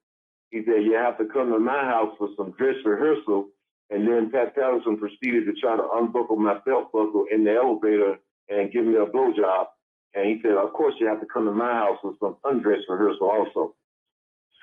He 0.49 0.64
said, 0.66 0.84
You 0.84 0.93
have 0.93 1.18
to 1.20 1.26
come 1.26 1.51
to 1.51 1.60
my 1.60 1.84
house 1.84 2.16
for 2.18 2.30
some 2.38 2.51
dress 2.58 2.76
rehearsal. 2.86 3.49
And 3.89 4.08
then 4.08 4.32
Pat 4.32 4.55
Patterson 4.55 4.97
proceeded 4.97 5.45
to 5.45 5.53
try 5.62 5.78
to 5.78 5.88
unbuckle 5.95 6.36
my 6.36 6.58
belt 6.66 6.91
buckle 6.91 7.26
in 7.32 7.45
the 7.45 7.53
elevator 7.53 8.18
and 8.49 8.72
give 8.72 8.86
me 8.86 8.95
a 8.95 9.05
blowjob. 9.05 9.68
And 10.14 10.26
he 10.26 10.39
said, 10.41 10.53
Of 10.58 10.74
course, 10.74 10.95
you 10.99 11.08
have 11.08 11.22
to 11.22 11.28
come 11.28 11.45
to 11.45 11.51
my 11.51 11.72
house 11.72 11.99
for 12.01 12.14
some 12.20 12.38
undress 12.43 12.82
rehearsal 12.89 13.30
also. 13.30 13.76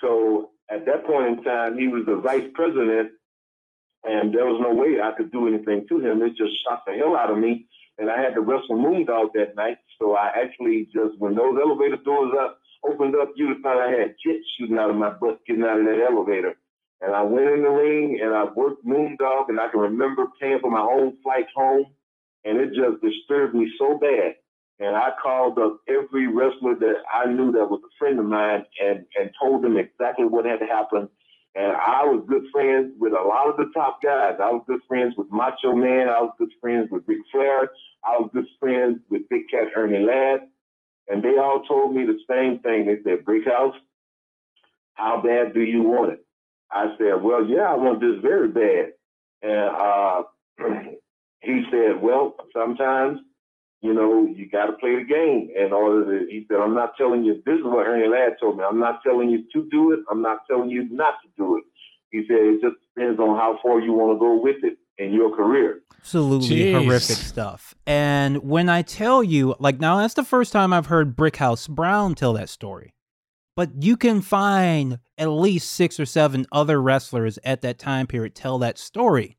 So 0.00 0.50
at 0.70 0.84
that 0.86 1.06
point 1.06 1.38
in 1.38 1.44
time, 1.44 1.78
he 1.78 1.88
was 1.88 2.04
the 2.06 2.16
vice 2.16 2.48
president, 2.54 3.12
and 4.02 4.34
there 4.34 4.46
was 4.46 4.60
no 4.60 4.74
way 4.74 5.00
I 5.02 5.12
could 5.16 5.32
do 5.32 5.46
anything 5.48 5.86
to 5.88 6.00
him. 6.00 6.22
It 6.22 6.36
just 6.36 6.52
shocked 6.64 6.86
the 6.86 6.94
hell 6.94 7.16
out 7.16 7.30
of 7.30 7.38
me. 7.38 7.66
And 7.98 8.10
I 8.10 8.20
had 8.20 8.34
to 8.34 8.40
wrestle 8.40 8.76
Moondog 8.76 9.32
that 9.34 9.54
night. 9.56 9.78
So 10.00 10.16
I 10.16 10.30
actually 10.34 10.88
just, 10.92 11.18
when 11.18 11.34
those 11.34 11.56
elevator 11.60 11.96
doors 12.04 12.32
up, 12.40 12.58
opened 12.84 13.14
up, 13.16 13.30
you 13.36 13.54
find 13.62 13.80
I 13.80 13.90
had 13.90 14.16
jets 14.24 14.44
shooting 14.58 14.78
out 14.78 14.90
of 14.90 14.96
my 14.96 15.10
butt 15.10 15.40
getting 15.46 15.64
out 15.64 15.78
of 15.78 15.86
that 15.86 16.06
elevator. 16.10 16.54
And 17.00 17.14
I 17.14 17.22
went 17.22 17.48
in 17.48 17.62
the 17.62 17.70
ring 17.70 18.20
and 18.22 18.34
I 18.34 18.44
worked 18.44 18.84
Moondog, 18.84 19.48
and 19.48 19.60
I 19.60 19.68
can 19.68 19.80
remember 19.80 20.26
paying 20.40 20.58
for 20.60 20.70
my 20.70 20.80
own 20.80 21.16
flight 21.22 21.46
home. 21.54 21.86
And 22.44 22.58
it 22.58 22.68
just 22.74 23.02
disturbed 23.02 23.54
me 23.54 23.70
so 23.78 23.98
bad. 23.98 24.34
And 24.80 24.96
I 24.96 25.10
called 25.22 25.58
up 25.58 25.80
every 25.88 26.26
wrestler 26.26 26.74
that 26.74 26.96
I 27.12 27.30
knew 27.30 27.52
that 27.52 27.70
was 27.70 27.80
a 27.84 27.92
friend 27.98 28.18
of 28.18 28.26
mine 28.26 28.64
and, 28.82 29.04
and 29.18 29.30
told 29.40 29.62
them 29.62 29.76
exactly 29.76 30.26
what 30.26 30.44
had 30.44 30.60
happened. 30.60 31.08
And 31.54 31.72
I 31.72 32.02
was 32.04 32.24
good 32.28 32.44
friends 32.52 32.92
with 32.98 33.12
a 33.12 33.22
lot 33.22 33.48
of 33.48 33.56
the 33.56 33.70
top 33.74 34.02
guys. 34.02 34.34
I 34.42 34.50
was 34.50 34.64
good 34.66 34.80
friends 34.88 35.14
with 35.16 35.30
Macho 35.30 35.74
Man. 35.74 36.08
I 36.08 36.20
was 36.20 36.32
good 36.38 36.52
friends 36.60 36.88
with 36.90 37.04
Ric 37.06 37.18
Flair. 37.30 37.70
I 38.04 38.18
was 38.18 38.30
good 38.34 38.46
friends 38.58 38.98
with 39.08 39.28
Big 39.28 39.48
Cat 39.50 39.68
Ernie 39.76 40.04
Ladd. 40.04 40.48
And 41.08 41.22
they 41.22 41.38
all 41.38 41.62
told 41.62 41.94
me 41.94 42.04
the 42.04 42.18
same 42.28 42.58
thing. 42.60 42.86
They 42.86 42.96
said, 43.04 43.24
Brickhouse, 43.24 43.74
how 44.94 45.20
bad 45.20 45.54
do 45.54 45.60
you 45.60 45.82
want 45.82 46.12
it? 46.12 46.26
I 46.70 46.94
said, 46.98 47.22
well, 47.22 47.44
yeah, 47.46 47.70
I 47.70 47.74
want 47.74 48.00
this 48.00 48.20
very 48.20 48.48
bad. 48.48 48.92
And 49.42 49.70
uh, 49.70 50.22
he 51.40 51.64
said, 51.70 52.02
well, 52.02 52.34
sometimes, 52.52 53.20
you 53.84 53.92
know, 53.92 54.26
you 54.34 54.48
got 54.48 54.66
to 54.66 54.72
play 54.72 54.96
the 54.96 55.04
game 55.04 55.50
in 55.54 55.70
order 55.74 56.06
to, 56.06 56.26
he 56.30 56.46
said, 56.48 56.56
I'm 56.56 56.74
not 56.74 56.96
telling 56.96 57.22
you, 57.22 57.34
this 57.44 57.58
is 57.58 57.64
what 57.64 57.86
Ernie 57.86 58.08
Ladd 58.08 58.38
told 58.40 58.56
me. 58.56 58.64
I'm 58.64 58.80
not 58.80 59.02
telling 59.02 59.28
you 59.28 59.44
to 59.52 59.68
do 59.70 59.92
it. 59.92 60.00
I'm 60.10 60.22
not 60.22 60.38
telling 60.48 60.70
you 60.70 60.88
not 60.90 61.16
to 61.22 61.28
do 61.36 61.58
it. 61.58 61.64
He 62.10 62.24
said, 62.26 62.38
it 62.38 62.62
just 62.62 62.76
depends 62.96 63.20
on 63.20 63.36
how 63.36 63.58
far 63.62 63.80
you 63.80 63.92
want 63.92 64.16
to 64.16 64.18
go 64.18 64.40
with 64.40 64.64
it 64.64 64.78
in 64.96 65.12
your 65.12 65.36
career. 65.36 65.82
Absolutely 65.98 66.48
Jeez. 66.48 66.72
horrific 66.72 67.16
stuff. 67.16 67.74
And 67.86 68.38
when 68.38 68.70
I 68.70 68.80
tell 68.80 69.22
you, 69.22 69.54
like 69.58 69.80
now, 69.80 69.98
that's 69.98 70.14
the 70.14 70.24
first 70.24 70.50
time 70.50 70.72
I've 70.72 70.86
heard 70.86 71.14
Brickhouse 71.14 71.68
Brown 71.68 72.14
tell 72.14 72.32
that 72.32 72.48
story. 72.48 72.94
But 73.54 73.82
you 73.82 73.98
can 73.98 74.22
find 74.22 74.98
at 75.18 75.28
least 75.28 75.70
six 75.70 76.00
or 76.00 76.06
seven 76.06 76.46
other 76.50 76.80
wrestlers 76.80 77.38
at 77.44 77.60
that 77.60 77.78
time 77.78 78.06
period 78.06 78.34
tell 78.34 78.58
that 78.60 78.78
story. 78.78 79.36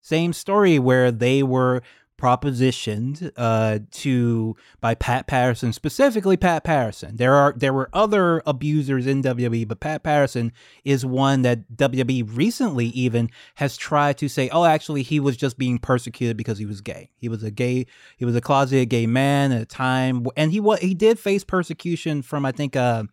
Same 0.00 0.32
story 0.32 0.78
where 0.78 1.10
they 1.10 1.42
were 1.42 1.82
propositioned 2.20 3.32
uh, 3.36 3.78
to 3.90 4.56
by 4.80 4.94
Pat 4.94 5.26
Patterson, 5.26 5.72
specifically 5.72 6.36
Pat 6.36 6.64
Patterson. 6.64 7.16
There 7.16 7.34
are 7.34 7.54
there 7.56 7.72
were 7.72 7.88
other 7.92 8.42
abusers 8.46 9.06
in 9.06 9.22
WWE, 9.22 9.66
but 9.66 9.80
Pat 9.80 10.02
Patterson 10.02 10.52
is 10.84 11.04
one 11.04 11.42
that 11.42 11.76
WWE 11.76 12.36
recently 12.36 12.86
even 12.86 13.30
has 13.56 13.76
tried 13.76 14.18
to 14.18 14.28
say, 14.28 14.48
oh, 14.50 14.64
actually, 14.64 15.02
he 15.02 15.18
was 15.18 15.36
just 15.36 15.58
being 15.58 15.78
persecuted 15.78 16.36
because 16.36 16.58
he 16.58 16.66
was 16.66 16.80
gay. 16.80 17.10
He 17.16 17.28
was 17.28 17.42
a 17.42 17.50
gay, 17.50 17.86
he 18.18 18.24
was 18.24 18.36
a 18.36 18.40
closeted 18.40 18.90
gay 18.90 19.06
man 19.06 19.52
at 19.52 19.62
a 19.62 19.66
time, 19.66 20.26
and 20.36 20.52
he 20.52 20.60
was 20.60 20.80
he 20.80 20.94
did 20.94 21.18
face 21.18 21.44
persecution 21.44 22.22
from 22.22 22.44
I 22.44 22.52
think 22.52 22.76
uh, 22.76 23.04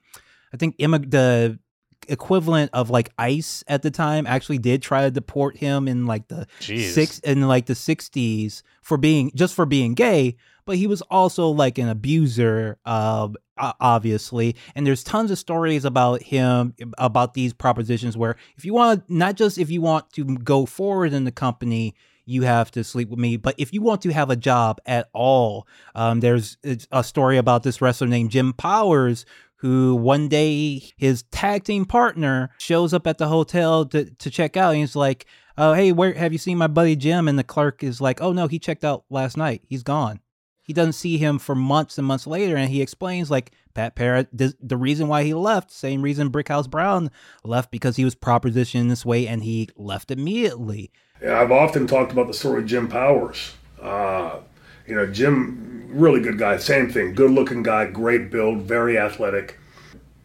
I 0.53 0.57
think 0.57 0.77
immig- 0.77 1.11
the 1.11 1.59
equivalent 2.07 2.71
of 2.73 2.89
like 2.89 3.11
ICE 3.17 3.63
at 3.67 3.81
the 3.81 3.91
time 3.91 4.25
actually 4.27 4.57
did 4.57 4.81
try 4.81 5.03
to 5.03 5.11
deport 5.11 5.57
him 5.57 5.87
in 5.87 6.05
like 6.05 6.27
the 6.27 6.47
Jeez. 6.59 6.91
six 6.91 7.19
in 7.19 7.47
like 7.47 7.65
the 7.65 7.73
60s 7.73 8.61
for 8.81 8.97
being 8.97 9.31
just 9.35 9.53
for 9.53 9.65
being 9.65 9.93
gay 9.93 10.37
but 10.65 10.75
he 10.75 10.85
was 10.85 11.01
also 11.03 11.47
like 11.47 11.77
an 11.77 11.87
abuser 11.89 12.77
uh, 12.85 13.29
obviously 13.57 14.55
and 14.75 14.85
there's 14.85 15.03
tons 15.03 15.31
of 15.31 15.39
stories 15.39 15.85
about 15.85 16.21
him 16.21 16.75
about 16.97 17.33
these 17.33 17.53
propositions 17.53 18.15
where 18.15 18.35
if 18.57 18.65
you 18.65 18.73
want 18.73 19.09
not 19.09 19.35
just 19.35 19.57
if 19.57 19.71
you 19.71 19.81
want 19.81 20.11
to 20.11 20.23
go 20.25 20.65
forward 20.65 21.13
in 21.13 21.23
the 21.23 21.31
company 21.31 21.95
you 22.25 22.43
have 22.43 22.69
to 22.69 22.83
sleep 22.83 23.09
with 23.09 23.17
me 23.17 23.37
but 23.37 23.55
if 23.57 23.73
you 23.73 23.81
want 23.81 24.01
to 24.01 24.11
have 24.11 24.29
a 24.29 24.35
job 24.35 24.79
at 24.85 25.09
all 25.13 25.65
um, 25.95 26.19
there's 26.19 26.57
a 26.91 27.03
story 27.03 27.37
about 27.37 27.63
this 27.63 27.81
wrestler 27.81 28.07
named 28.07 28.29
jim 28.29 28.53
powers 28.53 29.25
who 29.57 29.95
one 29.95 30.27
day 30.27 30.91
his 30.97 31.23
tag 31.31 31.63
team 31.63 31.85
partner 31.85 32.49
shows 32.57 32.93
up 32.93 33.07
at 33.07 33.17
the 33.17 33.27
hotel 33.27 33.85
to, 33.85 34.05
to 34.05 34.29
check 34.29 34.57
out. 34.57 34.71
And 34.71 34.79
he's 34.79 34.95
like 34.95 35.25
oh 35.57 35.73
hey 35.73 35.91
where 35.91 36.13
have 36.13 36.31
you 36.31 36.39
seen 36.39 36.57
my 36.57 36.67
buddy 36.67 36.95
jim? 36.95 37.27
And 37.27 37.37
the 37.37 37.43
clerk 37.43 37.83
is 37.83 38.01
like 38.01 38.21
oh 38.21 38.33
no 38.33 38.47
he 38.47 38.59
checked 38.59 38.83
out 38.83 39.05
last 39.09 39.37
night. 39.37 39.63
He's 39.67 39.83
gone. 39.83 40.19
He 40.61 40.73
doesn't 40.73 40.93
see 40.93 41.17
him 41.17 41.39
for 41.39 41.55
months 41.55 41.97
and 41.97 42.05
months 42.05 42.27
later 42.27 42.55
and 42.55 42.69
he 42.69 42.81
explains 42.81 43.31
like 43.31 43.51
pat 43.73 43.95
parrott 43.95 44.27
the, 44.33 44.53
the 44.59 44.77
reason 44.77 45.07
why 45.07 45.23
he 45.23 45.33
left 45.33 45.71
same 45.71 46.01
reason 46.01 46.31
brickhouse 46.31 46.69
brown 46.69 47.11
left 47.43 47.71
because 47.71 47.95
he 47.95 48.03
was 48.03 48.15
propositioned 48.15 48.89
this 48.89 49.05
way 49.05 49.27
and 49.27 49.43
he 49.43 49.69
left 49.75 50.11
immediately. 50.11 50.91
Yeah, 51.21 51.39
I've 51.39 51.51
often 51.51 51.87
talked 51.87 52.11
about 52.11 52.27
the 52.27 52.33
story 52.33 52.61
of 52.61 52.67
Jim 52.67 52.87
Powers. 52.87 53.53
Uh, 53.81 54.39
you 54.87 54.95
know, 54.95 55.05
Jim, 55.05 55.89
really 55.89 56.21
good 56.21 56.37
guy. 56.37 56.57
Same 56.57 56.89
thing, 56.89 57.13
good 57.13 57.31
looking 57.31 57.63
guy, 57.63 57.85
great 57.87 58.31
build, 58.31 58.61
very 58.61 58.97
athletic. 58.97 59.59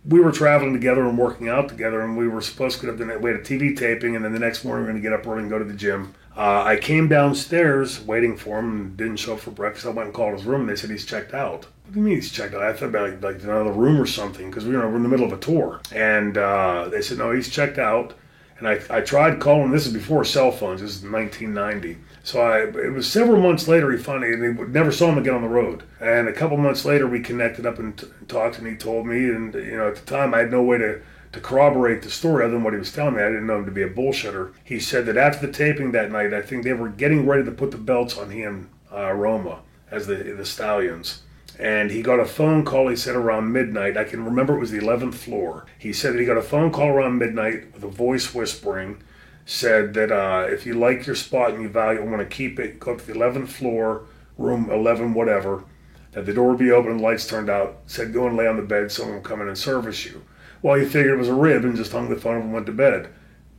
We 0.05 0.21
were 0.21 0.33
traveling 0.33 0.73
together 0.73 1.07
and 1.07 1.17
working 1.17 1.49
out 1.49 1.69
together, 1.69 2.01
and 2.01 2.17
we 2.17 2.27
were 2.27 2.41
supposed 2.41 2.81
to 2.81 2.87
get 2.87 2.93
up 2.93 2.99
the 2.99 3.19
we 3.19 3.31
had 3.31 3.41
a 3.41 3.45
TV 3.45 3.77
taping, 3.77 4.17
and 4.17 4.25
then 4.25 4.33
the 4.33 4.39
next 4.39 4.65
morning 4.65 4.85
we 4.85 4.89
are 4.89 4.93
going 4.93 5.03
to 5.03 5.09
get 5.09 5.19
up 5.19 5.27
early 5.27 5.43
and 5.43 5.51
go 5.51 5.59
to 5.59 5.65
the 5.65 5.75
gym. 5.75 6.15
Uh, 6.37 6.63
I 6.65 6.77
came 6.77 7.09
downstairs 7.09 8.01
waiting 8.01 8.37
for 8.37 8.59
him 8.59 8.73
and 8.73 8.97
didn't 8.97 9.17
show 9.17 9.35
up 9.35 9.41
for 9.41 9.51
breakfast. 9.51 9.87
I 9.87 9.91
went 9.91 10.07
and 10.07 10.15
called 10.15 10.35
his 10.35 10.45
room, 10.45 10.63
and 10.63 10.71
they 10.71 10.77
said 10.77 10.91
he's 10.91 11.05
checked 11.05 11.35
out. 11.35 11.67
What 11.85 11.93
do 11.93 12.01
you 12.01 12.07
mean 12.07 12.15
he's 12.15 12.33
checked 12.33 12.55
out? 12.55 12.63
I 12.63 12.73
thought 12.73 12.87
about 12.87 13.11
like, 13.11 13.23
like 13.23 13.43
another 13.43 13.73
room 13.73 14.01
or 14.01 14.07
something 14.07 14.49
because 14.49 14.65
we 14.65 14.75
we're 14.75 14.97
in 14.97 15.03
the 15.03 15.09
middle 15.09 15.27
of 15.27 15.33
a 15.33 15.39
tour, 15.39 15.81
and 15.95 16.39
uh, 16.39 16.89
they 16.91 17.03
said 17.03 17.19
no, 17.19 17.33
he's 17.33 17.49
checked 17.49 17.79
out. 17.79 18.15
And 18.63 18.69
I, 18.69 18.99
I 18.99 19.01
tried 19.01 19.41
calling. 19.41 19.73
This 19.73 19.89
is 19.89 19.93
before 19.93 20.25
cell 20.25 20.53
phones. 20.53 20.81
This 20.81 20.99
is 20.99 21.03
1990. 21.03 21.99
So 22.23 22.41
I, 22.41 22.61
it 22.61 22.93
was 22.93 23.11
several 23.11 23.43
months 23.43 23.67
later. 23.67 23.91
He 23.91 23.99
finally, 23.99 24.33
and 24.33 24.57
he 24.57 24.65
never 24.67 24.93
saw 24.93 25.11
him 25.11 25.19
again 25.19 25.35
on 25.35 25.43
the 25.43 25.49
road. 25.49 25.83
And 25.99 26.29
a 26.29 26.33
couple 26.33 26.57
months 26.57 26.85
later, 26.85 27.09
we 27.09 27.19
connected 27.19 27.67
up 27.67 27.81
and, 27.81 27.99
t- 27.99 28.07
talked, 28.29 28.59
and 28.59 28.67
he 28.69 28.77
told 28.77 29.05
me. 29.09 29.29
And 29.31 29.53
you 29.53 29.77
know, 29.77 29.89
at 29.89 29.97
the 29.97 30.07
time, 30.07 30.33
I 30.33 30.39
had 30.39 30.53
no 30.53 30.63
way 30.63 30.79
to 30.79 31.01
to 31.33 31.41
corroborate 31.41 32.03
the 32.03 32.11
story 32.11 32.45
other 32.45 32.53
than 32.53 32.63
what 32.63 32.75
he 32.75 32.79
was 32.79 32.93
telling 32.93 33.17
me. 33.17 33.23
I 33.23 33.31
didn't 33.31 33.49
know 33.49 33.57
him 33.57 33.65
to 33.65 33.73
be 33.73 33.83
a 33.83 33.89
bullshitter. 33.89 34.53
He 34.63 34.79
said 34.79 35.07
that 35.07 35.17
after 35.17 35.45
the 35.45 35.53
taping 35.53 35.91
that 35.93 36.13
night, 36.13 36.33
I 36.33 36.43
think 36.43 36.63
they 36.63 36.75
were 36.75 36.91
getting 36.91 37.27
ready 37.27 37.43
to 37.45 37.51
put 37.51 37.73
the 37.73 37.79
belts 37.79 38.17
on 38.17 38.31
him, 38.31 38.71
uh, 38.93 39.13
Roma, 39.13 39.63
as 39.91 40.07
the 40.07 40.15
the 40.15 40.45
stallions 40.45 41.23
and 41.59 41.91
he 41.91 42.03
got 42.03 42.21
a 42.21 42.25
phone 42.25 42.65
call 42.65 42.89
he 42.89 42.97
said 42.97 43.15
around 43.15 43.53
midnight. 43.53 43.97
I 43.97 44.05
can 44.05 44.25
remember 44.25 44.57
it 44.57 44.61
was 44.61 44.71
the 44.71 44.81
11th 44.81 45.15
floor. 45.15 45.67
He 45.79 45.93
said 45.93 46.15
that 46.15 46.21
he 46.21 46.27
got 46.27 46.37
a 46.37 46.43
phone 46.43 46.73
call 46.73 46.89
around 46.89 47.19
midnight 47.19 47.73
with 47.73 47.85
a 47.85 47.89
voice 47.89 48.35
whispering 48.35 49.03
said 49.45 49.95
that 49.95 50.13
uh, 50.13 50.47
if 50.49 50.67
you 50.67 50.75
like 50.75 51.07
your 51.07 51.17
spot 51.17 51.53
and 51.53 51.63
you 51.63 51.69
value 51.69 52.01
it, 52.01 52.07
want 52.07 52.21
to 52.21 52.37
keep 52.37 52.59
it 52.59 52.79
go 52.79 52.93
up 52.93 52.99
to 52.99 53.07
the 53.07 53.13
11th 53.13 53.49
floor 53.49 54.05
room 54.39 54.71
11 54.71 55.15
whatever 55.15 55.65
that 56.13 56.27
the 56.27 56.33
door 56.33 56.51
would 56.51 56.59
be 56.59 56.71
open 56.71 56.93
and 56.93 57.01
lights 57.01 57.27
turned 57.27 57.51
out 57.51 57.79
said 57.87 58.13
go 58.13 58.27
and 58.27 58.37
lay 58.37 58.47
on 58.47 58.57
the 58.57 58.63
bed 58.63 58.91
someone 58.91 59.17
will 59.17 59.23
come 59.23 59.41
in 59.41 59.49
and 59.49 59.59
service 59.59 60.05
you. 60.05 60.23
Well 60.63 60.79
he 60.79 60.85
figured 60.85 61.15
it 61.15 61.19
was 61.19 61.29
a 61.29 61.35
rib 61.35 61.65
and 61.65 61.77
just 61.77 61.93
hung 61.93 62.09
the 62.09 62.17
phone 62.17 62.37
up 62.37 62.45
and 62.45 62.53
went 62.53 62.67
to 62.67 62.73
bed. 62.73 63.09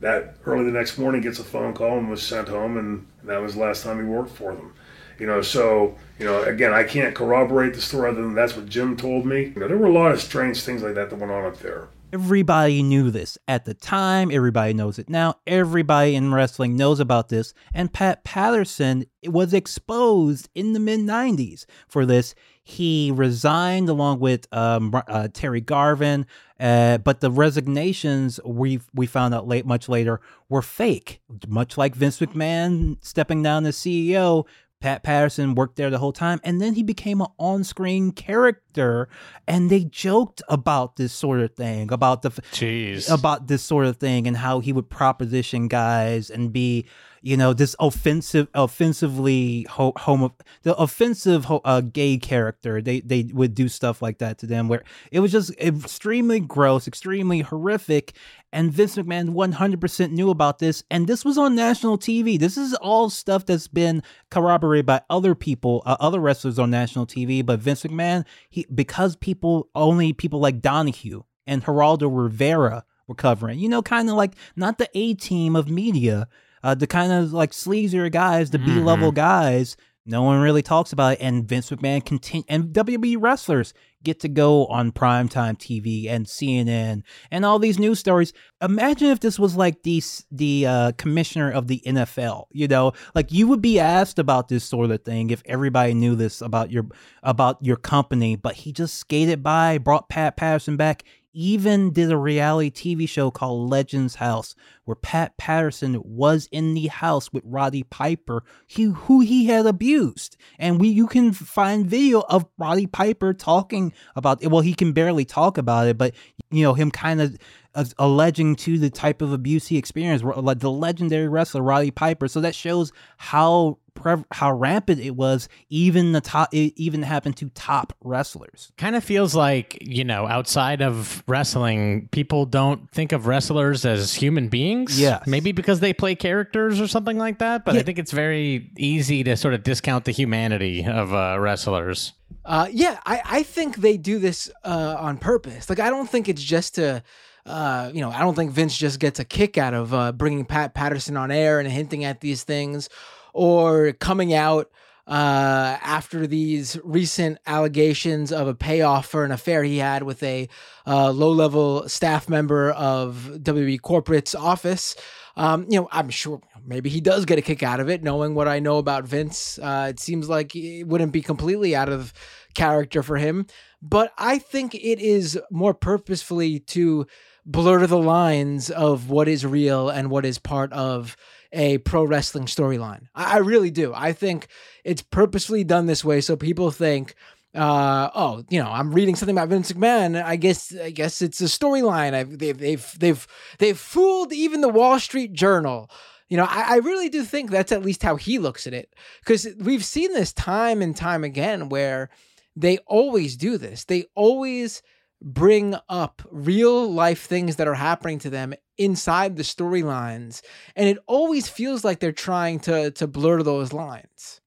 That 0.00 0.36
early 0.44 0.64
the 0.64 0.70
next 0.70 0.98
morning 0.98 1.20
gets 1.20 1.38
a 1.38 1.44
phone 1.44 1.74
call 1.74 1.98
and 1.98 2.10
was 2.10 2.22
sent 2.22 2.48
home 2.48 2.76
and 2.76 3.06
that 3.24 3.42
was 3.42 3.54
the 3.54 3.60
last 3.60 3.82
time 3.82 3.98
he 3.98 4.04
worked 4.04 4.30
for 4.30 4.54
them 4.54 4.72
you 5.18 5.26
know, 5.26 5.42
so, 5.42 5.96
you 6.18 6.24
know, 6.24 6.42
again, 6.42 6.72
I 6.72 6.84
can't 6.84 7.14
corroborate 7.14 7.74
the 7.74 7.80
story 7.80 8.10
other 8.10 8.22
than 8.22 8.34
that's 8.34 8.56
what 8.56 8.68
Jim 8.68 8.96
told 8.96 9.26
me. 9.26 9.52
You 9.54 9.60
know, 9.60 9.68
there 9.68 9.78
were 9.78 9.86
a 9.86 9.92
lot 9.92 10.12
of 10.12 10.20
strange 10.20 10.62
things 10.62 10.82
like 10.82 10.94
that 10.94 11.10
that 11.10 11.16
went 11.16 11.32
on 11.32 11.44
up 11.44 11.58
there. 11.58 11.88
Everybody 12.14 12.80
knew 12.84 13.10
this 13.10 13.36
at 13.48 13.64
the 13.64 13.74
time. 13.74 14.30
Everybody 14.30 14.72
knows 14.72 15.00
it 15.00 15.08
now. 15.08 15.34
Everybody 15.48 16.14
in 16.14 16.32
wrestling 16.32 16.76
knows 16.76 17.00
about 17.00 17.28
this. 17.28 17.52
And 17.74 17.92
Pat 17.92 18.22
Patterson 18.22 19.06
was 19.24 19.52
exposed 19.52 20.48
in 20.54 20.74
the 20.74 20.78
mid 20.78 21.00
90s 21.00 21.66
for 21.88 22.06
this. 22.06 22.36
He 22.62 23.10
resigned 23.12 23.88
along 23.88 24.20
with 24.20 24.46
um, 24.52 24.94
uh, 24.94 25.28
Terry 25.34 25.60
Garvin, 25.60 26.24
uh, 26.58 26.98
but 26.98 27.20
the 27.20 27.30
resignations 27.30 28.40
we 28.42 28.80
we 28.94 29.06
found 29.06 29.34
out 29.34 29.46
late, 29.46 29.66
much 29.66 29.86
later, 29.86 30.20
were 30.48 30.62
fake. 30.62 31.20
Much 31.46 31.76
like 31.76 31.94
Vince 31.94 32.20
McMahon 32.20 32.96
stepping 33.04 33.42
down 33.42 33.66
as 33.66 33.76
CEO, 33.76 34.46
Pat 34.84 35.02
Patterson 35.02 35.54
worked 35.54 35.76
there 35.76 35.88
the 35.88 35.96
whole 35.96 36.12
time, 36.12 36.40
and 36.44 36.60
then 36.60 36.74
he 36.74 36.82
became 36.82 37.22
an 37.22 37.28
on-screen 37.38 38.12
character. 38.12 39.08
And 39.48 39.70
they 39.70 39.84
joked 39.84 40.42
about 40.46 40.96
this 40.96 41.10
sort 41.10 41.40
of 41.40 41.54
thing, 41.54 41.90
about 41.90 42.20
the 42.20 42.28
Jeez. 42.28 43.10
about 43.10 43.46
this 43.46 43.62
sort 43.62 43.86
of 43.86 43.96
thing, 43.96 44.26
and 44.26 44.36
how 44.36 44.60
he 44.60 44.74
would 44.74 44.90
proposition 44.90 45.68
guys 45.68 46.28
and 46.28 46.52
be, 46.52 46.84
you 47.24 47.38
know, 47.38 47.54
this 47.54 47.74
offensive, 47.80 48.48
offensively 48.52 49.66
ho- 49.70 49.94
homo, 49.96 50.36
the 50.62 50.76
offensive 50.76 51.46
ho- 51.46 51.62
uh, 51.64 51.80
gay 51.80 52.18
character. 52.18 52.82
They 52.82 53.00
they 53.00 53.30
would 53.32 53.54
do 53.54 53.68
stuff 53.68 54.02
like 54.02 54.18
that 54.18 54.36
to 54.38 54.46
them, 54.46 54.68
where 54.68 54.84
it 55.10 55.20
was 55.20 55.32
just 55.32 55.50
extremely 55.58 56.38
gross, 56.38 56.86
extremely 56.86 57.40
horrific. 57.40 58.14
And 58.52 58.70
Vince 58.70 58.96
McMahon 58.96 59.30
100% 59.30 60.12
knew 60.12 60.28
about 60.28 60.58
this, 60.58 60.84
and 60.90 61.06
this 61.06 61.24
was 61.24 61.38
on 61.38 61.54
national 61.54 61.96
TV. 61.96 62.38
This 62.38 62.58
is 62.58 62.74
all 62.74 63.08
stuff 63.08 63.46
that's 63.46 63.68
been 63.68 64.02
corroborated 64.30 64.84
by 64.84 65.00
other 65.08 65.34
people, 65.34 65.82
uh, 65.86 65.96
other 65.98 66.20
wrestlers 66.20 66.58
on 66.58 66.70
national 66.70 67.06
TV. 67.06 67.44
But 67.44 67.58
Vince 67.58 67.84
McMahon, 67.84 68.26
he 68.50 68.66
because 68.72 69.16
people 69.16 69.70
only 69.74 70.12
people 70.12 70.40
like 70.40 70.60
Donahue 70.60 71.22
and 71.46 71.64
Geraldo 71.64 72.14
Rivera 72.14 72.84
were 73.06 73.14
covering, 73.14 73.58
you 73.58 73.70
know, 73.70 73.80
kind 73.80 74.10
of 74.10 74.14
like 74.14 74.34
not 74.56 74.76
the 74.76 74.90
A 74.92 75.14
team 75.14 75.56
of 75.56 75.70
media, 75.70 76.28
uh, 76.64 76.74
the 76.74 76.86
kind 76.86 77.12
of 77.12 77.32
like 77.32 77.52
sleazier 77.52 78.10
guys, 78.10 78.50
the 78.50 78.58
B 78.58 78.72
level 78.80 79.12
guys. 79.12 79.76
No 80.06 80.22
one 80.22 80.40
really 80.40 80.62
talks 80.62 80.92
about 80.92 81.14
it, 81.14 81.18
and 81.22 81.48
Vince 81.48 81.70
McMahon 81.70 82.04
continue, 82.04 82.44
and 82.48 82.74
WWE 82.74 83.16
wrestlers 83.18 83.72
get 84.02 84.20
to 84.20 84.28
go 84.28 84.66
on 84.66 84.92
primetime 84.92 85.56
TV 85.56 86.08
and 86.10 86.26
CNN 86.26 87.02
and 87.30 87.44
all 87.44 87.58
these 87.58 87.78
news 87.78 87.98
stories. 87.98 88.34
Imagine 88.60 89.08
if 89.08 89.20
this 89.20 89.38
was 89.38 89.56
like 89.56 89.82
the 89.82 90.02
the 90.30 90.66
uh, 90.66 90.92
commissioner 90.98 91.50
of 91.50 91.68
the 91.68 91.82
NFL. 91.86 92.46
You 92.50 92.68
know, 92.68 92.92
like 93.14 93.32
you 93.32 93.48
would 93.48 93.62
be 93.62 93.80
asked 93.80 94.18
about 94.18 94.48
this 94.48 94.64
sort 94.64 94.90
of 94.90 95.02
thing 95.04 95.30
if 95.30 95.42
everybody 95.46 95.94
knew 95.94 96.14
this 96.14 96.42
about 96.42 96.70
your 96.70 96.86
about 97.22 97.58
your 97.62 97.76
company, 97.76 98.36
but 98.36 98.54
he 98.54 98.72
just 98.72 98.96
skated 98.96 99.42
by, 99.42 99.78
brought 99.78 100.08
Pat 100.08 100.36
Patterson 100.36 100.76
back 100.76 101.04
even 101.34 101.92
did 101.92 102.10
a 102.10 102.16
reality 102.16 102.70
TV 102.70 103.08
show 103.08 103.30
called 103.30 103.68
Legends 103.68 104.14
House, 104.14 104.54
where 104.84 104.94
Pat 104.94 105.36
Patterson 105.36 106.00
was 106.04 106.48
in 106.50 106.74
the 106.74 106.86
house 106.86 107.32
with 107.32 107.42
Roddy 107.44 107.82
Piper, 107.82 108.44
who, 108.76 108.92
who 108.92 109.20
he 109.20 109.46
had 109.46 109.66
abused. 109.66 110.36
And 110.58 110.80
we 110.80 110.88
you 110.88 111.06
can 111.06 111.32
find 111.32 111.86
video 111.86 112.20
of 112.28 112.46
Roddy 112.56 112.86
Piper 112.86 113.34
talking 113.34 113.92
about 114.16 114.42
it. 114.42 114.48
Well, 114.48 114.62
he 114.62 114.74
can 114.74 114.92
barely 114.92 115.24
talk 115.24 115.58
about 115.58 115.88
it, 115.88 115.98
but 115.98 116.14
you 116.50 116.62
know, 116.62 116.74
him 116.74 116.90
kind 116.90 117.20
of 117.20 117.36
uh, 117.74 117.84
alleging 117.98 118.54
to 118.54 118.78
the 118.78 118.90
type 118.90 119.20
of 119.20 119.32
abuse 119.32 119.66
he 119.66 119.76
experienced, 119.76 120.24
like 120.24 120.60
the 120.60 120.70
legendary 120.70 121.28
wrestler 121.28 121.62
Roddy 121.62 121.90
Piper. 121.90 122.28
So 122.28 122.40
that 122.40 122.54
shows 122.54 122.92
how 123.16 123.78
prev- 123.94 124.24
how 124.32 124.52
rampant 124.52 125.00
it 125.00 125.16
was. 125.16 125.48
Even 125.68 126.12
the 126.12 126.20
top, 126.20 126.52
it 126.52 126.72
even 126.76 127.02
happened 127.02 127.36
to 127.38 127.48
top 127.50 127.94
wrestlers. 128.02 128.72
Kind 128.76 128.96
of 128.96 129.04
feels 129.04 129.34
like, 129.34 129.78
you 129.80 130.04
know, 130.04 130.26
outside 130.26 130.82
of 130.82 131.22
wrestling, 131.26 132.08
people 132.12 132.46
don't 132.46 132.90
think 132.90 133.12
of 133.12 133.26
wrestlers 133.26 133.84
as 133.84 134.14
human 134.14 134.48
beings. 134.48 135.00
Yeah, 135.00 135.20
Maybe 135.26 135.52
because 135.52 135.80
they 135.80 135.92
play 135.92 136.14
characters 136.14 136.80
or 136.80 136.86
something 136.86 137.18
like 137.18 137.38
that. 137.38 137.64
But 137.64 137.76
I 137.76 137.82
think 137.82 137.98
it's 137.98 138.12
very 138.12 138.70
easy 138.76 139.24
to 139.24 139.36
sort 139.36 139.54
of 139.54 139.62
discount 139.62 140.04
the 140.04 140.12
humanity 140.12 140.84
of 140.84 141.12
uh, 141.12 141.36
wrestlers. 141.38 142.12
Uh, 142.44 142.68
yeah, 142.70 143.00
I, 143.06 143.22
I 143.24 143.42
think 143.42 143.76
they 143.76 143.96
do 143.96 144.18
this 144.18 144.50
uh, 144.64 144.96
on 144.98 145.18
purpose. 145.18 145.70
Like, 145.70 145.80
I 145.80 145.88
don't 145.90 146.08
think 146.08 146.28
it's 146.28 146.42
just 146.42 146.74
to, 146.74 147.02
uh, 147.46 147.90
you 147.94 148.00
know, 148.00 148.10
I 148.10 148.20
don't 148.20 148.34
think 148.34 148.50
Vince 148.50 148.76
just 148.76 149.00
gets 149.00 149.18
a 149.18 149.24
kick 149.24 149.56
out 149.56 149.72
of 149.74 149.94
uh, 149.94 150.12
bringing 150.12 150.44
Pat 150.44 150.74
Patterson 150.74 151.16
on 151.16 151.30
air 151.30 151.58
and 151.58 151.68
hinting 151.68 152.04
at 152.04 152.20
these 152.20 152.42
things 152.44 152.88
or 153.34 153.92
coming 153.92 154.32
out 154.32 154.70
uh, 155.06 155.76
after 155.82 156.26
these 156.26 156.78
recent 156.82 157.38
allegations 157.46 158.32
of 158.32 158.48
a 158.48 158.54
payoff 158.54 159.06
for 159.06 159.24
an 159.24 159.32
affair 159.32 159.62
he 159.62 159.76
had 159.78 160.02
with 160.02 160.22
a 160.22 160.48
uh, 160.86 161.10
low 161.10 161.30
level 161.30 161.86
staff 161.88 162.28
member 162.28 162.70
of 162.70 163.30
WWE 163.34 163.80
Corporate's 163.80 164.34
office. 164.34 164.96
Um, 165.36 165.66
you 165.68 165.80
know, 165.80 165.88
I'm 165.92 166.08
sure 166.08 166.40
maybe 166.64 166.88
he 166.88 167.00
does 167.00 167.26
get 167.26 167.38
a 167.38 167.42
kick 167.42 167.62
out 167.62 167.80
of 167.80 167.90
it, 167.90 168.02
knowing 168.02 168.34
what 168.34 168.48
I 168.48 168.60
know 168.60 168.78
about 168.78 169.04
Vince. 169.04 169.58
Uh, 169.58 169.88
it 169.90 170.00
seems 170.00 170.28
like 170.28 170.56
it 170.56 170.84
wouldn't 170.84 171.12
be 171.12 171.22
completely 171.22 171.76
out 171.76 171.90
of 171.90 172.14
character 172.54 173.02
for 173.02 173.16
him, 173.16 173.46
but 173.82 174.12
I 174.16 174.38
think 174.38 174.74
it 174.74 175.00
is 175.00 175.38
more 175.50 175.74
purposefully 175.74 176.60
to 176.60 177.06
blur 177.44 177.86
the 177.86 177.98
lines 177.98 178.70
of 178.70 179.10
what 179.10 179.28
is 179.28 179.44
real 179.44 179.90
and 179.90 180.08
what 180.08 180.24
is 180.24 180.38
part 180.38 180.72
of 180.72 181.16
a 181.54 181.78
pro 181.78 182.04
wrestling 182.04 182.46
storyline. 182.46 183.08
I, 183.14 183.34
I 183.34 183.36
really 183.38 183.70
do. 183.70 183.92
I 183.94 184.12
think 184.12 184.48
it's 184.84 185.02
purposefully 185.02 185.64
done 185.64 185.86
this 185.86 186.04
way 186.04 186.20
so 186.20 186.36
people 186.36 186.70
think, 186.70 187.14
uh, 187.54 188.10
oh, 188.14 188.44
you 188.50 188.60
know, 188.60 188.68
I'm 188.68 188.92
reading 188.92 189.14
something 189.14 189.36
about 189.36 189.48
Vince 189.48 189.72
McMahon. 189.72 190.22
I 190.22 190.36
guess, 190.36 190.74
I 190.76 190.90
guess 190.90 191.22
it's 191.22 191.40
a 191.40 191.44
storyline. 191.44 192.38
They've 192.38 192.58
they've 192.58 192.98
they've 192.98 193.26
they've 193.58 193.78
fooled 193.78 194.32
even 194.32 194.60
the 194.60 194.68
Wall 194.68 194.98
Street 194.98 195.32
Journal. 195.32 195.90
You 196.28 196.36
know, 196.36 196.46
I, 196.48 196.74
I 196.74 196.76
really 196.76 197.08
do 197.08 197.22
think 197.22 197.50
that's 197.50 197.70
at 197.70 197.84
least 197.84 198.02
how 198.02 198.16
he 198.16 198.38
looks 198.38 198.66
at 198.66 198.74
it 198.74 198.92
because 199.20 199.46
we've 199.60 199.84
seen 199.84 200.12
this 200.12 200.32
time 200.32 200.82
and 200.82 200.96
time 200.96 201.22
again 201.22 201.68
where 201.68 202.10
they 202.56 202.78
always 202.78 203.36
do 203.36 203.56
this. 203.56 203.84
They 203.84 204.06
always 204.14 204.82
bring 205.24 205.74
up 205.88 206.20
real 206.30 206.92
life 206.92 207.24
things 207.24 207.56
that 207.56 207.66
are 207.66 207.74
happening 207.74 208.18
to 208.18 208.28
them 208.28 208.52
inside 208.76 209.36
the 209.36 209.42
storylines 209.42 210.42
and 210.76 210.86
it 210.86 210.98
always 211.06 211.48
feels 211.48 211.82
like 211.82 211.98
they're 211.98 212.12
trying 212.12 212.60
to 212.60 212.90
to 212.90 213.06
blur 213.06 213.42
those 213.42 213.72
lines. 213.72 214.42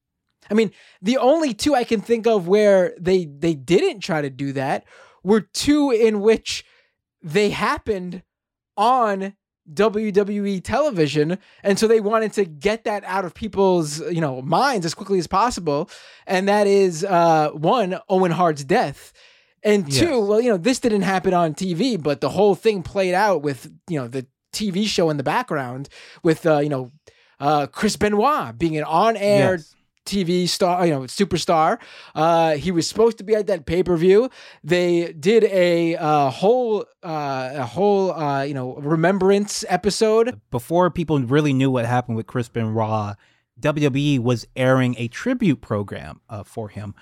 I 0.48 0.54
mean 0.54 0.70
the 1.02 1.18
only 1.18 1.52
two 1.52 1.74
i 1.74 1.82
can 1.82 2.00
think 2.00 2.28
of 2.28 2.46
where 2.46 2.94
they 2.98 3.24
they 3.24 3.54
didn't 3.54 4.00
try 4.00 4.22
to 4.22 4.30
do 4.30 4.52
that 4.52 4.84
were 5.24 5.40
two 5.40 5.90
in 5.90 6.20
which 6.20 6.64
they 7.22 7.50
happened 7.50 8.22
on 8.76 9.34
WWE 9.74 10.62
television 10.62 11.38
and 11.62 11.78
so 11.78 11.86
they 11.88 12.00
wanted 12.00 12.32
to 12.34 12.44
get 12.44 12.84
that 12.84 13.02
out 13.04 13.24
of 13.24 13.34
people's 13.34 14.00
you 14.12 14.20
know 14.20 14.40
minds 14.42 14.86
as 14.86 14.94
quickly 14.94 15.18
as 15.18 15.26
possible 15.26 15.90
and 16.26 16.48
that 16.48 16.68
is 16.68 17.04
uh 17.04 17.50
one 17.50 17.98
Owen 18.08 18.30
Hart's 18.30 18.64
death 18.64 19.12
and 19.62 19.90
two, 19.90 20.04
Yes. 20.04 20.28
well, 20.28 20.40
you 20.40 20.50
know, 20.50 20.56
this 20.56 20.78
didn't 20.80 21.02
happen 21.02 21.34
on 21.34 21.54
TV, 21.54 22.00
but 22.02 22.20
the 22.20 22.28
whole 22.30 22.54
thing 22.54 22.82
played 22.82 23.14
out 23.14 23.42
with, 23.42 23.70
you 23.88 23.98
know, 23.98 24.08
the 24.08 24.26
TV 24.52 24.86
show 24.86 25.10
in 25.10 25.16
the 25.16 25.22
background 25.22 25.88
with, 26.22 26.46
uh, 26.46 26.58
you 26.58 26.68
know, 26.68 26.90
uh, 27.40 27.66
Chris 27.66 27.96
Benoit 27.96 28.58
being 28.58 28.76
an 28.76 28.84
on-air 28.84 29.56
Yes. 29.56 29.74
TV 30.06 30.48
star, 30.48 30.86
you 30.86 30.92
know, 30.94 31.00
superstar. 31.02 31.78
Uh, 32.14 32.52
he 32.56 32.70
was 32.70 32.88
supposed 32.88 33.18
to 33.18 33.24
be 33.24 33.34
at 33.34 33.46
that 33.46 33.66
pay-per-view. 33.66 34.30
They 34.64 35.12
did 35.12 35.44
a 35.44 35.96
uh, 35.96 36.30
whole, 36.30 36.86
uh, 37.04 37.50
a 37.56 37.66
whole, 37.66 38.12
uh, 38.12 38.42
you 38.42 38.54
know, 38.54 38.74
remembrance 38.76 39.66
episode. 39.68 40.40
before 40.50 40.90
people 40.90 41.20
really 41.20 41.52
knew 41.52 41.70
what 41.70 41.84
happened 41.84 42.16
with 42.16 42.26
Chris 42.26 42.48
Benoit, 42.48 43.16
WWE 43.60 44.18
was 44.20 44.46
airing 44.56 44.94
a 44.98 45.08
tribute 45.08 45.60
program 45.60 46.20
uh, 46.30 46.42
for 46.42 46.68
him. 46.70 46.94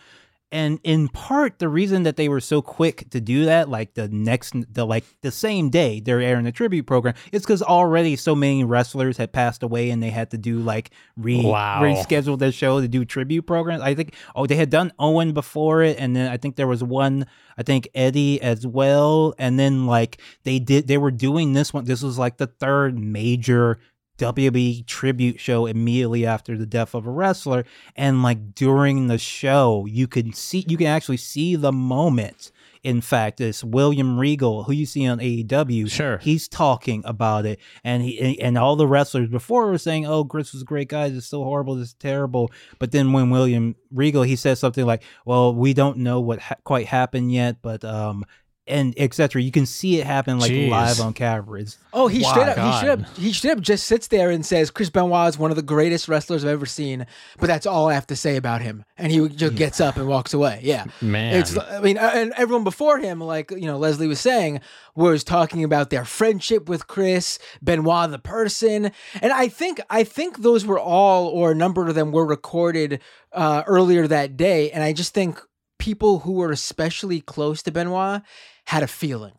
And 0.53 0.79
in 0.85 1.09
part, 1.09 1.59
the 1.59 1.69
reason 1.69 2.05
that 2.05 2.17
they 2.17 2.29
were 2.29 2.41
so 2.41 2.63
quick 2.63 3.11
to 3.11 3.21
do 3.21 3.47
that, 3.47 3.69
like 3.69 3.95
the 3.95 4.07
next, 4.09 4.55
the 4.73 4.87
like 4.87 5.05
the 5.21 5.33
same 5.33 5.71
day 5.71 5.99
they're 5.99 6.21
airing 6.21 6.45
the 6.45 6.53
tribute 6.53 6.87
program, 6.87 7.15
is 7.33 7.43
because 7.43 7.63
already 7.63 8.15
so 8.15 8.35
many 8.37 8.63
wrestlers 8.63 9.17
had 9.17 9.33
passed 9.33 9.65
away 9.65 9.91
and 9.91 10.01
they 10.01 10.11
had 10.11 10.31
to 10.31 10.39
do 10.39 10.59
like 10.61 10.91
re 11.17 11.45
Wow. 11.45 11.83
reschedule 11.83 12.39
their 12.39 12.53
show 12.53 12.81
to 12.81 12.87
do 12.87 13.05
tribute 13.05 13.43
programs. 13.43 13.83
I 13.83 13.95
think 13.97 14.15
oh 14.37 14.47
they 14.47 14.55
had 14.55 14.71
done 14.71 14.93
Owen 15.01 15.33
before 15.33 15.83
it, 15.83 15.99
and 15.99 16.15
then 16.15 16.31
I 16.31 16.37
think 16.37 16.55
there 16.55 16.69
was 16.69 16.83
one, 16.85 17.27
I 17.59 17.65
think 17.65 17.89
Eddie 17.93 18.41
as 18.41 18.65
well, 18.65 19.35
and 19.39 19.59
then 19.59 19.87
like 19.87 20.21
they 20.45 20.61
did 20.61 20.87
they 20.87 20.97
were 20.99 21.11
doing 21.11 21.55
this 21.55 21.75
one. 21.75 21.85
This 21.87 22.03
was 22.03 22.19
like 22.19 22.37
the 22.37 22.47
third 22.47 22.99
major 22.99 23.81
WWE 24.19 24.87
tribute 24.87 25.41
show 25.41 25.67
immediately 25.67 26.25
after 26.27 26.57
the 26.57 26.67
death 26.67 26.95
of 26.95 27.07
a 27.07 27.11
wrestler. 27.11 27.65
And 27.95 28.23
like 28.23 28.55
during 28.55 29.09
the 29.09 29.19
show, 29.19 29.87
you 29.87 30.07
can 30.07 30.33
see, 30.33 30.65
you 30.69 30.77
can 30.77 30.87
actually 30.87 31.19
see 31.19 31.57
the 31.57 31.73
moment. 31.73 32.51
In 32.83 33.01
fact, 33.01 33.41
it's 33.41 33.65
William 33.65 34.17
Regal, 34.17 34.63
who 34.63 34.73
you 34.73 34.87
see 34.87 35.09
on 35.09 35.19
AEW, 35.19 35.91
Sure. 35.91 36.19
he's 36.19 36.47
talking 36.47 37.03
about 37.05 37.45
it, 37.45 37.59
and 37.83 38.01
he 38.05 38.41
and 38.41 38.57
all 38.57 38.77
the 38.77 38.87
wrestlers 38.87 39.29
before 39.29 39.67
were 39.67 39.79
saying, 39.79 40.07
"Oh, 40.07 40.25
Chris 40.25 40.53
was 40.53 40.63
a 40.63 40.67
great 40.67 40.89
guy. 40.89 41.09
This 41.09 41.25
is 41.25 41.27
so 41.27 41.43
horrible. 41.43 41.75
This 41.75 41.89
is 41.89 41.95
terrible." 41.95 42.53
But 42.79 42.93
then 42.93 43.13
when 43.13 43.31
William 43.31 43.75
Regal, 43.91 44.23
he 44.23 44.37
says 44.37 44.61
something 44.61 44.87
like, 44.87 45.03
"Well, 45.25 45.53
we 45.53 45.75
don't 45.75 45.99
know 45.99 46.21
what 46.21 46.39
ha- 46.39 46.55
quite 46.63 46.87
happened 46.87 47.33
yet, 47.33 47.57
but 47.61 47.85
um, 47.85 48.25
and 48.67 48.95
etc. 48.97 49.43
You 49.43 49.53
can 49.53 49.67
see 49.67 50.01
it 50.01 50.07
happen 50.07 50.39
like 50.39 50.51
Jeez. 50.51 50.71
live 50.71 51.01
on 51.01 51.13
camera. 51.13 51.61
It's 51.61 51.79
Oh, 51.93 52.09
he 52.09 52.23
straight 52.23 52.49
up, 52.49 52.59
he 52.59 52.77
straight 52.77 52.91
up, 52.91 53.17
he 53.17 53.33
straight 53.33 53.53
up 53.53 53.61
just 53.61 53.87
sits 53.87 54.09
there 54.09 54.31
and 54.31 54.45
says, 54.45 54.71
"Chris 54.71 54.91
Benoit 54.91 55.29
is 55.29 55.39
one 55.39 55.51
of 55.51 55.57
the 55.57 55.63
greatest 55.63 56.09
wrestlers 56.09 56.45
I've 56.45 56.51
ever 56.51 56.67
seen," 56.67 57.07
but 57.39 57.47
that's 57.47 57.65
all 57.65 57.89
I 57.89 57.95
have 57.95 58.07
to 58.09 58.17
say 58.17 58.37
about 58.37 58.61
him. 58.63 58.85
And 58.99 59.13
he 59.13 59.29
just 59.29 59.55
gets 59.55 59.81
up 59.81 59.97
and 59.97 60.07
walks 60.09 60.35
away. 60.35 60.61
Yeah, 60.63 60.85
Man. 61.01 61.37
it's. 61.37 61.57
I 61.57 61.81
mean, 61.81 61.97
uh, 61.97 62.11
and 62.15 62.33
everyone 62.37 62.65
before 62.65 62.99
him, 62.99 63.21
like 63.21 63.51
you 63.51 63.67
know, 63.67 63.79
Leslie 63.79 64.09
was 64.09 64.21
saying, 64.21 64.61
was 64.95 65.25
talking 65.25 65.65
about 65.65 65.91
their 65.91 66.05
friendship 66.05 66.69
with 66.69 66.87
Chris 66.87 67.39
Benoit, 67.63 68.11
the 68.11 68.19
person, 68.19 68.91
and 69.23 69.33
I 69.33 69.49
think 69.49 69.81
I 69.89 70.05
think 70.05 70.39
those 70.39 70.67
were 70.67 70.79
all, 70.79 71.29
or 71.29 71.53
a 71.53 71.55
number 71.55 71.87
of 71.89 71.95
them, 71.95 72.13
were 72.13 72.27
recorded 72.27 73.01
uh, 73.33 73.63
earlier 73.67 74.07
that 74.07 74.37
day, 74.37 74.71
and 74.71 74.83
I 74.83 74.93
just 74.93 75.15
think 75.15 75.41
people 75.79 76.21
who 76.21 76.33
were 76.33 76.51
especially 76.51 77.21
close 77.21 77.63
to 77.63 77.73
Benoit 77.73 78.23
had 78.67 78.83
a 78.83 78.87
feeling 78.87 79.35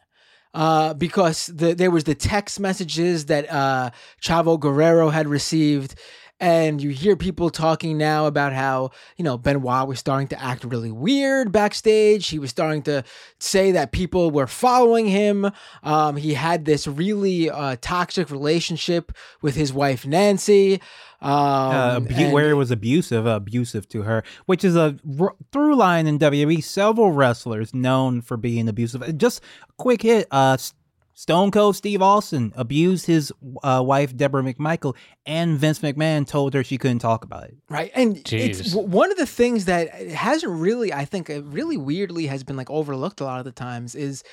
uh, 0.54 0.94
because 0.94 1.48
the, 1.48 1.74
there 1.74 1.92
was 1.92 2.06
the 2.06 2.16
text 2.16 2.60
messages 2.60 3.26
that 3.26 3.50
uh, 3.52 3.92
Chavo 4.22 4.60
Guerrero 4.60 5.10
had 5.10 5.28
received. 5.28 5.96
And 6.40 6.82
you 6.82 6.92
hear 6.92 7.16
people 7.16 7.50
talking 7.50 7.98
now 7.98 8.28
about 8.28 8.54
how, 8.54 8.92
you 9.18 9.24
know, 9.24 9.38
Benoit 9.40 9.88
was 9.88 9.98
starting 9.98 10.28
to 10.28 10.42
act 10.42 10.64
really 10.64 10.92
weird 10.92 11.52
backstage. 11.52 12.28
He 12.28 12.38
was 12.38 12.52
starting 12.52 12.84
to 12.84 13.04
say 13.40 13.72
that 13.72 13.92
people 13.92 14.30
were 14.30 14.46
following 14.46 15.08
him. 15.08 15.52
Um, 15.82 16.16
he 16.16 16.36
had 16.36 16.66
this 16.66 16.88
really 16.88 17.50
uh, 17.50 17.78
toxic 17.82 18.30
relationship 18.30 19.12
with 19.42 19.56
his 19.56 19.74
wife, 19.74 20.06
Nancy. 20.06 20.80
Um, 21.20 21.32
uh, 21.32 21.96
abu- 21.98 22.30
where 22.32 22.52
it 22.52 22.54
was 22.54 22.70
abusive, 22.70 23.26
abusive 23.26 23.90
to 23.90 24.04
her, 24.04 24.24
which 24.46 24.64
is 24.64 24.76
a 24.76 25.00
r- 25.20 25.36
through 25.52 25.76
line 25.76 26.06
in 26.06 26.20
WWE. 26.20 26.64
Several 26.64 27.12
wrestlers 27.12 27.74
known 27.74 28.22
for 28.22 28.38
being 28.38 28.70
abusive. 28.70 29.18
Just 29.18 29.42
a 29.68 29.74
quick 29.78 30.04
hit. 30.04 30.28
Uh, 30.30 30.58
Stone 31.18 31.50
Cold 31.50 31.76
Steve 31.76 32.00
Austin 32.00 32.54
abused 32.56 33.08
his 33.08 33.34
uh, 33.64 33.82
wife 33.84 34.16
Deborah 34.16 34.44
McMichael, 34.44 34.96
and 35.26 35.58
Vince 35.58 35.80
McMahon 35.80 36.28
told 36.28 36.54
her 36.54 36.64
she 36.64 36.78
couldn't 36.78 37.00
talk 37.00 37.24
about 37.24 37.46
it. 37.46 37.58
Right. 37.70 37.90
And 37.96 38.18
it's 38.18 38.62
Jeez. 38.62 38.70
w- 38.74 38.88
one 38.88 39.10
of 39.12 39.18
the 39.18 39.26
things 39.26 39.66
that 39.66 39.92
hasn't 40.12 40.52
really, 40.52 40.94
I 40.94 41.06
think, 41.06 41.32
uh, 41.32 41.42
really 41.42 41.76
weirdly 41.76 42.28
has 42.28 42.44
been 42.44 42.56
like 42.56 42.70
overlooked 42.70 43.20
a 43.20 43.24
lot 43.24 43.40
of 43.40 43.46
the 43.46 43.52
times 43.52 43.96
is 43.96 44.24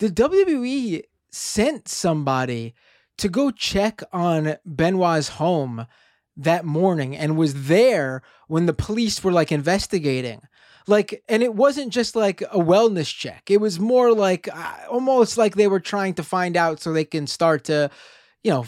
the 0.00 0.10
WWE 0.10 1.04
sent 1.30 1.88
somebody 1.88 2.74
to 3.16 3.30
go 3.30 3.50
check 3.50 4.02
on 4.12 4.56
Benoit's 4.66 5.28
home 5.28 5.86
that 6.36 6.66
morning 6.66 7.16
and 7.16 7.38
was 7.38 7.68
there 7.68 8.20
when 8.48 8.66
the 8.66 8.74
police 8.74 9.24
were 9.24 9.32
like 9.32 9.50
investigating. 9.50 10.42
Like, 10.86 11.22
and 11.28 11.42
it 11.42 11.54
wasn't 11.54 11.92
just 11.92 12.14
like 12.14 12.42
a 12.42 12.58
wellness 12.58 13.14
check. 13.14 13.50
It 13.50 13.60
was 13.60 13.80
more 13.80 14.12
like 14.12 14.48
uh, 14.54 14.74
almost 14.90 15.38
like 15.38 15.54
they 15.54 15.68
were 15.68 15.80
trying 15.80 16.14
to 16.14 16.22
find 16.22 16.56
out 16.56 16.80
so 16.80 16.92
they 16.92 17.04
can 17.04 17.26
start 17.26 17.64
to, 17.64 17.90
you 18.42 18.50
know, 18.50 18.66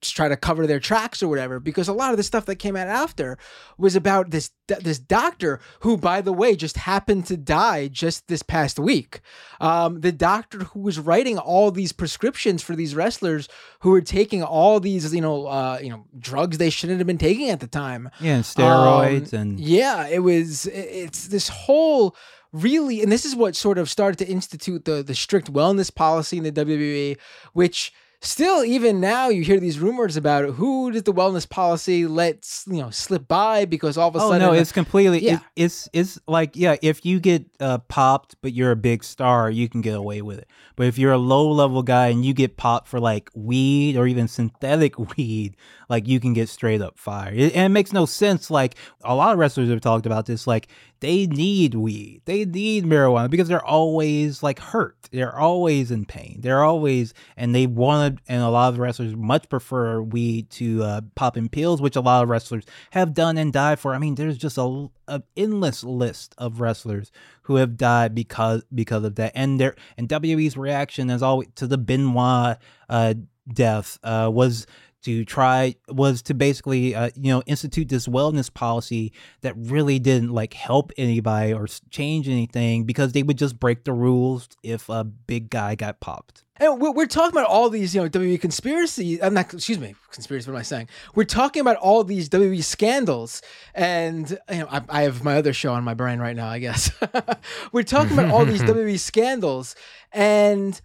try 0.00 0.28
to 0.28 0.36
cover 0.36 0.66
their 0.66 0.80
tracks 0.80 1.22
or 1.22 1.28
whatever. 1.28 1.60
Because 1.60 1.88
a 1.88 1.92
lot 1.92 2.10
of 2.10 2.16
the 2.16 2.22
stuff 2.22 2.46
that 2.46 2.56
came 2.56 2.76
out 2.76 2.88
after 2.88 3.38
was 3.76 3.96
about 3.96 4.30
this 4.30 4.50
this 4.66 4.98
doctor 4.98 5.60
who, 5.80 5.96
by 5.96 6.20
the 6.20 6.32
way, 6.32 6.54
just 6.54 6.76
happened 6.76 7.26
to 7.26 7.36
die 7.36 7.88
just 7.88 8.28
this 8.28 8.42
past 8.42 8.78
week. 8.78 9.20
Um, 9.60 10.00
the 10.00 10.12
doctor 10.12 10.58
who 10.58 10.80
was 10.80 10.98
writing 10.98 11.38
all 11.38 11.70
these 11.70 11.92
prescriptions 11.92 12.62
for 12.62 12.76
these 12.76 12.94
wrestlers 12.94 13.48
who 13.80 13.90
were 13.90 14.02
taking 14.02 14.42
all 14.42 14.78
these, 14.78 15.14
you 15.14 15.20
know, 15.20 15.46
uh, 15.46 15.78
you 15.82 15.88
know, 15.88 16.04
drugs 16.18 16.58
they 16.58 16.70
shouldn't 16.70 16.98
have 16.98 17.06
been 17.06 17.18
taking 17.18 17.48
at 17.48 17.60
the 17.60 17.66
time. 17.66 18.10
Yeah, 18.20 18.36
and 18.36 18.44
steroids 18.44 19.32
Um, 19.32 19.40
and 19.40 19.60
yeah, 19.60 20.06
it 20.06 20.20
was. 20.20 20.66
It's 20.66 21.28
this 21.28 21.48
whole 21.48 22.14
really, 22.52 23.02
and 23.02 23.10
this 23.12 23.24
is 23.24 23.36
what 23.36 23.56
sort 23.56 23.78
of 23.78 23.90
started 23.90 24.18
to 24.18 24.30
institute 24.30 24.84
the 24.84 25.02
the 25.02 25.14
strict 25.14 25.52
wellness 25.52 25.94
policy 25.94 26.38
in 26.38 26.44
the 26.44 26.52
WWE, 26.52 27.18
which 27.52 27.92
still 28.20 28.64
even 28.64 29.00
now 29.00 29.28
you 29.28 29.42
hear 29.42 29.60
these 29.60 29.78
rumors 29.78 30.16
about 30.16 30.44
who 30.54 30.90
did 30.90 31.04
the 31.04 31.12
wellness 31.12 31.48
policy 31.48 32.04
let 32.06 32.44
you 32.66 32.82
know 32.82 32.90
slip 32.90 33.28
by 33.28 33.64
because 33.64 33.96
all 33.96 34.08
of 34.08 34.16
a 34.16 34.18
Oh 34.18 34.30
sudden 34.30 34.40
no, 34.40 34.52
it's 34.52 34.72
completely. 34.72 35.20
Yeah. 35.24 35.34
it- 35.36 35.40
it's 35.56 35.88
it's 35.92 36.18
like 36.26 36.56
yeah, 36.56 36.76
if 36.82 37.04
you 37.06 37.20
get 37.20 37.46
uh, 37.60 37.78
popped, 37.78 38.36
but 38.42 38.52
you're 38.52 38.70
a 38.72 38.76
big 38.76 39.04
star, 39.04 39.50
you 39.50 39.68
can 39.68 39.80
get 39.80 39.94
away 39.96 40.22
with 40.22 40.38
it. 40.38 40.48
But 40.76 40.86
if 40.86 40.98
you're 40.98 41.12
a 41.12 41.18
low 41.18 41.50
level 41.50 41.82
guy 41.82 42.08
and 42.08 42.24
you 42.24 42.34
get 42.34 42.56
popped 42.56 42.88
for 42.88 42.98
like 43.00 43.30
weed 43.34 43.96
or 43.96 44.06
even 44.06 44.26
synthetic 44.28 44.98
weed, 45.16 45.56
like 45.88 46.06
you 46.08 46.18
can 46.20 46.32
get 46.32 46.48
straight 46.48 46.80
up 46.82 46.98
fired. 46.98 47.34
It, 47.38 47.54
and 47.54 47.66
it 47.66 47.68
makes 47.74 47.92
no 47.92 48.04
sense. 48.06 48.50
Like 48.50 48.74
a 49.04 49.14
lot 49.14 49.32
of 49.32 49.38
wrestlers 49.38 49.68
have 49.70 49.80
talked 49.80 50.06
about 50.06 50.26
this. 50.26 50.46
Like 50.46 50.68
they 51.00 51.26
need 51.26 51.74
weed, 51.74 52.22
they 52.24 52.44
need 52.44 52.84
marijuana 52.84 53.30
because 53.30 53.48
they're 53.48 53.64
always 53.64 54.42
like 54.42 54.58
hurt. 54.58 54.96
They're 55.10 55.36
always 55.36 55.90
in 55.90 56.04
pain. 56.04 56.40
They're 56.40 56.64
always 56.64 57.14
and 57.36 57.54
they 57.54 57.66
wanted. 57.66 58.20
And 58.28 58.42
a 58.42 58.48
lot 58.48 58.72
of 58.72 58.78
wrestlers 58.78 59.14
much 59.14 59.48
prefer 59.48 60.02
weed 60.02 60.50
to 60.50 60.82
uh, 60.82 61.00
popping 61.14 61.48
pills, 61.48 61.80
which 61.80 61.96
a 61.96 62.00
lot 62.00 62.22
of 62.22 62.28
wrestlers 62.28 62.64
have 62.90 63.14
done 63.14 63.38
and 63.38 63.52
died 63.52 63.78
for. 63.78 63.94
I 63.94 63.98
mean, 63.98 64.16
there's 64.16 64.38
just 64.38 64.58
a, 64.58 64.88
a 65.06 65.22
endless 65.36 65.84
list 65.84 66.34
of 66.36 66.60
wrestlers 66.60 67.12
who 67.42 67.56
have 67.56 67.76
died 67.76 68.14
because 68.14 68.64
because 68.74 69.04
of 69.04 69.14
that. 69.16 69.32
And 69.34 69.60
their 69.60 69.76
and 69.96 70.08
WWE's 70.08 70.56
reaction 70.56 71.10
as 71.10 71.22
always 71.22 71.48
to 71.56 71.66
the 71.66 71.78
Benoit 71.78 72.58
uh, 72.88 73.14
death 73.52 73.98
uh, 74.02 74.30
was 74.32 74.66
to 75.08 75.24
try 75.24 75.74
was 75.88 76.20
to 76.20 76.34
basically 76.34 76.94
uh, 76.94 77.08
you 77.16 77.32
know 77.32 77.42
institute 77.46 77.88
this 77.88 78.06
wellness 78.06 78.52
policy 78.52 79.10
that 79.40 79.54
really 79.56 79.98
didn't 79.98 80.30
like 80.30 80.52
help 80.52 80.92
anybody 80.98 81.54
or 81.54 81.66
change 81.88 82.28
anything 82.28 82.84
because 82.84 83.12
they 83.12 83.22
would 83.22 83.38
just 83.38 83.58
break 83.58 83.84
the 83.84 83.92
rules 83.92 84.50
if 84.62 84.90
a 84.90 85.04
big 85.04 85.48
guy 85.48 85.74
got 85.74 86.00
popped. 86.00 86.44
And 86.60 86.80
we're, 86.80 87.06
talking 87.06 87.38
about 87.38 87.48
all 87.48 87.70
these, 87.70 87.94
you 87.94 88.02
know, 88.02 88.08
WWE 88.08 88.40
conspiracy. 88.40 89.22
I'm 89.22 89.32
not, 89.32 89.54
excuse 89.54 89.78
me, 89.78 89.94
conspiracy. 90.10 90.50
What 90.50 90.56
am 90.56 90.60
I 90.60 90.64
saying? 90.64 90.88
We're 91.14 91.22
talking 91.22 91.60
about 91.60 91.76
all 91.76 92.02
these 92.02 92.28
WWE 92.28 92.64
scandals, 92.64 93.42
and 93.76 94.28
you 94.50 94.58
know, 94.58 94.68
I, 94.68 94.82
I 94.88 95.02
have 95.02 95.22
my 95.22 95.36
other 95.36 95.52
show 95.52 95.72
on 95.72 95.84
my 95.84 95.94
brain 95.94 96.18
right 96.18 96.34
now. 96.34 96.48
I 96.48 96.58
guess 96.58 96.90
we're 97.72 97.84
talking 97.84 98.18
about 98.18 98.32
all 98.32 98.44
these 98.44 98.62
WWE 98.64 98.98
scandals, 98.98 99.76
and 100.12 100.80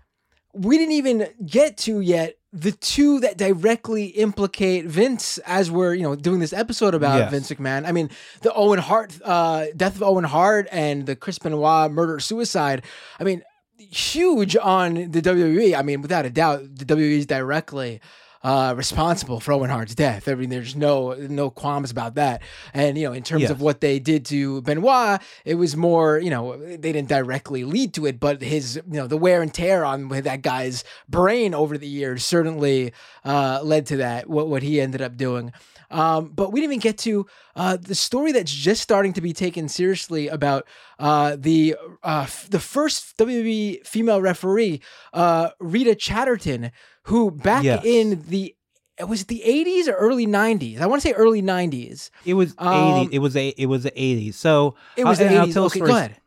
we 0.53 0.77
didn't 0.77 0.93
even 0.93 1.27
get 1.45 1.77
to 1.77 1.99
yet 1.99 2.35
the 2.51 2.71
two 2.71 3.19
that 3.21 3.35
directly 3.37 4.05
implicate 4.05 4.85
Vince 4.85 5.39
as 5.39 5.71
we're 5.71 5.93
you 5.95 6.03
know 6.03 6.15
doing 6.15 6.39
this 6.39 6.53
episode 6.53 6.93
about 6.93 7.17
Yes. 7.17 7.31
Vince 7.31 7.51
McMahon. 7.51 7.87
I 7.87 7.91
mean, 7.91 8.09
the 8.41 8.53
Owen 8.53 8.79
Hart 8.79 9.19
uh, 9.23 9.65
death 9.75 9.95
of 9.95 10.03
Owen 10.03 10.23
Hart 10.23 10.67
and 10.71 11.05
the 11.05 11.15
Chris 11.15 11.39
Benoit 11.39 11.91
murder 11.91 12.19
suicide. 12.19 12.83
I 13.19 13.23
mean, 13.23 13.41
huge 13.77 14.55
on 14.55 14.93
the 15.11 15.21
WWE. 15.21 15.77
I 15.77 15.81
mean, 15.81 16.01
without 16.01 16.25
a 16.25 16.29
doubt, 16.29 16.61
the 16.75 16.85
WWE 16.85 17.17
is 17.17 17.25
directly 17.25 17.99
uh, 18.43 18.73
responsible 18.75 19.39
for 19.39 19.53
Owen 19.53 19.69
Hart's 19.69 19.95
death. 19.95 20.27
I 20.27 20.35
mean, 20.35 20.49
there's 20.49 20.75
no 20.75 21.13
no 21.13 21.49
qualms 21.49 21.91
about 21.91 22.15
that. 22.15 22.41
And 22.73 22.97
you 22.97 23.05
know, 23.05 23.13
in 23.13 23.23
terms 23.23 23.49
of 23.49 23.61
what 23.61 23.81
they 23.81 23.99
did 23.99 24.25
to 24.25 24.61
Benoit, 24.61 25.21
it 25.45 25.55
was 25.55 25.77
more 25.77 26.19
you 26.19 26.29
know 26.29 26.57
they 26.57 26.91
didn't 26.91 27.07
directly 27.09 27.63
lead 27.63 27.93
to 27.93 28.05
it, 28.05 28.19
but 28.19 28.41
his 28.41 28.75
you 28.75 28.97
know 28.97 29.07
the 29.07 29.17
wear 29.17 29.41
and 29.41 29.53
tear 29.53 29.85
on 29.85 30.09
that 30.09 30.41
guy's 30.41 30.83
brain 31.07 31.53
over 31.53 31.77
the 31.77 31.87
years 31.87 32.25
certainly 32.25 32.93
uh, 33.23 33.61
led 33.63 33.85
to 33.87 33.97
that. 33.97 34.29
What 34.29 34.47
what 34.49 34.63
he 34.63 34.81
ended 34.81 35.01
up 35.01 35.15
doing. 35.15 35.53
Um, 35.93 36.29
but 36.29 36.51
we 36.51 36.59
didn't 36.59 36.73
even 36.73 36.81
get 36.81 36.97
to 36.99 37.27
uh, 37.55 37.77
the 37.77 37.93
story 37.93 38.31
that's 38.31 38.51
just 38.51 38.81
starting 38.81 39.13
to 39.13 39.21
be 39.21 39.31
taken 39.31 39.69
seriously 39.69 40.27
about 40.27 40.65
uh, 40.97 41.37
the 41.39 41.75
uh, 42.01 42.23
f- 42.23 42.49
the 42.49 42.59
first 42.59 43.15
WWE 43.17 43.85
female 43.85 44.19
referee, 44.19 44.81
uh, 45.13 45.51
Rita 45.59 45.93
Chatterton, 45.93 46.71
who 47.03 47.31
back 47.31 47.63
Yes. 47.63 47.83
in 47.85 48.23
the 48.27 48.55
it 48.99 49.07
was 49.07 49.21
it 49.23 49.27
the 49.27 49.41
80s 49.45 49.87
or 49.87 49.93
early 49.93 50.27
90s? 50.27 50.79
I 50.79 50.85
want 50.85 51.01
to 51.01 51.07
say 51.07 51.13
early 51.13 51.41
90s. 51.41 52.11
It 52.25 52.35
was 52.35 52.53
Um, 52.59 53.07
80. 53.07 53.15
It 53.15 53.19
was 53.19 53.35
a. 53.35 53.47
It 53.49 53.65
was 53.65 53.83
the 53.83 53.91
80s. 53.91 54.35
So 54.35 54.75
It 54.95 55.03
was 55.05 55.19
I'll- 55.19 55.27
the 55.27 55.33
80s. 55.51 55.57
Okay, 55.57 55.79
go 55.79 55.95
ahead. 55.95 56.17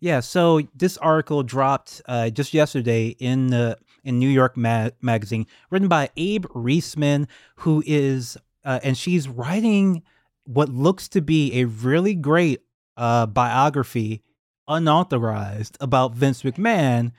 Yeah, 0.00 0.20
so 0.20 0.60
this 0.74 0.96
article 0.98 1.42
dropped 1.42 2.02
uh, 2.06 2.28
just 2.30 2.52
yesterday 2.52 3.08
in 3.18 3.46
the 3.48 3.78
in 4.04 4.18
New 4.18 4.28
York 4.28 4.56
Ma- 4.56 4.90
Magazine, 5.00 5.46
written 5.70 5.88
by 5.88 6.10
Abe 6.16 6.44
Riesman, 6.54 7.28
who 7.56 7.82
is 7.86 8.36
uh, 8.64 8.80
and 8.82 8.98
she's 8.98 9.28
writing 9.28 10.02
what 10.44 10.68
looks 10.68 11.08
to 11.08 11.20
be 11.22 11.60
a 11.60 11.64
really 11.66 12.14
great 12.14 12.60
uh, 12.96 13.26
biography, 13.26 14.22
unauthorized, 14.68 15.76
about 15.80 16.12
Vince 16.14 16.42
McMahon. 16.42 17.12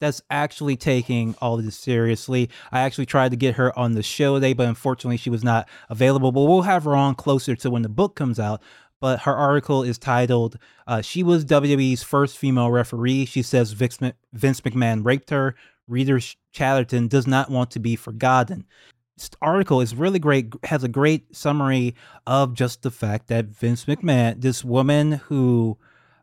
That's 0.00 0.22
actually 0.30 0.76
taking 0.76 1.36
all 1.40 1.58
of 1.58 1.64
this 1.64 1.76
seriously. 1.76 2.50
I 2.72 2.80
actually 2.80 3.06
tried 3.06 3.30
to 3.30 3.36
get 3.36 3.54
her 3.54 3.78
on 3.78 3.92
the 3.92 4.02
show 4.02 4.34
today, 4.34 4.54
but 4.54 4.66
unfortunately 4.66 5.18
she 5.18 5.30
was 5.30 5.44
not 5.44 5.68
available. 5.88 6.32
But 6.32 6.42
we'll 6.42 6.62
have 6.62 6.84
her 6.84 6.96
on 6.96 7.14
closer 7.14 7.54
to 7.56 7.70
when 7.70 7.82
the 7.82 7.88
book 7.88 8.16
comes 8.16 8.40
out 8.40 8.62
but 9.00 9.20
her 9.20 9.34
article 9.34 9.82
is 9.82 9.98
titled 9.98 10.58
uh, 10.86 11.00
she 11.00 11.22
was 11.22 11.44
wwe's 11.44 12.02
first 12.02 12.38
female 12.38 12.70
referee 12.70 13.24
she 13.24 13.42
says 13.42 13.72
Vince, 13.72 13.98
mcmahon 14.32 15.04
raped 15.04 15.30
her 15.30 15.54
rita 15.88 16.20
chatterton 16.52 17.08
does 17.08 17.26
not 17.26 17.50
want 17.50 17.70
to 17.70 17.80
be 17.80 17.96
forgotten 17.96 18.66
this 19.16 19.30
article 19.42 19.80
is 19.80 19.94
really 19.94 20.18
great 20.18 20.52
has 20.64 20.84
a 20.84 20.88
great 20.88 21.34
summary 21.34 21.94
of 22.26 22.54
just 22.54 22.82
the 22.82 22.90
fact 22.90 23.26
that 23.28 23.46
vince 23.46 23.86
mcmahon 23.86 24.40
this 24.40 24.64
woman 24.64 25.12
who 25.12 25.76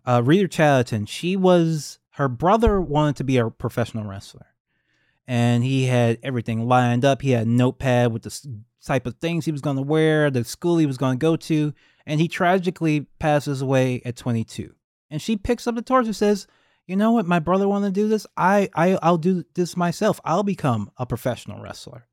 uh, 0.06 0.22
rita 0.24 0.48
chatterton 0.48 1.06
she 1.06 1.36
was 1.36 2.00
her 2.18 2.28
brother 2.28 2.82
wanted 2.82 3.16
to 3.18 3.24
be 3.24 3.38
a 3.38 3.48
professional 3.48 4.04
wrestler. 4.04 4.48
And 5.28 5.64
he 5.64 5.86
had 5.86 6.18
everything 6.24 6.68
lined 6.68 7.06
up. 7.06 7.22
He 7.22 7.30
had 7.30 7.46
a 7.46 7.50
notepad 7.50 8.12
with 8.12 8.24
the 8.24 8.64
type 8.84 9.06
of 9.06 9.18
things 9.18 9.46
he 9.46 9.52
was 9.52 9.62
going 9.62 9.76
to 9.76 9.84
wear, 9.84 10.32
the 10.32 10.44
school 10.44 10.80
he 10.80 10.88
was 10.88 10.98
going 10.98 11.20
to 11.20 11.22
go 11.22 11.36
to. 11.36 11.76
And 12.08 12.20
he 12.20 12.28
tragically 12.28 13.02
passes 13.20 13.62
away 13.62 14.02
at 14.04 14.16
22. 14.16 14.74
And 15.12 15.22
she 15.22 15.38
picks 15.38 15.68
up 15.68 15.76
the 15.76 15.84
torch 15.84 16.08
and 16.08 16.16
says, 16.16 16.48
you 16.88 16.96
know 16.96 17.12
what? 17.12 17.28
My 17.28 17.38
brother 17.38 17.68
wanted 17.68 17.94
to 17.94 18.02
do 18.02 18.08
this. 18.08 18.26
I, 18.36 18.70
I, 18.74 18.98
I'll 19.04 19.20
do 19.20 19.44
this 19.54 19.78
myself. 19.78 20.20
I'll 20.26 20.42
become 20.42 20.90
a 20.98 21.06
professional 21.06 21.62
wrestler. 21.62 22.08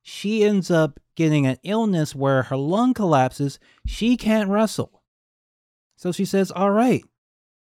She 0.00 0.44
ends 0.44 0.70
up 0.70 1.00
getting 1.16 1.44
an 1.44 1.56
illness 1.64 2.14
where 2.14 2.44
her 2.44 2.56
lung 2.56 2.94
collapses. 2.94 3.58
She 3.84 4.16
can't 4.16 4.48
wrestle. 4.48 5.02
So 5.96 6.12
she 6.12 6.24
says, 6.24 6.52
All 6.52 6.70
right, 6.70 7.02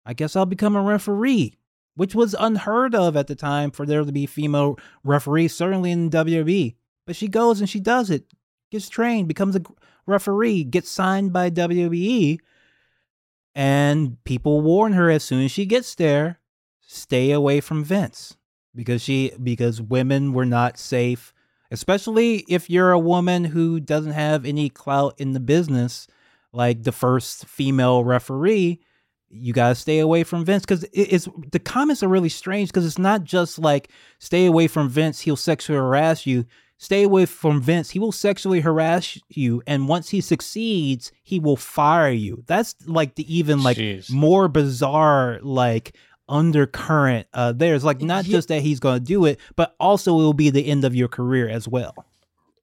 I 0.05 0.13
guess 0.13 0.35
I'll 0.35 0.45
become 0.45 0.75
a 0.75 0.81
referee, 0.81 1.57
which 1.95 2.15
was 2.15 2.35
unheard 2.39 2.95
of 2.95 3.15
at 3.15 3.27
the 3.27 3.35
time 3.35 3.71
for 3.71 3.85
there 3.85 4.03
to 4.03 4.11
be 4.11 4.25
female 4.25 4.77
referees, 5.03 5.53
certainly 5.53 5.91
in 5.91 6.09
WWE. 6.09 6.75
But 7.05 7.15
she 7.15 7.27
goes 7.27 7.59
and 7.59 7.69
she 7.69 7.79
does 7.79 8.09
it, 8.09 8.25
gets 8.71 8.89
trained, 8.89 9.27
becomes 9.27 9.55
a 9.55 9.61
referee, 10.05 10.63
gets 10.63 10.89
signed 10.89 11.33
by 11.33 11.49
WWE. 11.49 12.39
And 13.55 14.23
people 14.23 14.61
warn 14.61 14.93
her 14.93 15.09
as 15.09 15.23
soon 15.23 15.43
as 15.45 15.51
she 15.51 15.65
gets 15.65 15.93
there, 15.95 16.39
stay 16.81 17.31
away 17.31 17.59
from 17.61 17.83
Vince 17.83 18.37
because 18.75 19.01
she 19.01 19.31
because 19.41 19.81
women 19.81 20.33
were 20.33 20.45
not 20.45 20.79
safe, 20.79 21.33
especially 21.71 22.45
if 22.47 22.69
you're 22.69 22.91
a 22.91 22.99
woman 22.99 23.45
who 23.45 23.79
doesn't 23.79 24.13
have 24.13 24.45
any 24.45 24.69
clout 24.69 25.13
in 25.17 25.33
the 25.33 25.39
business, 25.39 26.07
like 26.51 26.83
the 26.83 26.91
first 26.91 27.45
female 27.45 28.03
referee. 28.03 28.81
You 29.33 29.53
gotta 29.53 29.75
stay 29.75 29.99
away 29.99 30.23
from 30.23 30.45
Vince 30.45 30.63
because 30.63 30.85
it's 30.93 31.27
the 31.51 31.59
comments 31.59 32.03
are 32.03 32.07
really 32.07 32.29
strange 32.29 32.69
because 32.69 32.85
it's 32.85 32.99
not 32.99 33.23
just 33.23 33.59
like 33.59 33.89
stay 34.19 34.45
away 34.45 34.67
from 34.67 34.89
Vince, 34.89 35.21
he'll 35.21 35.35
sexually 35.35 35.77
harass 35.77 36.25
you. 36.25 36.45
Stay 36.77 37.03
away 37.03 37.25
from 37.25 37.61
Vince. 37.61 37.91
He 37.91 37.99
will 37.99 38.11
sexually 38.11 38.59
harass 38.59 39.17
you, 39.29 39.63
and 39.65 39.87
once 39.87 40.09
he 40.09 40.19
succeeds, 40.19 41.11
he 41.23 41.39
will 41.39 41.55
fire 41.55 42.11
you. 42.11 42.43
That's 42.45 42.75
like 42.85 43.15
the 43.15 43.33
even 43.33 43.63
like 43.63 43.77
Jeez. 43.77 44.11
more 44.11 44.47
bizarre 44.47 45.39
like 45.41 45.95
undercurrent 46.29 47.27
uh 47.33 47.51
there's 47.51 47.83
like 47.83 48.01
not 48.01 48.23
just 48.23 48.47
that 48.47 48.61
he's 48.61 48.79
gonna 48.79 48.97
do 48.97 49.25
it 49.25 49.37
but 49.57 49.75
also 49.77 50.13
it 50.13 50.23
will 50.23 50.33
be 50.33 50.49
the 50.49 50.67
end 50.67 50.85
of 50.85 50.95
your 50.95 51.09
career 51.09 51.49
as 51.49 51.67
well 51.67 51.93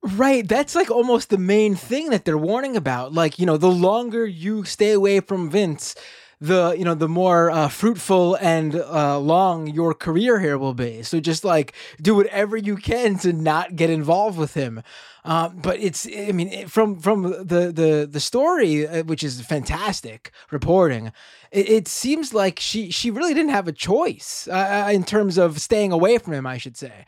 Right, 0.03 0.49
that's 0.49 0.75
like 0.75 0.91
almost 0.91 1.29
the 1.29 1.37
main 1.37 1.75
thing 1.75 2.09
that 2.11 2.25
they're 2.25 2.39
warning 2.39 2.75
about. 2.75 3.13
Like, 3.13 3.39
you 3.39 3.45
know, 3.45 3.59
the 3.59 3.71
longer 3.71 4.25
you 4.27 4.65
stay 4.65 4.93
away 4.93 5.21
from 5.21 5.51
Vince, 5.51 5.95
the 6.41 6.75
you 6.79 6.85
know 6.85 6.95
the 6.95 7.09
more 7.09 7.51
uh, 7.51 7.69
fruitful 7.69 8.37
and 8.37 8.75
uh, 8.75 9.19
long 9.19 9.67
your 9.67 9.93
career 9.93 10.41
here 10.41 10.57
will 10.57 10.75
be. 10.75 11.03
So 11.03 11.21
just 11.21 11.45
like 11.45 11.75
do 12.01 12.15
whatever 12.15 12.57
you 12.57 12.77
can 12.77 13.19
to 13.19 13.33
not 13.33 13.77
get 13.77 13.91
involved 13.91 14.39
with 14.39 14.55
him. 14.55 14.83
Uh, 15.23 15.51
but 15.51 15.79
it's 15.79 16.07
I 16.07 16.33
mean 16.33 16.67
from 16.67 16.99
from 16.99 17.23
the 17.23 17.71
the 17.73 18.09
the 18.11 18.21
story, 18.21 18.87
uh, 18.87 19.03
which 19.05 19.23
is 19.23 19.41
fantastic 19.43 20.33
reporting. 20.51 21.13
It, 21.51 21.69
it 21.69 21.89
seems 21.89 22.33
like 22.33 22.59
she 22.59 22.91
she 22.91 23.11
really 23.11 23.35
didn't 23.35 23.53
have 23.53 23.69
a 23.69 23.73
choice 23.73 24.49
uh, 24.51 24.87
uh, 24.87 24.91
in 24.91 25.05
terms 25.05 25.37
of 25.37 25.61
staying 25.61 25.93
away 25.93 26.17
from 26.19 26.33
him. 26.33 26.47
I 26.47 26.57
should 26.57 26.77
say. 26.77 27.05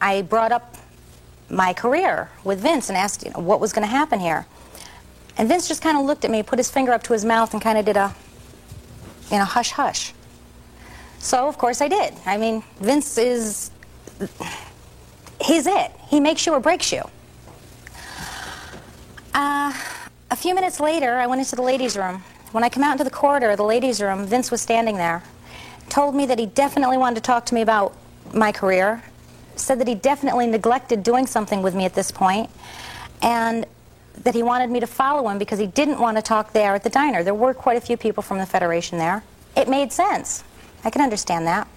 I 0.00 0.22
brought 0.22 0.50
up 0.50 0.76
my 1.48 1.72
career 1.72 2.30
with 2.42 2.60
Vince 2.60 2.88
and 2.88 2.98
asked, 2.98 3.24
you 3.24 3.30
know, 3.30 3.38
what 3.38 3.60
was 3.60 3.72
going 3.72 3.86
to 3.86 3.90
happen 3.90 4.18
here. 4.18 4.46
And 5.36 5.48
Vince 5.48 5.68
just 5.68 5.82
kind 5.82 5.96
of 5.96 6.04
looked 6.04 6.24
at 6.24 6.30
me, 6.30 6.42
put 6.42 6.58
his 6.58 6.70
finger 6.70 6.92
up 6.92 7.02
to 7.04 7.12
his 7.12 7.24
mouth, 7.24 7.52
and 7.52 7.62
kind 7.62 7.78
of 7.78 7.84
did 7.84 7.96
a, 7.96 8.14
you 9.32 9.42
a 9.42 9.44
hush 9.44 9.70
hush. 9.70 10.12
So 11.18 11.48
of 11.48 11.58
course 11.58 11.80
I 11.80 11.88
did. 11.88 12.14
I 12.26 12.36
mean, 12.36 12.62
Vince 12.80 13.16
is, 13.18 13.70
he's 15.40 15.66
it. 15.66 15.92
He 16.08 16.20
makes 16.20 16.46
you 16.46 16.52
or 16.52 16.60
breaks 16.60 16.92
you. 16.92 17.02
Uh, 19.34 19.72
a 20.30 20.36
few 20.36 20.54
minutes 20.54 20.80
later, 20.80 21.14
I 21.14 21.26
went 21.26 21.40
into 21.40 21.56
the 21.56 21.62
ladies' 21.62 21.96
room. 21.96 22.22
When 22.52 22.64
I 22.64 22.68
come 22.68 22.82
out 22.82 22.92
into 22.92 23.04
the 23.04 23.10
corridor 23.10 23.50
of 23.50 23.56
the 23.56 23.64
ladies' 23.64 24.02
room, 24.02 24.26
Vince 24.26 24.50
was 24.50 24.60
standing 24.60 24.96
there. 24.96 25.22
Told 25.88 26.14
me 26.14 26.26
that 26.26 26.38
he 26.38 26.46
definitely 26.46 26.98
wanted 26.98 27.16
to 27.16 27.20
talk 27.22 27.46
to 27.46 27.54
me 27.54 27.62
about 27.62 27.96
my 28.34 28.52
career. 28.52 29.02
Said 29.56 29.78
that 29.80 29.88
he 29.88 29.94
definitely 29.94 30.46
neglected 30.46 31.02
doing 31.02 31.26
something 31.26 31.62
with 31.62 31.74
me 31.74 31.84
at 31.84 31.94
this 31.94 32.10
point, 32.10 32.50
and 33.20 33.66
that 34.24 34.34
he 34.34 34.42
wanted 34.42 34.70
me 34.70 34.80
to 34.80 34.86
follow 34.86 35.28
him 35.28 35.38
because 35.38 35.58
he 35.58 35.66
didn't 35.66 35.98
want 35.98 36.16
to 36.16 36.22
talk 36.22 36.52
there 36.52 36.74
at 36.74 36.84
the 36.84 36.90
diner. 36.90 37.22
There 37.22 37.34
were 37.34 37.54
quite 37.54 37.76
a 37.76 37.80
few 37.80 37.96
people 37.96 38.22
from 38.22 38.38
the 38.38 38.46
Federation 38.46 38.98
there. 38.98 39.24
It 39.56 39.68
made 39.68 39.92
sense. 39.92 40.44
I 40.84 40.90
can 40.90 41.02
understand 41.02 41.46
that. 41.46 41.68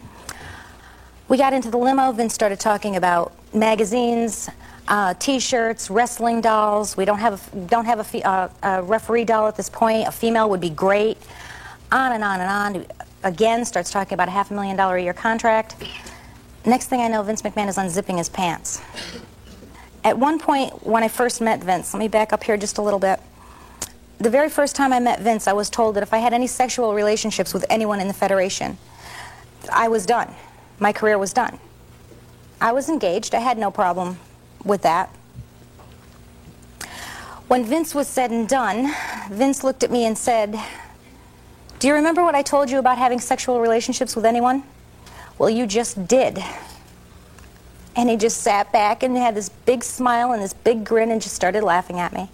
We 1.28 1.38
got 1.38 1.54
into 1.54 1.72
the 1.72 1.78
limo. 1.78 2.12
Vince 2.12 2.34
started 2.34 2.60
talking 2.60 2.96
about 2.96 3.34
magazines, 3.54 4.50
uh, 4.88 5.16
T-shirts, 5.16 5.90
wrestling 5.90 6.42
dolls. 6.42 6.96
We 6.96 7.06
don't 7.06 7.20
have 7.20 7.54
a, 7.54 7.58
don't 7.66 7.86
have 7.86 8.14
a, 8.14 8.28
uh, 8.28 8.50
a 8.62 8.84
referee 8.84 9.26
doll 9.26 9.48
at 9.48 9.58
this 9.58 9.70
point. 9.70 10.08
A 10.08 10.12
female 10.12 10.50
would 10.50 10.62
be 10.62 10.70
great. 10.70 11.18
On 11.92 12.12
and 12.12 12.24
on 12.24 12.42
and 12.42 12.50
on. 12.78 12.86
Again, 13.24 13.66
starts 13.66 13.90
talking 13.90 14.14
about 14.14 14.28
a 14.28 14.32
half 14.32 14.52
a 14.52 14.54
million 14.54 14.76
dollar 14.76 14.98
a 14.98 15.02
year 15.02 15.14
contract. 15.14 15.76
Next 16.64 16.88
thing 16.88 17.02
I 17.02 17.08
know, 17.08 17.24
Vince 17.24 17.42
McMahon 17.42 17.70
is 17.70 17.78
unzipping 17.78 18.18
his 18.18 18.30
pants. 18.30 18.82
At 20.06 20.20
one 20.20 20.38
point, 20.38 20.86
when 20.86 21.02
I 21.02 21.08
first 21.08 21.42
met 21.42 21.64
Vince, 21.64 21.92
let 21.92 22.00
me 22.00 22.08
back 22.08 22.32
up 22.32 22.44
here 22.44 22.58
just 22.58 22.78
a 22.78 22.82
little 22.84 23.00
bit. 23.00 23.20
The 24.20 24.30
very 24.30 24.50
first 24.50 24.76
time 24.76 24.94
I 24.94 25.00
met 25.00 25.20
Vince, 25.20 25.48
I 25.48 25.54
was 25.54 25.68
told 25.68 25.96
that 25.96 26.04
if 26.04 26.14
I 26.14 26.20
had 26.20 26.32
any 26.32 26.46
sexual 26.46 26.94
relationships 26.94 27.56
with 27.56 27.66
anyone 27.72 28.00
in 28.00 28.08
the 28.08 28.14
Federation, 28.14 28.78
I 29.74 29.88
was 29.88 30.06
done. 30.06 30.32
My 30.78 30.94
career 30.94 31.18
was 31.18 31.34
done. 31.34 31.58
I 32.62 32.72
was 32.72 32.88
engaged. 32.88 33.34
I 33.34 33.40
had 33.40 33.58
no 33.58 33.72
problem 33.72 34.20
with 34.64 34.84
that. 34.84 35.10
When 37.48 37.66
Vince 37.66 37.96
was 37.96 38.08
said 38.08 38.30
and 38.30 38.48
done, 38.48 38.94
Vince 39.32 39.64
looked 39.64 39.84
at 39.84 39.90
me 39.90 40.06
and 40.06 40.16
said, 40.16 40.60
Do 41.80 41.88
you 41.88 41.96
remember 41.96 42.24
what 42.24 42.36
I 42.36 42.44
told 42.44 42.70
you 42.70 42.78
about 42.78 43.00
having 43.00 43.20
sexual 43.20 43.60
relationships 43.60 44.16
with 44.16 44.26
anyone? 44.26 44.64
Well, 45.40 45.50
you 45.50 45.66
just 45.66 46.08
did. 46.08 46.44
And 47.96 48.10
he 48.10 48.18
just 48.18 48.42
sat 48.42 48.72
back 48.74 49.04
and 49.04 49.16
had 49.18 49.36
this 49.36 49.50
big 49.50 49.84
smile 49.84 50.34
and 50.34 50.42
this 50.42 50.54
big 50.54 50.84
grin 50.84 51.12
and 51.12 51.22
just 51.22 51.36
started 51.36 51.64
laughing 51.64 52.00
at 52.00 52.14
me. 52.14 52.30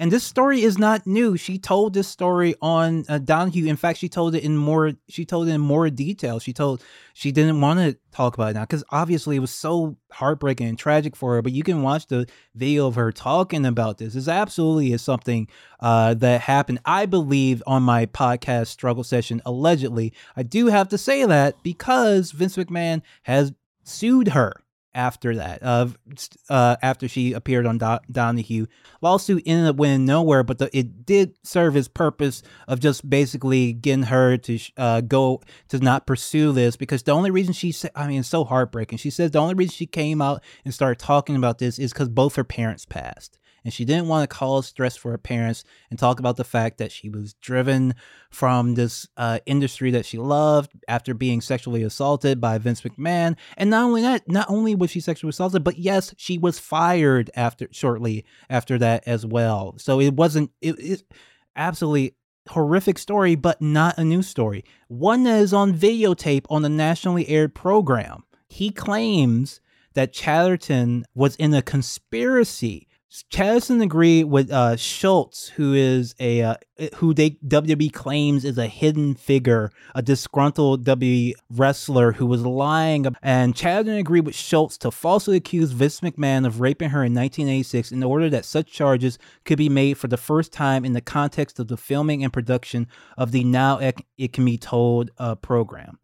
and 0.00 0.10
this 0.10 0.24
story 0.24 0.62
is 0.62 0.78
not 0.78 1.06
new. 1.06 1.36
She 1.36 1.58
told 1.58 1.92
this 1.92 2.08
story 2.08 2.54
on 2.62 3.04
uh, 3.06 3.18
donahue 3.18 3.66
in 3.66 3.76
fact 3.76 3.98
she 3.98 4.08
told 4.08 4.34
it 4.34 4.42
in 4.42 4.56
more 4.56 4.92
she 5.10 5.26
told 5.26 5.46
it 5.46 5.52
in 5.52 5.60
more 5.60 5.90
detail. 5.90 6.38
She 6.38 6.54
told 6.54 6.82
she 7.12 7.30
didn't 7.30 7.60
want 7.60 7.80
to 7.80 7.98
talk 8.10 8.32
about 8.32 8.52
it 8.52 8.54
now 8.54 8.62
because 8.62 8.82
obviously 8.90 9.36
it 9.36 9.40
was 9.40 9.50
so 9.50 9.98
heartbreaking 10.10 10.68
and 10.68 10.78
tragic 10.78 11.14
for 11.14 11.34
her 11.34 11.42
but 11.42 11.52
you 11.52 11.62
can 11.62 11.82
watch 11.82 12.06
the 12.06 12.26
video 12.54 12.86
of 12.86 12.94
her 12.94 13.12
talking 13.12 13.66
about 13.66 13.98
this. 13.98 14.14
This 14.14 14.26
absolutely 14.26 14.94
is 14.94 15.02
something 15.02 15.48
uh, 15.80 16.14
that 16.14 16.40
happened 16.40 16.78
i 16.86 17.04
believe 17.04 17.62
on 17.66 17.82
my 17.82 18.06
podcast 18.06 18.68
struggle 18.68 19.04
session 19.04 19.42
allegedly. 19.44 20.14
I 20.34 20.44
do 20.44 20.68
have 20.68 20.88
to 20.88 20.98
say 20.98 21.26
that 21.26 21.62
because 21.62 22.30
vince 22.30 22.56
mcmahon 22.56 23.02
has 23.24 23.52
sued 23.82 24.28
her 24.28 24.52
after 24.92 25.36
that 25.36 25.62
uh, 25.62 25.86
uh 26.48 26.76
after 26.82 27.06
she 27.06 27.32
appeared 27.32 27.64
on 27.64 27.78
Do- 27.78 28.00
Donahue 28.10 28.66
lawsuit 29.00 29.42
ended 29.46 29.68
up 29.68 29.76
winning 29.76 30.04
nowhere 30.04 30.42
but 30.42 30.58
the, 30.58 30.76
it 30.76 31.06
did 31.06 31.36
serve 31.44 31.76
its 31.76 31.86
purpose 31.86 32.42
of 32.66 32.80
just 32.80 33.08
basically 33.08 33.72
getting 33.72 34.04
her 34.04 34.36
to 34.36 34.58
uh 34.76 35.00
go 35.00 35.42
to 35.68 35.78
not 35.78 36.06
pursue 36.06 36.52
this 36.52 36.76
because 36.76 37.04
the 37.04 37.12
only 37.12 37.30
reason 37.30 37.52
she 37.52 37.70
said 37.70 37.92
I 37.94 38.08
mean 38.08 38.20
it's 38.20 38.28
so 38.28 38.44
heartbreaking. 38.44 38.98
She 38.98 39.10
says 39.10 39.30
the 39.30 39.38
only 39.38 39.54
reason 39.54 39.72
she 39.72 39.86
came 39.86 40.20
out 40.20 40.42
and 40.64 40.74
started 40.74 40.98
talking 40.98 41.36
about 41.36 41.58
this 41.58 41.78
is 41.78 41.92
because 41.92 42.08
both 42.08 42.34
her 42.36 42.44
parents 42.44 42.84
passed 42.84 43.38
and 43.64 43.72
she 43.72 43.84
didn't 43.84 44.08
want 44.08 44.28
to 44.28 44.36
cause 44.36 44.66
stress 44.66 44.96
for 44.96 45.10
her 45.10 45.18
parents 45.18 45.64
and 45.90 45.98
talk 45.98 46.18
about 46.18 46.36
the 46.36 46.44
fact 46.44 46.78
that 46.78 46.92
she 46.92 47.08
was 47.08 47.34
driven 47.34 47.94
from 48.30 48.74
this 48.74 49.06
uh, 49.16 49.38
industry 49.46 49.90
that 49.90 50.06
she 50.06 50.18
loved 50.18 50.72
after 50.88 51.14
being 51.14 51.40
sexually 51.40 51.82
assaulted 51.82 52.40
by 52.40 52.58
Vince 52.58 52.82
McMahon. 52.82 53.36
And 53.56 53.70
not 53.70 53.84
only 53.84 54.02
that, 54.02 54.28
not 54.28 54.48
only 54.48 54.74
was 54.74 54.90
she 54.90 55.00
sexually 55.00 55.30
assaulted, 55.30 55.64
but 55.64 55.78
yes, 55.78 56.14
she 56.16 56.38
was 56.38 56.58
fired 56.58 57.30
after 57.34 57.68
shortly 57.70 58.24
after 58.48 58.78
that 58.78 59.02
as 59.06 59.26
well. 59.26 59.74
So 59.78 60.00
it 60.00 60.14
wasn't 60.14 60.50
it 60.60 60.78
is 60.78 61.04
absolutely 61.56 62.14
horrific 62.48 62.98
story, 62.98 63.34
but 63.34 63.60
not 63.60 63.98
a 63.98 64.04
news 64.04 64.28
story. 64.28 64.64
One 64.88 65.24
that 65.24 65.40
is 65.40 65.52
on 65.52 65.74
videotape 65.74 66.46
on 66.50 66.62
the 66.62 66.68
nationally 66.68 67.28
aired 67.28 67.54
program. 67.54 68.24
He 68.48 68.70
claims 68.70 69.60
that 69.94 70.12
Chatterton 70.12 71.04
was 71.14 71.36
in 71.36 71.54
a 71.54 71.62
conspiracy 71.62 72.88
Doesn't 73.30 73.80
agree 73.80 74.22
with 74.22 74.52
uh, 74.52 74.76
Schultz, 74.76 75.48
who 75.48 75.74
is 75.74 76.14
a 76.20 76.42
uh, 76.42 76.54
who 76.96 77.12
they 77.12 77.30
WWE 77.30 77.92
claims 77.92 78.44
is 78.44 78.56
a 78.56 78.68
hidden 78.68 79.16
figure, 79.16 79.72
a 79.96 80.02
disgruntled 80.02 80.84
WWE 80.84 81.32
wrestler 81.50 82.12
who 82.12 82.26
was 82.26 82.46
lying. 82.46 83.06
And 83.20 83.56
Chatterton 83.56 83.96
agree 83.96 84.20
with 84.20 84.36
Schultz 84.36 84.78
to 84.78 84.92
falsely 84.92 85.36
accuse 85.36 85.72
Vince 85.72 86.00
McMahon 86.02 86.46
of 86.46 86.60
raping 86.60 86.90
her 86.90 87.02
in 87.02 87.12
1986 87.12 87.90
in 87.90 88.04
order 88.04 88.30
that 88.30 88.44
such 88.44 88.70
charges 88.70 89.18
could 89.44 89.58
be 89.58 89.68
made 89.68 89.98
for 89.98 90.06
the 90.06 90.16
first 90.16 90.52
time 90.52 90.84
in 90.84 90.92
the 90.92 91.00
context 91.00 91.58
of 91.58 91.66
the 91.66 91.76
filming 91.76 92.22
and 92.22 92.32
production 92.32 92.86
of 93.18 93.32
the 93.32 93.42
Now 93.42 93.78
It, 93.78 94.02
it 94.18 94.32
Can 94.32 94.44
Be 94.44 94.56
Told 94.56 95.10
uh, 95.18 95.34
program. 95.34 95.98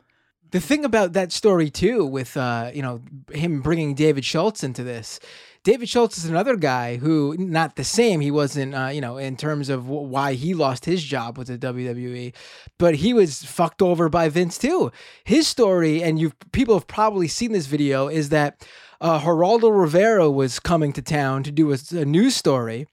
The 0.51 0.61
thing 0.61 0.85
about 0.85 1.13
that 1.13 1.33
story 1.33 1.71
too, 1.71 2.05
with 2.05 2.37
uh, 2.37 2.71
you 2.75 2.83
know 2.83 3.03
him 3.33 3.63
bringing 3.63 3.95
David 3.95 4.25
Schultz 4.25 4.65
into 4.65 4.83
this, 4.83 5.21
David 5.67 5.89
Schultz 5.89 6.17
is 6.17 6.27
another 6.27 6.55
guy 6.55 6.97
who 6.97 7.35
not 7.37 7.75
the 7.75 7.83
same. 7.83 8.21
He 8.21 8.31
wasn't, 8.31 8.73
uh, 8.73 8.87
you 8.87 9.01
know, 9.01 9.17
in 9.17 9.37
terms 9.37 9.69
of 9.69 9.83
w- 9.83 10.07
why 10.07 10.35
he 10.35 10.55
lost 10.55 10.85
his 10.85 11.03
job 11.03 11.37
with 11.37 11.49
the 11.49 11.59
WWE, 11.59 12.33
but 12.79 12.95
he 12.95 13.13
was 13.13 13.43
fucked 13.43 13.83
over 13.83 14.09
by 14.09 14.29
Vince 14.29 14.59
too. 14.59 14.93
His 15.25 15.49
story, 15.49 16.05
and 16.05 16.21
you 16.21 16.31
people 16.53 16.75
have 16.75 16.87
probably 16.87 17.27
seen 17.27 17.51
this 17.51 17.67
video, 17.67 18.07
is 18.07 18.29
that 18.29 18.65
uh, 19.01 19.19
Geraldo 19.19 19.77
Rivera 19.77 20.31
was 20.31 20.61
coming 20.61 20.93
to 20.93 21.03
town 21.03 21.43
to 21.43 21.51
do 21.51 21.73
a, 21.73 21.79
a 21.91 22.05
news 22.05 22.37
story 22.37 22.87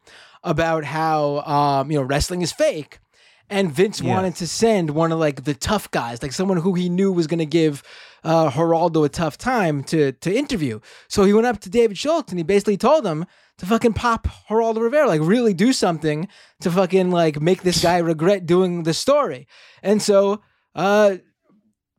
about 0.44 0.84
how 0.84 1.42
um, 1.42 1.92
you 1.92 2.00
know 2.00 2.04
wrestling 2.04 2.42
is 2.42 2.52
fake 2.52 2.98
and 3.52 3.72
Vince 3.72 4.02
Yeah. 4.02 4.16
wanted 4.16 4.36
to 4.38 4.48
send 4.48 4.90
one 4.90 5.12
of 5.12 5.20
like 5.20 5.44
the 5.44 5.54
tough 5.54 5.92
guys, 5.92 6.24
like 6.24 6.32
someone 6.32 6.58
who 6.58 6.74
he 6.74 6.90
knew 6.90 7.12
was 7.12 7.28
going 7.28 7.38
to 7.38 7.46
give 7.46 7.84
uh, 8.24 8.50
Geraldo 8.50 9.06
a 9.06 9.10
tough 9.10 9.38
time 9.38 9.84
to 9.86 10.12
to 10.12 10.34
interview. 10.34 10.80
So 11.08 11.24
he 11.24 11.34
went 11.34 11.48
up 11.48 11.60
to 11.62 11.70
David 11.70 11.98
Schultz 11.98 12.32
and 12.32 12.40
he 12.40 12.44
basically 12.44 12.78
told 12.78 13.06
him 13.06 13.26
to 13.58 13.66
fucking 13.66 13.94
pop 13.94 14.28
Geraldo 14.50 14.82
Rivera, 14.82 15.08
like 15.08 15.22
really 15.22 15.54
do 15.54 15.74
something 15.74 16.28
to 16.62 16.72
fucking 16.72 17.12
like 17.12 17.42
make 17.42 17.64
this 17.64 17.82
guy 17.82 17.98
regret 17.98 18.46
doing 18.46 18.84
the 18.84 18.94
story. 18.94 19.48
And 19.82 20.02
so 20.02 20.42
uh, 20.76 21.18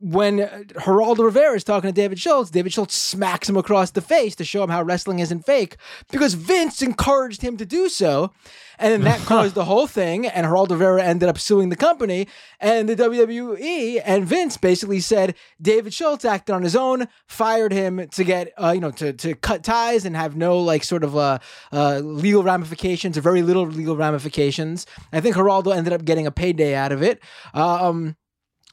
when 0.05 0.39
uh, 0.39 0.61
Geraldo 0.67 1.23
Rivera 1.23 1.55
is 1.55 1.63
talking 1.63 1.87
to 1.87 1.91
David 1.91 2.19
Schultz, 2.19 2.51
David 2.51 2.71
Schultz 2.71 2.93
smacks 2.93 3.49
him 3.49 3.57
across 3.57 3.89
the 3.89 4.01
face 4.01 4.35
to 4.35 4.43
show 4.43 4.61
him 4.61 4.69
how 4.69 4.83
wrestling 4.83 5.17
isn't 5.17 5.47
fake 5.47 5.77
because 6.11 6.35
Vince 6.35 6.83
encouraged 6.83 7.41
him 7.41 7.57
to 7.57 7.65
do 7.65 7.89
so. 7.89 8.31
And 8.77 8.93
then 8.93 9.01
that 9.01 9.19
caused 9.25 9.55
the 9.55 9.65
whole 9.65 9.87
thing, 9.87 10.27
and 10.27 10.45
Geraldo 10.45 10.71
Rivera 10.71 11.03
ended 11.03 11.27
up 11.27 11.39
suing 11.39 11.69
the 11.69 11.75
company. 11.75 12.27
And 12.59 12.87
the 12.87 12.95
WWE 12.95 13.99
and 14.05 14.27
Vince 14.27 14.57
basically 14.57 14.99
said 14.99 15.33
David 15.59 15.91
Schultz 15.91 16.23
acted 16.23 16.53
on 16.53 16.61
his 16.61 16.75
own, 16.75 17.07
fired 17.25 17.71
him 17.71 18.07
to 18.07 18.23
get, 18.23 18.53
uh, 18.61 18.73
you 18.75 18.81
know, 18.81 18.91
to, 18.91 19.11
to 19.11 19.33
cut 19.33 19.63
ties 19.63 20.05
and 20.05 20.15
have 20.15 20.35
no 20.35 20.59
like 20.59 20.83
sort 20.83 21.03
of 21.03 21.17
uh, 21.17 21.39
uh, 21.71 21.97
legal 21.97 22.43
ramifications 22.43 23.17
or 23.17 23.21
very 23.21 23.41
little 23.41 23.65
legal 23.65 23.97
ramifications. 23.97 24.85
I 25.11 25.19
think 25.19 25.35
Geraldo 25.35 25.75
ended 25.75 25.93
up 25.93 26.05
getting 26.05 26.27
a 26.27 26.31
payday 26.31 26.75
out 26.75 26.91
of 26.91 27.01
it. 27.01 27.23
Um, 27.55 28.15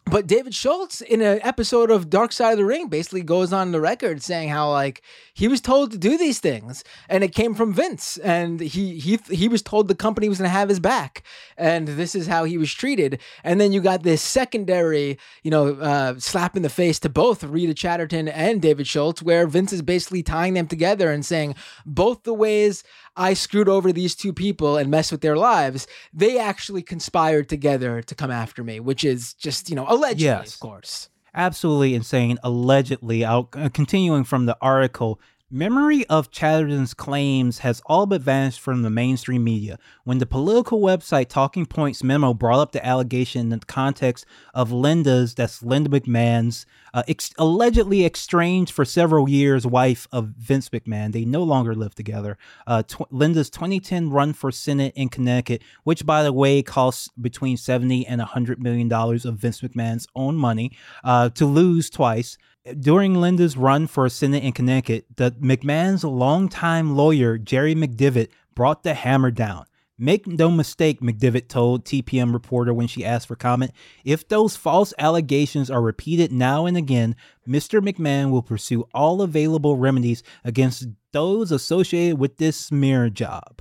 but 0.05 0.26
David 0.26 0.55
Schultz, 0.55 1.00
in 1.00 1.22
an 1.22 1.40
episode 1.42 1.90
of 1.90 2.11
Dark 2.11 2.32
Side 2.32 2.53
of 2.53 2.59
the 2.59 2.64
Ring, 2.64 2.88
basically 2.88 3.22
goes 3.22 3.53
on 3.53 3.72
the 3.72 3.80
record 3.80 4.22
saying 4.22 4.48
how 4.48 4.70
like 4.70 5.00
he 5.32 5.48
was 5.48 5.61
told 5.61 5.92
to 5.92 5.98
do 5.98 6.18
these 6.18 6.40
things, 6.40 6.82
and 7.09 7.22
it 7.22 7.34
came 7.34 7.55
from 7.55 7.72
Vince, 7.72 8.16
and 8.18 8.61
he 8.61 8.98
he 8.98 9.18
he 9.30 9.48
was 9.48 9.62
told 9.62 9.88
the 9.88 9.94
company 9.94 10.28
was 10.28 10.38
going 10.38 10.50
to 10.50 10.53
have 10.53 10.68
his 10.68 10.80
back, 10.80 11.22
and 11.57 11.86
this 11.86 12.14
is 12.14 12.26
how 12.26 12.44
he 12.44 12.59
was 12.59 12.72
treated. 12.74 13.20
And 13.44 13.61
then 13.61 13.72
you 13.72 13.80
got 13.80 14.03
this 14.03 14.20
secondary, 14.20 15.18
you 15.44 15.50
know, 15.50 15.74
uh, 15.76 16.18
slap 16.18 16.57
in 16.57 16.62
the 16.62 16.68
face 16.68 16.98
to 17.00 17.09
both 17.09 17.44
Rita 17.44 17.72
Chatterton 17.72 18.28
and 18.28 18.61
David 18.61 18.88
Schultz, 18.88 19.22
where 19.22 19.46
Vince 19.46 19.72
is 19.72 19.82
basically 19.82 20.22
tying 20.22 20.55
them 20.55 20.66
together 20.66 21.12
and 21.12 21.24
saying 21.24 21.55
both 21.86 22.24
the 22.24 22.34
ways 22.34 22.82
I 23.16 23.34
screwed 23.34 23.68
over 23.68 23.92
these 23.92 24.14
two 24.14 24.32
people 24.32 24.76
and 24.76 24.90
messed 24.90 25.12
with 25.12 25.20
their 25.20 25.36
lives, 25.36 25.86
they 26.12 26.38
actually 26.38 26.82
conspired 26.82 27.48
together 27.48 28.00
to 28.02 28.14
come 28.14 28.30
after 28.30 28.64
me, 28.64 28.80
which 28.80 29.04
is 29.04 29.34
just, 29.34 29.68
you 29.68 29.76
know, 29.76 29.84
allegedly, 29.88 30.24
Yes. 30.24 30.54
of 30.54 30.60
course. 30.60 31.08
absolutely 31.34 31.94
insane. 31.94 32.38
Allegedly, 32.42 33.24
I'll, 33.24 33.48
uh, 33.54 33.68
continuing 33.72 34.24
from 34.24 34.46
the 34.46 34.56
article, 34.60 35.20
memory 35.53 36.07
of 36.07 36.30
Chatterton's 36.30 36.94
claims 36.94 37.59
has 37.59 37.82
all 37.86 38.07
but 38.07 38.22
vanished 38.22 38.59
from 38.59 38.82
the 38.82 38.90
mainstream 38.90 39.44
media. 39.44 39.78
When 40.05 40.18
the 40.18 40.26
political 40.26 40.80
website 40.80 41.28
Talking 41.28 41.66
Points 41.66 42.03
memo 42.03 42.32
brought 42.32 42.61
up 42.61 42.72
the 42.72 42.84
allegation 42.84 43.42
in 43.42 43.48
the 43.50 43.66
context 43.66 44.24
of 44.55 44.72
Linda's, 44.72 45.34
that's 45.34 45.62
Linda 45.62 45.90
McMahon's, 45.90 46.64
uh, 46.94 47.03
ex- 47.07 47.32
allegedly 47.36 48.05
estranged 48.05 48.72
for 48.72 48.84
several 48.84 49.28
years 49.28 49.66
wife 49.66 50.09
of 50.11 50.28
Vince 50.38 50.70
McMahon. 50.70 51.12
They 51.12 51.26
no 51.26 51.42
longer 51.42 51.74
live 51.74 51.94
together. 51.94 52.38
Uh, 52.66 52.82
tw- 52.82 53.12
Linda's 53.12 53.50
2010 53.50 54.11
run 54.11 54.32
for 54.32 54.50
Senate 54.50 54.94
in 54.96 55.11
Connecticut, 55.11 55.62
which 55.84 56.07
by 56.07 56.22
the 56.22 56.32
way 56.32 56.62
costs 56.62 57.09
between 57.20 57.59
70 57.59 58.07
and 58.07 58.20
100 58.20 58.62
million 58.62 58.88
dollars 58.88 59.26
of 59.26 59.36
Vince 59.36 59.61
McMahon's 59.61 60.09
own 60.16 60.36
money, 60.36 60.72
uh, 61.05 61.28
to 61.30 61.44
lose 61.44 61.90
twice. 61.90 62.38
During 62.78 63.16
Linda's 63.16 63.56
run 63.56 63.88
for 63.88 64.08
Senate 64.08 64.44
in 64.44 64.52
Connecticut, 64.52 65.06
the 65.16 65.32
McMahon's 65.32 66.04
longtime 66.04 66.94
lawyer 66.94 67.36
Jerry 67.36 67.74
McDevitt 67.74 68.28
brought 68.54 68.84
the 68.84 68.94
hammer 68.94 69.32
down. 69.32 69.64
Make 69.98 70.28
no 70.28 70.48
mistake, 70.48 71.00
McDevitt 71.00 71.48
told 71.48 71.84
TPM 71.84 72.32
reporter 72.32 72.72
when 72.72 72.86
she 72.86 73.04
asked 73.04 73.26
for 73.26 73.34
comment. 73.34 73.72
If 74.04 74.28
those 74.28 74.56
false 74.56 74.94
allegations 74.96 75.70
are 75.70 75.82
repeated 75.82 76.30
now 76.30 76.66
and 76.66 76.76
again, 76.76 77.16
Mr. 77.48 77.80
McMahon 77.80 78.30
will 78.30 78.42
pursue 78.42 78.88
all 78.94 79.22
available 79.22 79.76
remedies 79.76 80.22
against 80.44 80.86
those 81.10 81.50
associated 81.50 82.18
with 82.18 82.36
this 82.36 82.56
smear 82.56 83.10
job. 83.10 83.60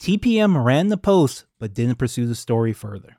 TPM 0.00 0.64
ran 0.64 0.88
the 0.88 0.96
post 0.96 1.44
but 1.60 1.72
didn't 1.72 1.98
pursue 1.98 2.26
the 2.26 2.34
story 2.34 2.72
further. 2.72 3.16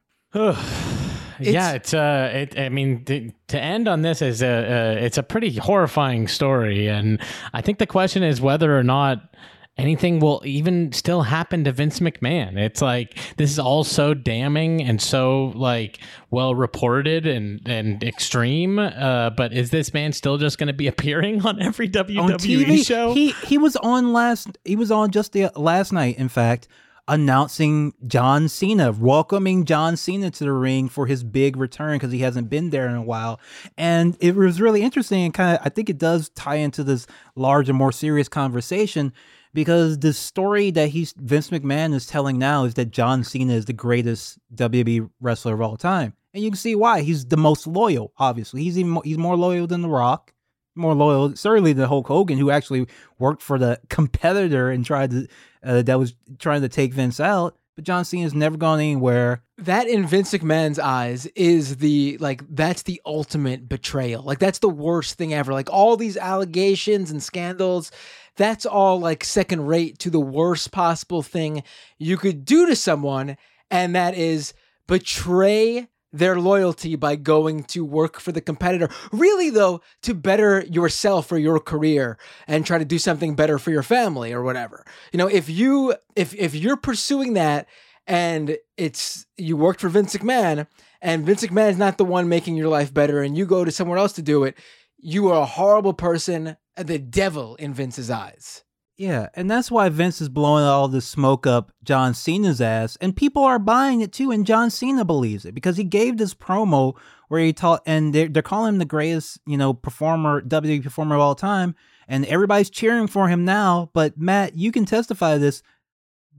Yeah, 1.43 1.73
it's 1.73 1.93
uh, 1.93 2.31
it, 2.33 2.59
I 2.59 2.69
mean, 2.69 3.05
to, 3.05 3.31
to 3.47 3.59
end 3.59 3.87
on 3.87 4.01
this 4.01 4.21
is 4.21 4.41
a, 4.41 4.47
uh, 4.47 5.03
it's 5.03 5.17
a 5.17 5.23
pretty 5.23 5.55
horrifying 5.55 6.27
story, 6.27 6.87
and 6.87 7.19
I 7.53 7.61
think 7.61 7.79
the 7.79 7.87
question 7.87 8.23
is 8.23 8.41
whether 8.41 8.77
or 8.77 8.83
not 8.83 9.31
anything 9.77 10.19
will 10.19 10.41
even 10.45 10.91
still 10.91 11.23
happen 11.23 11.63
to 11.63 11.71
Vince 11.71 11.99
McMahon. 11.99 12.57
It's 12.57 12.81
like 12.81 13.17
this 13.37 13.51
is 13.51 13.59
all 13.59 13.83
so 13.83 14.13
damning 14.13 14.81
and 14.81 15.01
so 15.01 15.51
like 15.55 15.99
well 16.29 16.55
reported 16.55 17.25
and 17.25 17.61
and 17.67 18.03
extreme. 18.03 18.79
Uh, 18.79 19.31
but 19.31 19.53
is 19.53 19.71
this 19.71 19.93
man 19.93 20.13
still 20.13 20.37
just 20.37 20.57
going 20.57 20.67
to 20.67 20.73
be 20.73 20.87
appearing 20.93 21.45
on 21.45 21.61
every 21.61 21.89
WWE 21.89 22.19
on 22.19 22.31
TV 22.31 22.85
show? 22.85 23.13
He 23.13 23.31
he 23.31 23.57
was 23.57 23.75
on 23.77 24.13
last. 24.13 24.57
He 24.65 24.75
was 24.75 24.91
on 24.91 25.11
just 25.11 25.33
the 25.33 25.51
last 25.55 25.91
night. 25.91 26.17
In 26.17 26.29
fact, 26.29 26.67
announcing 27.11 27.93
John 28.07 28.47
Cena, 28.47 28.93
welcoming 28.93 29.65
John 29.65 29.97
Cena 29.97 30.31
to 30.31 30.45
the 30.45 30.53
ring 30.53 30.87
for 30.87 31.07
his 31.07 31.25
big 31.25 31.57
return 31.57 31.97
because 31.97 32.13
he 32.13 32.19
hasn't 32.19 32.49
been 32.49 32.69
there 32.69 32.87
in 32.87 32.95
a 32.95 33.01
while. 33.01 33.39
And 33.77 34.15
it 34.21 34.33
was 34.33 34.61
really 34.61 34.81
interesting 34.81 35.25
and 35.25 35.33
kind 35.33 35.57
of. 35.57 35.65
I 35.65 35.69
think 35.69 35.89
it 35.89 35.97
does 35.97 36.29
tie 36.29 36.55
into 36.55 36.85
this 36.85 37.05
larger, 37.35 37.73
more 37.73 37.91
serious 37.91 38.27
conversation. 38.27 39.13
Because 39.53 39.99
the 39.99 40.13
story 40.13 40.71
that 40.71 40.91
he's 40.91 41.11
Vince 41.17 41.49
McMahon 41.49 41.93
is 41.93 42.07
telling 42.07 42.39
now 42.39 42.63
is 42.63 42.75
that 42.75 42.91
John 42.91 43.25
Cena 43.25 43.51
is 43.51 43.65
the 43.65 43.73
greatest 43.73 44.39
WWE 44.55 45.09
wrestler 45.19 45.55
of 45.55 45.59
all 45.59 45.75
time, 45.75 46.13
and 46.33 46.41
you 46.41 46.51
can 46.51 46.57
see 46.57 46.73
why. 46.73 47.01
He's 47.01 47.25
the 47.25 47.35
most 47.35 47.67
loyal. 47.67 48.13
Obviously, 48.17 48.63
he's 48.63 48.79
even 48.79 49.01
he's 49.03 49.17
more 49.17 49.35
loyal 49.35 49.67
than 49.67 49.81
The 49.81 49.89
Rock 49.89 50.33
more 50.75 50.93
loyal, 50.93 51.35
certainly 51.35 51.73
than 51.73 51.87
Hulk 51.87 52.07
Hogan, 52.07 52.37
who 52.37 52.49
actually 52.49 52.87
worked 53.19 53.41
for 53.41 53.57
the 53.57 53.79
competitor 53.89 54.69
and 54.69 54.85
tried 54.85 55.11
to 55.11 55.27
uh, 55.63 55.81
that 55.83 55.99
was 55.99 56.15
trying 56.39 56.61
to 56.61 56.69
take 56.69 56.93
Vince 56.93 57.19
out. 57.19 57.57
But 57.75 57.85
John 57.85 58.03
Cena's 58.03 58.33
never 58.33 58.57
gone 58.57 58.79
anywhere. 58.79 59.43
That 59.57 59.87
in 59.87 60.05
Vince 60.05 60.33
McMahon's 60.33 60.79
eyes 60.79 61.25
is 61.27 61.77
the 61.77 62.17
like 62.19 62.43
that's 62.49 62.83
the 62.83 63.01
ultimate 63.05 63.69
betrayal. 63.69 64.23
Like 64.23 64.39
that's 64.39 64.59
the 64.59 64.69
worst 64.69 65.17
thing 65.17 65.33
ever. 65.33 65.53
Like 65.53 65.69
all 65.69 65.95
these 65.95 66.17
allegations 66.17 67.11
and 67.11 67.23
scandals, 67.23 67.91
that's 68.35 68.65
all 68.65 68.99
like 68.99 69.23
second 69.23 69.67
rate 69.67 69.99
to 69.99 70.09
the 70.09 70.19
worst 70.19 70.71
possible 70.71 71.21
thing 71.21 71.63
you 71.97 72.17
could 72.17 72.43
do 72.43 72.65
to 72.65 72.75
someone, 72.75 73.37
and 73.69 73.95
that 73.95 74.15
is 74.15 74.53
betray 74.87 75.87
their 76.13 76.39
loyalty 76.39 76.95
by 76.95 77.15
going 77.15 77.63
to 77.63 77.85
work 77.85 78.19
for 78.19 78.31
the 78.31 78.41
competitor. 78.41 78.89
Really 79.11 79.49
though, 79.49 79.81
to 80.03 80.13
better 80.13 80.61
yourself 80.69 81.31
or 81.31 81.37
your 81.37 81.59
career 81.59 82.17
and 82.47 82.65
try 82.65 82.77
to 82.77 82.85
do 82.85 82.99
something 82.99 83.35
better 83.35 83.57
for 83.57 83.71
your 83.71 83.83
family 83.83 84.33
or 84.33 84.43
whatever. 84.43 84.85
You 85.11 85.17
know, 85.17 85.27
if 85.27 85.49
you 85.49 85.95
if 86.15 86.33
if 86.35 86.53
you're 86.55 86.77
pursuing 86.77 87.33
that 87.33 87.67
and 88.07 88.57
it's 88.77 89.25
you 89.37 89.55
worked 89.55 89.81
for 89.81 89.89
Vince 89.89 90.15
McMahon 90.15 90.67
and 91.01 91.25
Vince 91.25 91.45
McMahon 91.45 91.69
is 91.69 91.77
not 91.77 91.97
the 91.97 92.05
one 92.05 92.29
making 92.29 92.55
your 92.55 92.69
life 92.69 92.93
better 92.93 93.21
and 93.21 93.37
you 93.37 93.45
go 93.45 93.63
to 93.63 93.71
somewhere 93.71 93.97
else 93.97 94.13
to 94.13 94.21
do 94.21 94.43
it, 94.43 94.57
you 94.97 95.29
are 95.29 95.41
a 95.41 95.45
horrible 95.45 95.93
person, 95.93 96.57
the 96.75 96.99
devil 96.99 97.55
in 97.55 97.73
Vince's 97.73 98.09
eyes. 98.09 98.63
Yeah, 99.01 99.29
and 99.33 99.49
that's 99.49 99.71
why 99.71 99.89
Vince 99.89 100.21
is 100.21 100.29
blowing 100.29 100.63
all 100.63 100.87
this 100.87 101.07
smoke 101.07 101.47
up 101.47 101.71
John 101.83 102.13
Cena's 102.13 102.61
ass, 102.61 102.99
and 103.01 103.15
people 103.15 103.43
are 103.43 103.57
buying 103.57 104.01
it 104.01 104.13
too. 104.13 104.29
And 104.29 104.45
John 104.45 104.69
Cena 104.69 105.03
believes 105.03 105.43
it 105.43 105.55
because 105.55 105.75
he 105.77 105.83
gave 105.83 106.17
this 106.17 106.35
promo 106.35 106.95
where 107.27 107.41
he 107.41 107.51
taught, 107.51 107.81
and 107.87 108.13
they're, 108.13 108.27
they're 108.27 108.43
calling 108.43 108.75
him 108.75 108.77
the 108.77 108.85
greatest, 108.85 109.39
you 109.47 109.57
know, 109.57 109.73
performer, 109.73 110.39
WWE 110.43 110.83
performer 110.83 111.15
of 111.15 111.21
all 111.21 111.33
time, 111.33 111.73
and 112.07 112.27
everybody's 112.27 112.69
cheering 112.69 113.07
for 113.07 113.27
him 113.27 113.43
now. 113.43 113.89
But 113.95 114.19
Matt, 114.19 114.55
you 114.55 114.71
can 114.71 114.85
testify 114.85 115.33
to 115.33 115.39
this. 115.39 115.63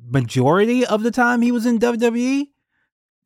majority 0.01 0.87
of 0.87 1.03
the 1.03 1.11
time 1.11 1.43
he 1.43 1.51
was 1.51 1.67
in 1.67 1.81
WWE, 1.81 2.47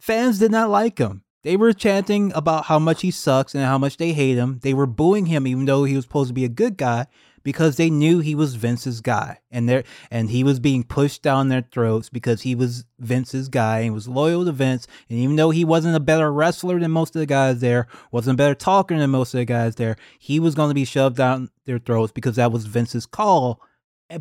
fans 0.00 0.38
did 0.38 0.50
not 0.50 0.70
like 0.70 0.96
him. 0.96 1.24
They 1.42 1.58
were 1.58 1.74
chanting 1.74 2.32
about 2.34 2.64
how 2.64 2.78
much 2.78 3.02
he 3.02 3.10
sucks 3.10 3.54
and 3.54 3.64
how 3.64 3.76
much 3.76 3.98
they 3.98 4.14
hate 4.14 4.38
him. 4.38 4.60
They 4.62 4.72
were 4.72 4.86
booing 4.86 5.26
him 5.26 5.46
even 5.46 5.66
though 5.66 5.84
he 5.84 5.94
was 5.94 6.06
supposed 6.06 6.28
to 6.28 6.34
be 6.34 6.46
a 6.46 6.48
good 6.48 6.78
guy 6.78 7.06
because 7.46 7.76
they 7.76 7.90
knew 7.90 8.18
he 8.18 8.34
was 8.34 8.56
Vince's 8.56 9.00
guy. 9.00 9.38
And 9.52 9.68
they 9.68 9.84
and 10.10 10.30
he 10.30 10.42
was 10.42 10.58
being 10.58 10.82
pushed 10.82 11.22
down 11.22 11.48
their 11.48 11.62
throats 11.62 12.08
because 12.08 12.42
he 12.42 12.56
was 12.56 12.84
Vince's 12.98 13.48
guy 13.48 13.78
and 13.78 13.94
was 13.94 14.08
loyal 14.08 14.44
to 14.44 14.50
Vince. 14.50 14.88
And 15.08 15.20
even 15.20 15.36
though 15.36 15.50
he 15.50 15.64
wasn't 15.64 15.94
a 15.94 16.00
better 16.00 16.32
wrestler 16.32 16.80
than 16.80 16.90
most 16.90 17.14
of 17.14 17.20
the 17.20 17.26
guys 17.26 17.60
there, 17.60 17.86
wasn't 18.10 18.34
a 18.34 18.36
better 18.36 18.56
talker 18.56 18.98
than 18.98 19.10
most 19.10 19.32
of 19.32 19.38
the 19.38 19.44
guys 19.44 19.76
there, 19.76 19.94
he 20.18 20.40
was 20.40 20.56
going 20.56 20.70
to 20.70 20.74
be 20.74 20.84
shoved 20.84 21.18
down 21.18 21.50
their 21.66 21.78
throats 21.78 22.10
because 22.10 22.34
that 22.34 22.50
was 22.50 22.66
Vince's 22.66 23.06
call. 23.06 23.60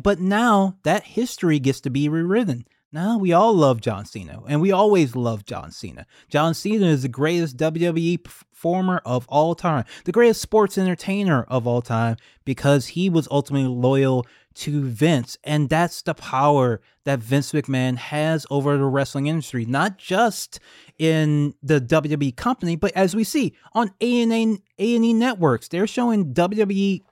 But 0.00 0.20
now 0.20 0.76
that 0.84 1.02
history 1.02 1.58
gets 1.58 1.80
to 1.80 1.90
be 1.90 2.08
rewritten. 2.08 2.64
Now 2.92 3.18
we 3.18 3.32
all 3.32 3.52
love 3.52 3.80
John 3.80 4.06
Cena, 4.06 4.40
and 4.48 4.60
we 4.60 4.70
always 4.70 5.16
love 5.16 5.44
John 5.44 5.72
Cena. 5.72 6.06
John 6.28 6.54
Cena 6.54 6.86
is 6.86 7.02
the 7.02 7.08
greatest 7.08 7.56
WWE 7.56 8.22
performer 8.22 9.02
of 9.04 9.26
all 9.28 9.56
time, 9.56 9.84
the 10.04 10.12
greatest 10.12 10.40
sports 10.40 10.78
entertainer 10.78 11.42
of 11.48 11.66
all 11.66 11.82
time, 11.82 12.16
because 12.44 12.88
he 12.88 13.10
was 13.10 13.26
ultimately 13.30 13.68
loyal 13.68 14.24
to 14.54 14.84
Vince. 14.84 15.36
And 15.42 15.68
that's 15.68 16.00
the 16.02 16.14
power 16.14 16.80
that 17.04 17.18
Vince 17.18 17.52
McMahon 17.52 17.96
has 17.96 18.46
over 18.50 18.78
the 18.78 18.84
wrestling 18.84 19.26
industry, 19.26 19.64
not 19.64 19.98
just 19.98 20.60
in 20.98 21.54
the 21.62 21.80
WWE 21.80 22.34
company, 22.36 22.76
but 22.76 22.92
as 22.92 23.14
we 23.14 23.24
see 23.24 23.54
on 23.74 23.90
A&E, 24.00 24.58
A&E 24.78 25.12
networks, 25.12 25.68
they're 25.68 25.86
showing 25.86 26.32
WWE 26.32 27.02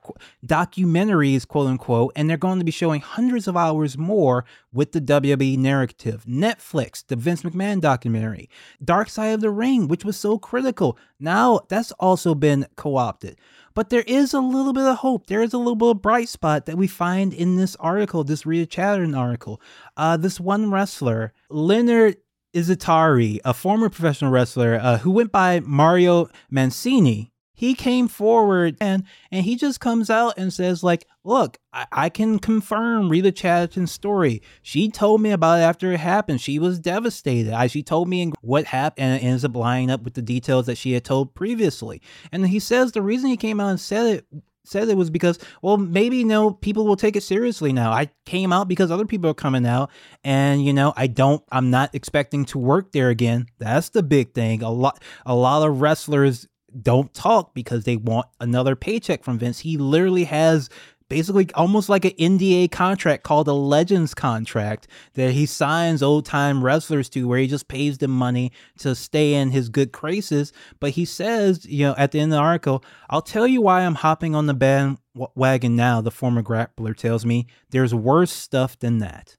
documentaries, 0.47 1.47
quote 1.47 1.67
unquote, 1.67 2.13
and 2.17 2.29
they're 2.29 2.37
going 2.37 2.59
to 2.59 2.65
be 2.65 2.71
showing 2.71 3.01
hundreds 3.01 3.47
of 3.47 3.57
hours 3.57 3.99
more 3.99 4.45
with 4.73 4.93
the 4.93 5.01
WWE 5.01 5.59
narrative. 5.59 6.25
Netflix, 6.27 7.07
the 7.07 7.17
Vince 7.17 7.43
McMahon 7.43 7.81
documentary, 7.81 8.49
Dark 8.83 9.09
Side 9.11 9.35
of 9.35 9.41
the 9.41 9.51
Ring, 9.51 9.89
which 9.89 10.05
was 10.05 10.17
so 10.17 10.39
critical. 10.39 10.99
Now 11.21 11.61
that's 11.69 11.93
also 11.93 12.35
been 12.35 12.67
co-opted. 12.77 13.39
But 13.75 13.91
there 13.91 14.05
is 14.07 14.33
a 14.33 14.41
little 14.41 14.73
bit 14.73 14.85
of 14.85 14.99
hope. 14.99 15.27
There 15.27 15.43
is 15.43 15.53
a 15.53 15.59
little 15.59 15.75
bit 15.75 15.91
of 15.91 16.03
bright 16.03 16.29
spot 16.29 16.67
that 16.67 16.77
we 16.77 16.87
find 16.87 17.35
in 17.35 17.57
this 17.57 17.75
article, 17.77 18.23
this 18.23 18.47
Rita 18.47 18.67
Chatterton 18.67 19.17
article. 19.17 19.61
Uh, 19.97 20.17
this 20.17 20.39
one 20.39 20.71
wrestler, 20.71 21.33
Leonard 21.51 22.17
Inzitari, 22.55 23.41
a 23.45 23.53
former 23.53 23.89
professional 23.89 24.31
wrestler 24.31 24.79
uh, 24.81 24.99
who 24.99 25.11
went 25.11 25.33
by 25.33 25.61
Mario 25.61 26.29
Mancini, 26.51 27.33
he 27.55 27.75
came 27.75 28.09
forward 28.09 28.77
and 28.81 29.05
and 29.31 29.45
he 29.45 29.57
just 29.57 29.81
comes 29.81 30.11
out 30.11 30.35
and 30.37 30.53
says 30.53 30.83
like 30.83 31.07
look 31.23 31.57
i, 31.73 31.87
I 31.93 32.09
can 32.09 32.39
confirm 32.41 33.09
rita 33.09 33.33
chatterton's 33.33 33.93
story. 33.93 34.43
She 34.63 34.91
told 34.91 35.21
me 35.21 35.31
about 35.31 35.61
it 35.61 35.63
after 35.63 35.93
it 35.93 36.01
happened. 36.01 36.41
She 36.41 36.59
was 36.59 36.79
devastated. 36.79 37.53
I, 37.53 37.69
she 37.69 37.83
told 37.83 38.09
me 38.09 38.33
what 38.41 38.67
happened 38.67 39.07
and 39.07 39.23
it 39.23 39.25
ends 39.25 39.45
up 39.45 39.57
lining 39.57 39.91
up 39.91 40.03
with 40.03 40.15
the 40.15 40.23
details 40.23 40.67
that 40.67 40.77
she 40.77 40.93
had 40.93 41.05
told 41.05 41.35
previously. 41.35 42.03
And 42.33 42.47
he 42.49 42.59
says 42.59 42.93
the 42.93 43.03
reason 43.03 43.31
he 43.31 43.37
came 43.37 43.61
out 43.61 43.71
and 43.71 43.81
said 43.81 44.07
it 44.17 44.27
said 44.65 44.89
it 44.89 44.97
was 44.97 45.11
because 45.11 45.39
well 45.63 45.77
maybe 45.77 46.19
you 46.19 46.25
know 46.25 46.51
people 46.51 46.87
will 46.87 46.97
take 46.97 47.17
it 47.17 47.23
seriously 47.23 47.73
now. 47.73 47.93
I 47.93 48.11
came 48.27 48.53
out 48.53 48.69
because 48.69 48.91
other 48.91 49.07
people 49.07 49.31
are 49.31 49.35
coming 49.35 49.67
out 49.67 49.91
and 50.23 50.65
you 50.65 50.73
know 50.73 50.95
i 50.97 51.07
don't 51.07 51.43
i'm 51.53 51.71
not 51.71 51.95
expecting 51.95 52.45
to 52.47 52.59
work 52.59 52.93
there 52.93 53.11
again. 53.11 53.47
That's 53.59 53.91
the 53.91 54.03
big 54.03 54.35
thing. 54.35 54.63
A 54.63 54.71
lot 54.71 55.03
a 55.27 55.35
lot 55.35 55.67
of 55.67 55.81
wrestlers 55.81 56.49
don't 56.81 57.13
talk 57.15 57.55
because 57.55 57.85
they 57.85 57.97
want 57.97 58.27
another 58.41 58.75
paycheck 58.75 59.23
from 59.23 59.39
Vince. 59.39 59.61
He 59.61 59.77
literally 59.77 60.25
has 60.25 60.69
basically 61.15 61.49
almost 61.55 61.89
like 61.89 62.05
an 62.05 62.11
NDA 62.19 62.73
contract 62.73 63.23
called 63.23 63.47
a 63.47 63.53
Legends 63.53 64.15
contract 64.15 64.89
that 65.13 65.31
he 65.31 65.47
signs 65.47 66.03
old 66.03 66.27
time 66.27 66.61
wrestlers 66.61 67.09
to, 67.11 67.29
where 67.29 67.39
he 67.39 67.47
just 67.47 67.69
pays 67.69 67.99
them 67.99 68.11
money 68.11 68.51
to 68.79 68.97
stay 68.97 69.35
in 69.35 69.53
his 69.53 69.69
good 69.69 69.93
graces. 69.93 70.53
But 70.81 70.91
he 70.91 71.05
says, 71.05 71.67
you 71.67 71.87
know, 71.87 71.95
at 71.97 72.11
the 72.11 72.19
end 72.19 72.33
of 72.33 72.39
the 72.39 72.43
article, 72.43 72.85
I'll 73.09 73.23
tell 73.23 73.47
you 73.47 73.61
why 73.61 73.83
I'm 73.83 73.95
hopping 73.95 74.35
on 74.35 74.47
the 74.47 74.55
bandwagon 74.55 75.77
now, 75.77 76.01
the 76.01 76.11
former 76.11 76.43
grappler 76.43 76.97
tells 76.97 77.25
me. 77.25 77.47
There's 77.71 77.95
worse 77.95 78.33
stuff 78.33 78.77
than 78.77 78.99
that. 78.99 79.37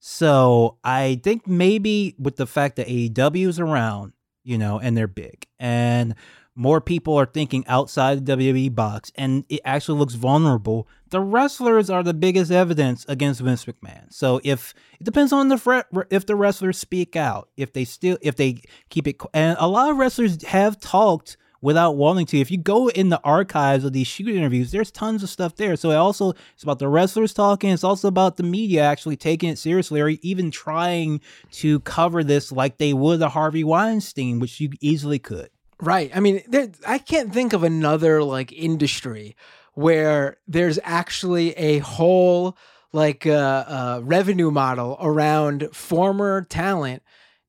So 0.00 0.78
I 0.82 1.20
think 1.22 1.46
maybe 1.46 2.14
with 2.18 2.36
the 2.36 2.46
fact 2.46 2.76
that 2.76 2.88
AEW 2.88 3.48
is 3.48 3.60
around, 3.60 4.14
you 4.44 4.56
know, 4.56 4.80
and 4.80 4.96
they're 4.96 5.06
big 5.06 5.46
and 5.58 6.14
more 6.58 6.80
people 6.80 7.14
are 7.14 7.24
thinking 7.24 7.64
outside 7.68 8.26
the 8.26 8.36
WWE 8.36 8.74
box 8.74 9.12
and 9.14 9.44
it 9.48 9.60
actually 9.64 9.96
looks 9.96 10.14
vulnerable. 10.14 10.88
The 11.10 11.20
wrestlers 11.20 11.88
are 11.88 12.02
the 12.02 12.12
biggest 12.12 12.50
evidence 12.50 13.06
against 13.08 13.40
Vince 13.40 13.64
McMahon. 13.64 14.12
So 14.12 14.40
if 14.42 14.74
it 14.98 15.04
depends 15.04 15.32
on 15.32 15.48
the 15.48 16.06
if 16.10 16.26
the 16.26 16.34
wrestlers 16.34 16.76
speak 16.76 17.14
out, 17.14 17.48
if 17.56 17.72
they 17.72 17.84
still 17.84 18.18
if 18.22 18.34
they 18.34 18.62
keep 18.90 19.06
it 19.06 19.20
and 19.32 19.56
a 19.60 19.68
lot 19.68 19.88
of 19.88 19.98
wrestlers 19.98 20.42
have 20.42 20.80
talked 20.80 21.36
without 21.60 21.96
wanting 21.96 22.26
to. 22.26 22.40
If 22.40 22.50
you 22.50 22.58
go 22.58 22.88
in 22.88 23.08
the 23.08 23.20
archives 23.22 23.84
of 23.84 23.92
these 23.92 24.08
shoot 24.08 24.28
interviews, 24.28 24.72
there's 24.72 24.90
tons 24.90 25.22
of 25.22 25.30
stuff 25.30 25.54
there. 25.54 25.76
So 25.76 25.92
it 25.92 25.94
also 25.94 26.32
it's 26.54 26.64
about 26.64 26.80
the 26.80 26.88
wrestlers 26.88 27.32
talking, 27.32 27.70
it's 27.70 27.84
also 27.84 28.08
about 28.08 28.36
the 28.36 28.42
media 28.42 28.82
actually 28.82 29.16
taking 29.16 29.50
it 29.50 29.58
seriously 29.58 30.00
or 30.00 30.08
even 30.08 30.50
trying 30.50 31.20
to 31.52 31.78
cover 31.80 32.24
this 32.24 32.50
like 32.50 32.78
they 32.78 32.92
would 32.92 33.22
a 33.22 33.28
Harvey 33.28 33.62
Weinstein, 33.62 34.40
which 34.40 34.58
you 34.58 34.70
easily 34.80 35.20
could. 35.20 35.50
Right. 35.80 36.10
I 36.14 36.20
mean, 36.20 36.42
there, 36.48 36.70
I 36.86 36.98
can't 36.98 37.32
think 37.32 37.52
of 37.52 37.62
another 37.62 38.22
like 38.22 38.52
industry 38.52 39.36
where 39.74 40.38
there's 40.48 40.78
actually 40.82 41.52
a 41.52 41.78
whole 41.78 42.56
like 42.92 43.26
uh, 43.26 43.30
uh, 43.68 44.00
revenue 44.02 44.50
model 44.50 44.96
around 45.00 45.68
former 45.72 46.42
talent 46.42 47.02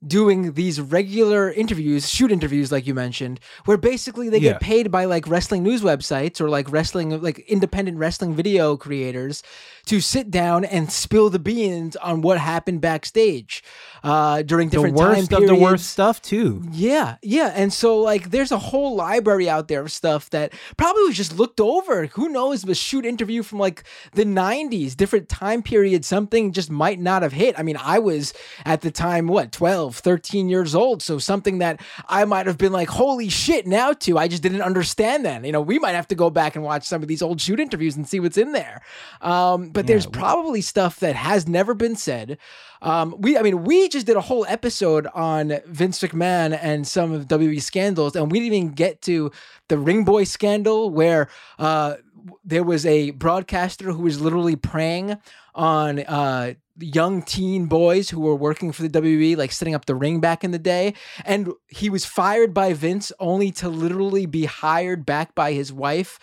doing 0.05 0.53
these 0.53 0.79
regular 0.79 1.51
interviews, 1.51 2.09
shoot 2.09 2.31
interviews, 2.31 2.71
like 2.71 2.87
you 2.87 2.93
mentioned, 2.93 3.39
where 3.65 3.77
basically 3.77 4.29
they 4.29 4.37
Yeah. 4.37 4.53
get 4.53 4.61
paid 4.61 4.91
by 4.91 5.05
like 5.05 5.27
wrestling 5.27 5.61
news 5.63 5.81
websites 5.81 6.39
or 6.39 6.49
like 6.49 6.71
wrestling, 6.71 7.21
like 7.21 7.39
independent 7.39 7.97
wrestling 7.97 8.33
video 8.33 8.77
creators 8.77 9.43
to 9.85 9.99
sit 9.99 10.29
down 10.31 10.63
and 10.63 10.91
spill 10.91 11.29
the 11.29 11.39
beans 11.39 11.95
on 11.97 12.21
what 12.21 12.37
happened 12.37 12.79
backstage 12.79 13.63
uh, 14.03 14.41
during 14.43 14.69
The 14.69 14.77
different 14.77 14.97
time 14.97 15.07
worst 15.17 15.33
of 15.33 15.47
the 15.47 15.55
worst 15.55 15.87
stuff 15.89 16.21
too. 16.21 16.63
Yeah, 16.71 17.17
yeah. 17.21 17.51
And 17.55 17.73
so 17.73 17.99
like 17.99 18.29
there's 18.31 18.51
a 18.51 18.59
whole 18.59 18.95
library 18.95 19.49
out 19.49 19.67
there 19.67 19.81
of 19.81 19.91
stuff 19.91 20.29
that 20.29 20.53
probably 20.77 21.03
was 21.03 21.17
just 21.17 21.37
looked 21.37 21.59
over. 21.59 22.05
Who 22.05 22.29
knows 22.29 22.63
a 22.63 22.75
shoot 22.75 23.05
interview 23.05 23.43
from 23.43 23.59
like 23.59 23.83
the 24.13 24.23
90s, 24.23 24.95
different 24.95 25.27
time 25.27 25.61
period, 25.61 26.05
something 26.05 26.53
just 26.53 26.69
might 26.69 26.99
not 26.99 27.21
have 27.23 27.33
hit. 27.33 27.57
I 27.59 27.63
mean, 27.63 27.77
I 27.81 27.99
was 27.99 28.33
at 28.65 28.81
the 28.81 28.91
time 28.91 29.27
what, 29.27 29.51
12, 29.51 29.88
13 29.95 30.49
years 30.49 30.75
old, 30.75 31.01
so 31.01 31.17
something 31.19 31.59
that 31.59 31.81
I 32.07 32.25
might 32.25 32.47
have 32.47 32.57
been 32.57 32.71
like, 32.71 32.89
"Holy 32.89 33.29
shit," 33.29 33.67
now 33.67 33.93
too. 33.93 34.17
I 34.17 34.27
just 34.27 34.43
didn't 34.43 34.61
understand 34.61 35.25
then. 35.25 35.43
You 35.43 35.51
know, 35.51 35.61
we 35.61 35.79
might 35.79 35.95
have 35.95 36.07
to 36.09 36.15
go 36.15 36.29
back 36.29 36.55
and 36.55 36.63
watch 36.63 36.85
some 36.85 37.01
of 37.01 37.07
these 37.07 37.21
old 37.21 37.41
shoot 37.41 37.59
interviews 37.59 37.95
and 37.95 38.07
see 38.07 38.19
what's 38.19 38.37
in 38.37 38.51
there. 38.51 38.81
Um, 39.21 39.69
but 39.69 39.87
there's 39.87 40.05
probably 40.05 40.61
stuff 40.61 40.99
that 40.99 41.15
has 41.15 41.47
never 41.47 41.73
been 41.73 41.95
said. 41.95 42.37
Um, 42.81 43.15
we, 43.17 43.37
I 43.37 43.41
mean, 43.41 43.63
we 43.63 43.89
just 43.89 44.05
did 44.05 44.15
a 44.15 44.21
whole 44.21 44.45
episode 44.47 45.07
on 45.13 45.59
Vince 45.65 45.99
McMahon 45.99 46.57
and 46.61 46.87
some 46.87 47.11
of 47.11 47.27
WWE 47.27 47.61
scandals, 47.61 48.15
and 48.15 48.31
we 48.31 48.39
didn't 48.39 48.53
even 48.53 48.69
get 48.71 49.01
to 49.03 49.31
the 49.67 49.77
Ring 49.77 50.03
Boy 50.03 50.23
scandal 50.23 50.89
where 50.89 51.29
uh, 51.57 51.95
there 52.43 52.63
was 52.63 52.85
a 52.85 53.11
broadcaster 53.11 53.91
who 53.91 54.03
was 54.03 54.19
literally 54.21 54.55
preying 54.55 55.17
on 55.55 55.99
uh, 55.99 56.53
young 56.79 57.21
teen 57.21 57.65
boys 57.65 58.09
who 58.09 58.19
were 58.21 58.35
working 58.35 58.71
for 58.71 58.83
the 58.83 58.89
WWE, 58.89 59.35
like 59.37 59.51
setting 59.51 59.75
up 59.75 59.85
the 59.85 59.95
ring 59.95 60.19
back 60.19 60.43
in 60.43 60.51
the 60.51 60.59
day. 60.59 60.93
And 61.25 61.51
he 61.67 61.89
was 61.89 62.05
fired 62.05 62.53
by 62.53 62.73
Vince 62.73 63.11
only 63.19 63.51
to 63.53 63.69
literally 63.69 64.25
be 64.25 64.45
hired 64.45 65.05
back 65.05 65.35
by 65.35 65.53
his 65.53 65.73
wife 65.73 66.19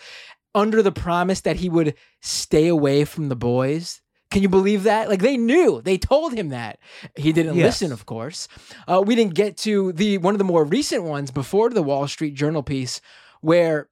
under 0.55 0.81
the 0.81 0.91
promise 0.91 1.41
that 1.41 1.57
he 1.57 1.69
would 1.69 1.93
stay 2.21 2.67
away 2.67 3.05
from 3.05 3.29
the 3.29 3.35
boys. 3.35 4.01
Can 4.31 4.41
you 4.41 4.49
believe 4.49 4.83
that? 4.83 5.07
Like 5.07 5.21
they 5.21 5.37
knew, 5.37 5.81
they 5.81 5.97
told 5.97 6.33
him 6.33 6.49
that. 6.49 6.79
He 7.15 7.31
didn't 7.31 7.55
Yes. 7.55 7.65
listen, 7.81 7.91
of 7.93 8.05
course. 8.05 8.47
Uh, 8.87 9.01
we 9.05 9.15
didn't 9.15 9.35
get 9.35 9.55
to 9.59 9.93
the 9.93 10.17
one 10.17 10.33
of 10.33 10.37
the 10.37 10.43
more 10.43 10.65
recent 10.65 11.03
ones 11.03 11.31
before 11.31 11.69
the 11.69 11.81
Wall 11.83 12.07
Street 12.09 12.33
Journal 12.33 12.61
piece, 12.63 12.99
where 13.41 13.87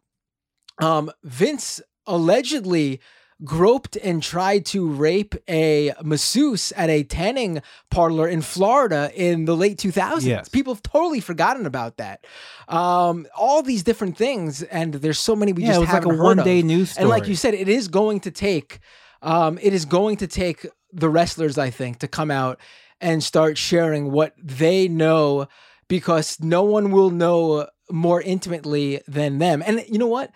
um, 0.81 1.09
Vince 1.23 1.79
allegedly 2.07 2.99
groped 3.43 3.97
and 3.97 4.23
tried 4.23 4.65
to 4.65 4.87
rape 4.87 5.35
a 5.49 5.93
masseuse 6.03 6.71
at 6.73 6.89
a 6.89 7.03
tanning 7.03 7.61
parlor 7.91 8.27
in 8.27 8.41
Florida 8.41 9.11
in 9.13 9.43
the 9.43 9.55
late 9.55 9.77
2000s. 9.77 10.23
Yes. 10.23 10.47
People 10.47 10.73
have 10.73 10.81
totally 10.83 11.19
forgotten 11.19 11.65
about 11.65 11.97
that. 11.97 12.25
Um, 12.69 13.27
all 13.35 13.61
these 13.61 13.83
different 13.83 14.17
things, 14.17 14.63
and 14.63 14.93
there's 14.93 15.19
so 15.19 15.35
many 15.35 15.51
we 15.51 15.63
Yeah, 15.63 15.69
just 15.69 15.77
it 15.77 15.79
was 15.81 15.87
like 15.89 15.95
haven't 16.03 16.11
a 16.11 16.17
heard 16.17 16.37
one-day 16.37 16.59
of. 16.59 16.65
news 16.65 16.97
And 16.97 17.09
like 17.09 17.27
you 17.27 17.35
said, 17.35 17.53
it 17.53 17.67
is 17.67 17.89
going 17.89 18.21
to 18.21 18.31
take, 18.31 18.79
um, 19.21 19.59
it 19.61 19.73
is 19.73 19.83
going 19.83 20.15
to 20.17 20.27
take 20.27 20.65
the 20.93 21.09
wrestlers, 21.09 21.57
I 21.57 21.69
think, 21.71 21.99
to 21.99 22.07
come 22.07 22.31
out 22.31 22.57
and 23.01 23.21
start 23.21 23.57
sharing 23.57 24.11
what 24.11 24.33
they 24.41 24.87
know 24.87 25.47
because 25.89 26.39
no 26.39 26.63
one 26.63 26.91
will 26.91 27.09
know 27.09 27.67
more 27.91 28.21
intimately 28.21 29.01
than 29.07 29.39
them. 29.39 29.61
And 29.65 29.83
you 29.89 29.99
know 29.99 30.07
what? 30.07 30.31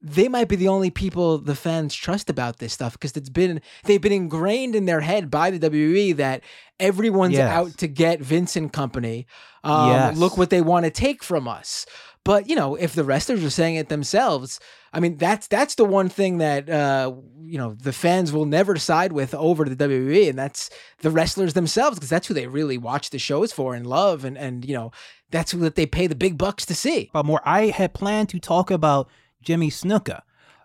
They 0.00 0.28
might 0.28 0.48
be 0.48 0.54
the 0.56 0.68
only 0.68 0.90
people 0.90 1.38
the 1.38 1.54
fans 1.56 1.94
trust 1.94 2.30
about 2.30 2.58
this 2.58 2.72
stuff 2.72 2.92
because 2.92 3.16
it's 3.16 3.28
been 3.28 3.60
they've 3.84 4.00
been 4.00 4.12
ingrained 4.12 4.74
in 4.76 4.84
their 4.86 5.00
head 5.00 5.30
by 5.30 5.50
the 5.50 5.58
WWE 5.58 6.16
that 6.16 6.42
everyone's 6.78 7.34
Yes. 7.34 7.50
out 7.50 7.76
to 7.78 7.88
get 7.88 8.20
Vince 8.20 8.54
and 8.56 8.72
company. 8.72 9.26
Um, 9.64 9.88
Yes. 9.90 10.16
Look 10.16 10.38
what 10.38 10.50
they 10.50 10.60
want 10.60 10.84
to 10.84 10.90
take 10.90 11.24
from 11.24 11.48
us. 11.48 11.84
But 12.24 12.48
you 12.48 12.54
know, 12.54 12.74
if 12.76 12.94
the 12.94 13.04
wrestlers 13.04 13.42
are 13.42 13.50
saying 13.50 13.76
it 13.76 13.88
themselves, 13.88 14.60
I 14.92 15.00
mean, 15.00 15.16
that's 15.16 15.46
that's 15.48 15.74
the 15.76 15.84
one 15.84 16.08
thing 16.08 16.38
that 16.38 16.68
uh, 16.68 17.12
you 17.40 17.58
know 17.58 17.74
the 17.74 17.92
fans 17.92 18.32
will 18.32 18.44
never 18.44 18.76
side 18.76 19.12
with 19.12 19.34
over 19.34 19.64
the 19.64 19.76
WWE, 19.76 20.28
and 20.28 20.38
that's 20.38 20.68
the 21.00 21.10
wrestlers 21.10 21.54
themselves 21.54 21.96
because 21.98 22.10
that's 22.10 22.26
who 22.26 22.34
they 22.34 22.46
really 22.46 22.76
watch 22.78 23.10
the 23.10 23.18
shows 23.18 23.52
for 23.52 23.74
and 23.74 23.86
love, 23.86 24.24
and 24.24 24.36
and 24.36 24.64
you 24.64 24.74
know 24.74 24.92
that's 25.30 25.52
who 25.52 25.58
that 25.60 25.74
they 25.74 25.86
pay 25.86 26.06
the 26.06 26.14
big 26.14 26.36
bucks 26.38 26.66
to 26.66 26.74
see. 26.74 27.08
But 27.12 27.24
more, 27.24 27.40
I 27.44 27.66
had 27.68 27.94
planned 27.94 28.28
to 28.30 28.38
talk 28.38 28.70
about 28.70 29.08
Jimmy 29.42 29.70
Snuka, 29.70 30.22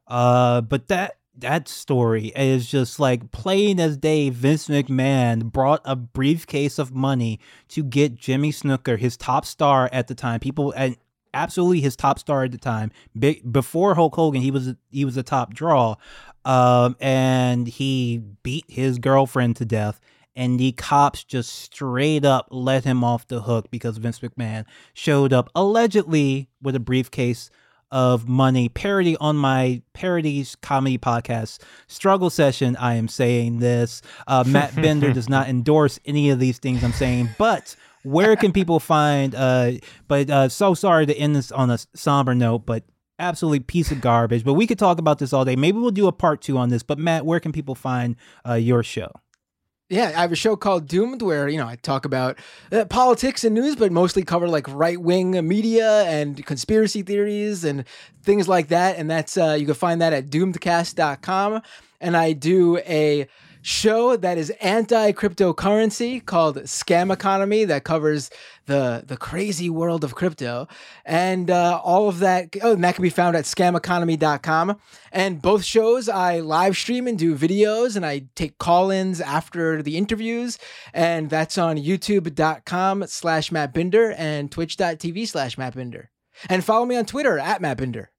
uh, 0.07 0.61
but 0.61 0.87
that 0.87 1.17
that 1.35 1.67
story 1.67 2.27
is 2.35 2.69
just 2.69 2.99
like 2.99 3.31
plain 3.31 3.79
as 3.79 3.97
day. 3.97 4.29
Vince 4.29 4.67
McMahon 4.67 5.51
brought 5.51 5.81
a 5.83 5.95
briefcase 5.95 6.77
of 6.77 6.93
money 6.93 7.39
to 7.69 7.83
get 7.83 8.15
Jimmy 8.15 8.51
Snuka, 8.51 8.97
his 8.97 9.17
top 9.17 9.45
star 9.45 9.89
at 9.91 10.07
the 10.07 10.15
time. 10.15 10.39
People 10.39 10.73
and 10.77 10.95
absolutely 11.33 11.81
his 11.81 11.95
top 11.95 12.19
star 12.19 12.43
at 12.43 12.51
the 12.51 12.57
time. 12.57 12.91
Before 13.51 13.95
Hulk 13.95 14.15
Hogan, 14.15 14.41
he 14.41 14.51
was 14.51 14.75
he 14.91 15.05
was 15.05 15.17
a 15.17 15.23
top 15.23 15.53
draw, 15.53 15.95
um, 16.45 16.95
and 16.99 17.67
he 17.67 18.21
beat 18.43 18.65
his 18.67 18.99
girlfriend 18.99 19.55
to 19.57 19.65
death. 19.65 19.99
And 20.35 20.59
the 20.59 20.71
cops 20.71 21.23
just 21.23 21.53
straight 21.53 22.25
up 22.25 22.47
let 22.49 22.85
him 22.85 23.03
off 23.03 23.27
the 23.27 23.41
hook 23.41 23.67
because 23.69 23.97
Vince 23.97 24.19
McMahon 24.19 24.65
showed 24.93 25.31
up 25.31 25.51
allegedly 25.53 26.49
with 26.59 26.75
a 26.75 26.79
briefcase 26.79 27.51
of 27.93 28.27
money 28.27 28.67
parody 28.67 29.15
on 29.17 29.37
my 29.37 29.81
parodies 29.93 30.55
comedy 30.55 30.97
podcast 30.97 31.59
struggle 31.87 32.29
session. 32.29 32.75
I 32.75 32.95
am 32.95 33.07
saying 33.07 33.59
this. 33.59 34.01
Uh, 34.27 34.43
matt 34.45 34.75
Binder 34.81 35.13
does 35.13 35.29
not 35.29 35.47
endorse 35.47 35.99
any 36.05 36.29
of 36.31 36.39
these 36.39 36.57
things 36.57 36.83
i'm 36.83 36.91
saying 36.91 37.29
but 37.37 37.75
where 38.03 38.35
can 38.35 38.51
people 38.51 38.79
find 38.79 39.35
uh 39.35 39.71
but 40.07 40.29
uh 40.29 40.49
so 40.49 40.73
sorry 40.73 41.05
to 41.05 41.15
end 41.15 41.35
this 41.35 41.51
on 41.51 41.69
a 41.69 41.77
somber 41.93 42.33
note 42.35 42.65
but 42.65 42.83
absolutely 43.19 43.59
piece 43.59 43.91
of 43.91 44.01
garbage. 44.01 44.43
But 44.43 44.53
we 44.53 44.65
could 44.67 44.79
talk 44.79 44.97
about 44.97 45.19
this 45.19 45.33
all 45.33 45.45
day. 45.45 45.55
Maybe 45.55 45.77
we'll 45.77 45.91
do 45.91 46.07
a 46.07 46.11
part 46.11 46.41
two 46.41 46.57
on 46.57 46.69
this 46.69 46.83
but 46.83 46.97
matt 46.97 47.25
where 47.25 47.39
can 47.39 47.51
people 47.51 47.75
find 47.75 48.15
uh 48.47 48.55
your 48.55 48.83
show 48.83 49.11
Yeah, 49.89 50.13
I 50.15 50.21
have 50.21 50.31
a 50.31 50.35
show 50.35 50.55
called 50.55 50.87
Doomed 50.87 51.21
where, 51.21 51.47
you 51.47 51.57
know, 51.57 51.67
I 51.67 51.75
talk 51.75 52.05
about 52.05 52.39
uh, 52.71 52.85
politics 52.85 53.43
and 53.43 53.53
news, 53.53 53.75
but 53.75 53.91
mostly 53.91 54.23
cover 54.23 54.47
like 54.47 54.67
right 54.69 54.99
wing 54.99 55.31
media 55.47 56.03
and 56.03 56.43
conspiracy 56.45 57.03
theories 57.03 57.63
and 57.63 57.83
things 58.23 58.47
like 58.47 58.69
that. 58.69 58.97
And 58.97 59.11
that's, 59.11 59.37
uh, 59.37 59.55
you 59.59 59.65
can 59.65 59.75
find 59.75 60.01
that 60.01 60.13
at 60.13 60.29
doomedcast.com. 60.29 61.61
And 61.99 62.17
I 62.17 62.33
do 62.33 62.77
a 62.79 63.27
show 63.63 64.15
that 64.17 64.37
is 64.37 64.51
anti 64.61 65.11
cryptocurrency 65.13 66.23
called 66.23 66.57
Scam 66.63 67.11
Economy 67.11 67.63
that 67.65 67.83
covers 67.83 68.29
the 68.65 69.03
the 69.05 69.17
crazy 69.17 69.69
world 69.69 70.03
of 70.03 70.15
crypto 70.15 70.67
and 71.05 71.49
uh, 71.49 71.79
all 71.83 72.07
of 72.07 72.19
that. 72.19 72.55
Oh, 72.61 72.73
and 72.73 72.83
that 72.83 72.95
can 72.95 73.01
be 73.01 73.09
found 73.09 73.35
at 73.35 73.45
scameconomy.com. 73.45 74.79
And 75.11 75.41
both 75.41 75.63
shows 75.63 76.09
I 76.09 76.39
live 76.39 76.77
stream 76.77 77.07
and 77.07 77.17
do 77.17 77.35
videos, 77.35 77.95
and 77.95 78.05
I 78.05 78.25
take 78.35 78.57
call 78.57 78.91
ins 78.91 79.21
after 79.21 79.81
the 79.81 79.97
interviews. 79.97 80.59
And 80.93 81.29
that's 81.29 81.57
on 81.57 81.77
youtube.com 81.77 83.05
slash 83.07 83.51
Matt 83.51 83.73
Binder 83.73 84.11
and 84.11 84.51
twitch.tv 84.51 85.27
slash 85.27 85.57
Matt 85.57 85.75
Binder. 85.75 86.11
And 86.49 86.63
follow 86.63 86.85
me 86.85 86.95
on 86.95 87.05
Twitter 87.05 87.39
at 87.39 87.61
Matt 87.61 87.77
Binder. 87.77 88.12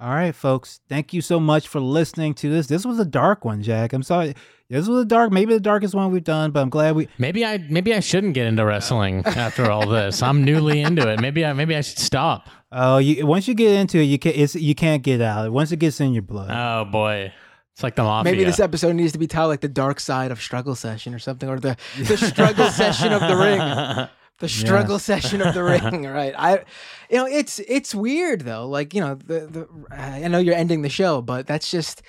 All 0.00 0.10
right, 0.10 0.32
folks. 0.32 0.78
Thank 0.88 1.12
you 1.12 1.20
so 1.20 1.40
much 1.40 1.66
for 1.66 1.80
listening 1.80 2.32
to 2.34 2.48
this. 2.48 2.68
This 2.68 2.86
was 2.86 3.00
a 3.00 3.04
dark 3.04 3.44
one, 3.44 3.62
Jack. 3.62 3.92
I'm 3.92 4.04
sorry. 4.04 4.34
This 4.70 4.86
was 4.86 5.02
a 5.02 5.04
dark, 5.04 5.32
maybe 5.32 5.54
the 5.54 5.60
darkest 5.60 5.92
one 5.92 6.12
we've 6.12 6.22
done, 6.22 6.52
but 6.52 6.60
I'm 6.60 6.68
glad 6.68 6.94
we. 6.94 7.08
Maybe 7.18 7.44
I 7.44 7.58
maybe 7.68 7.92
I 7.92 7.98
shouldn't 7.98 8.34
get 8.34 8.46
into 8.46 8.64
wrestling 8.64 9.24
after 9.26 9.70
all 9.70 9.88
this. 9.88 10.22
I'm 10.22 10.44
newly 10.44 10.82
into 10.82 11.08
it. 11.08 11.20
Maybe 11.20 11.44
I 11.44 11.52
maybe 11.52 11.74
I 11.74 11.80
should 11.80 11.98
stop. 11.98 12.48
Oh, 12.70 12.98
you 12.98 13.26
once 13.26 13.48
you 13.48 13.54
get 13.54 13.74
into 13.74 13.98
it, 13.98 14.04
you 14.04 14.20
can 14.20 14.34
it's 14.36 14.54
you 14.54 14.76
can't 14.76 15.02
get 15.02 15.20
out. 15.20 15.50
Once 15.50 15.72
it 15.72 15.78
gets 15.78 16.00
in 16.00 16.12
your 16.12 16.22
blood. 16.22 16.50
Oh 16.52 16.84
boy, 16.84 17.32
it's 17.72 17.82
like 17.82 17.96
the 17.96 18.04
mafia. 18.04 18.30
Maybe 18.30 18.44
this 18.44 18.60
episode 18.60 18.92
needs 18.92 19.12
to 19.12 19.18
be 19.18 19.26
titled 19.26 19.48
like 19.48 19.62
the 19.62 19.68
dark 19.68 19.98
side 19.98 20.30
of 20.30 20.40
struggle 20.40 20.76
session 20.76 21.12
or 21.12 21.18
something, 21.18 21.48
or 21.48 21.58
the 21.58 21.76
the 21.98 22.16
struggle 22.18 22.68
session 22.68 23.12
of 23.12 23.20
the 23.22 23.36
ring. 23.36 24.08
The 24.40 24.48
struggle 24.48 24.94
Yes. 24.96 25.04
session 25.04 25.40
of 25.40 25.52
the 25.54 25.64
ring, 25.92 26.06
right? 26.06 26.34
I, 26.38 26.64
you 27.10 27.16
know, 27.18 27.26
it's 27.26 27.58
it's 27.60 27.94
weird 27.94 28.42
though. 28.42 28.68
Like 28.68 28.94
you 28.94 29.00
know, 29.00 29.14
the 29.16 29.40
the 29.46 29.68
I 29.90 30.28
know 30.28 30.38
you're 30.38 30.54
ending 30.54 30.82
the 30.82 30.88
show, 30.88 31.20
but 31.22 31.46
that's 31.46 31.70
just 31.70 32.02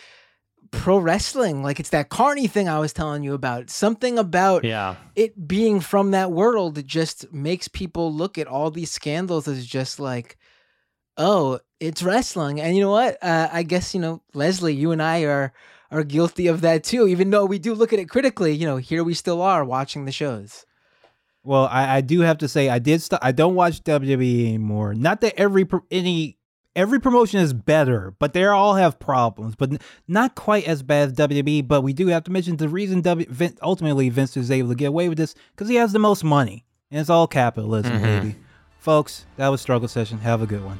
pro 0.72 1.00
wrestling. 1.00 1.64
Like 1.64 1.80
it's 1.80 1.90
that 1.90 2.10
carny 2.10 2.48
thing 2.48 2.70
I 2.70 2.80
was 2.80 2.94
telling 2.94 3.24
you 3.24 3.34
about. 3.34 3.70
Something 3.72 4.20
about 4.20 4.64
Yeah. 4.64 4.96
it 5.16 5.48
being 5.48 5.80
from 5.80 6.12
that 6.12 6.32
world 6.32 6.76
that 6.76 6.86
just 6.86 7.34
makes 7.34 7.68
people 7.68 8.14
look 8.14 8.38
at 8.38 8.48
all 8.48 8.70
these 8.70 8.92
scandals 8.92 9.48
as 9.48 9.66
just 9.66 10.00
like, 10.00 10.38
oh, 11.18 11.60
it's 11.80 12.04
wrestling. 12.04 12.62
And 12.62 12.76
you 12.76 12.82
know 12.84 12.92
what? 12.92 13.18
Uh, 13.24 13.50
I 13.52 13.64
guess 13.64 13.94
you 13.96 14.02
know, 14.02 14.22
Leslie, 14.36 14.76
you 14.76 14.92
and 14.92 15.02
I 15.02 15.22
are 15.24 15.54
are 15.92 16.04
guilty 16.04 16.46
of 16.46 16.62
that 16.62 16.84
too. 16.84 17.08
Even 17.08 17.32
though 17.32 17.46
we 17.46 17.58
do 17.58 17.74
look 17.74 17.92
at 17.92 18.00
it 18.00 18.10
critically, 18.10 18.54
you 18.54 18.68
know, 18.68 18.78
here 18.78 19.04
we 19.04 19.16
still 19.16 19.42
are 19.42 19.66
watching 19.66 20.06
the 20.06 20.12
shows. 20.12 20.66
Well, 21.44 21.66
I, 21.72 21.98
I 21.98 22.02
do 22.02 22.20
have 22.22 22.38
to 22.40 22.48
say 22.48 22.70
I 22.70 22.80
did. 22.80 23.02
St- 23.02 23.20
I 23.24 23.32
don't 23.32 23.56
watch 23.56 23.82
WWE 23.84 24.48
anymore. 24.48 24.94
Not 24.94 25.22
that 25.22 25.36
every 25.40 25.66
pro- 25.66 25.86
any 25.90 26.38
every 26.76 27.00
promotion 27.00 27.40
is 27.40 27.54
better, 27.54 28.14
but 28.20 28.34
they 28.34 28.46
all 28.46 28.76
have 28.76 29.00
problems. 29.00 29.56
But 29.56 29.72
n- 29.72 29.80
not 30.08 30.36
quite 30.36 30.68
as 30.68 30.84
bad 30.84 31.10
as 31.10 31.14
WWE. 31.16 31.68
But 31.68 31.82
we 31.82 31.94
do 31.94 32.08
have 32.08 32.24
to 32.26 32.32
mention 32.32 32.58
the 32.58 32.70
reason 32.70 33.02
W 33.02 33.26
Vin- 33.30 33.58
ultimately 33.62 34.10
Vince 34.10 34.36
is 34.38 34.52
able 34.52 34.70
to 34.70 34.76
get 34.76 34.86
away 34.88 35.08
with 35.10 35.18
this 35.18 35.34
because 35.56 35.70
he 35.70 35.76
has 35.76 35.94
the 35.94 36.00
most 36.00 36.24
money, 36.24 36.66
and 36.92 37.00
it's 37.00 37.10
all 37.10 37.26
capitalism, 37.28 37.94
Mhm. 37.94 38.02
baby. 38.04 38.36
Folks, 38.80 39.26
that 39.38 39.48
was 39.48 39.62
struggle 39.62 39.88
session. 39.88 40.20
Have 40.20 40.42
a 40.42 40.46
good 40.46 40.64
one. 40.64 40.80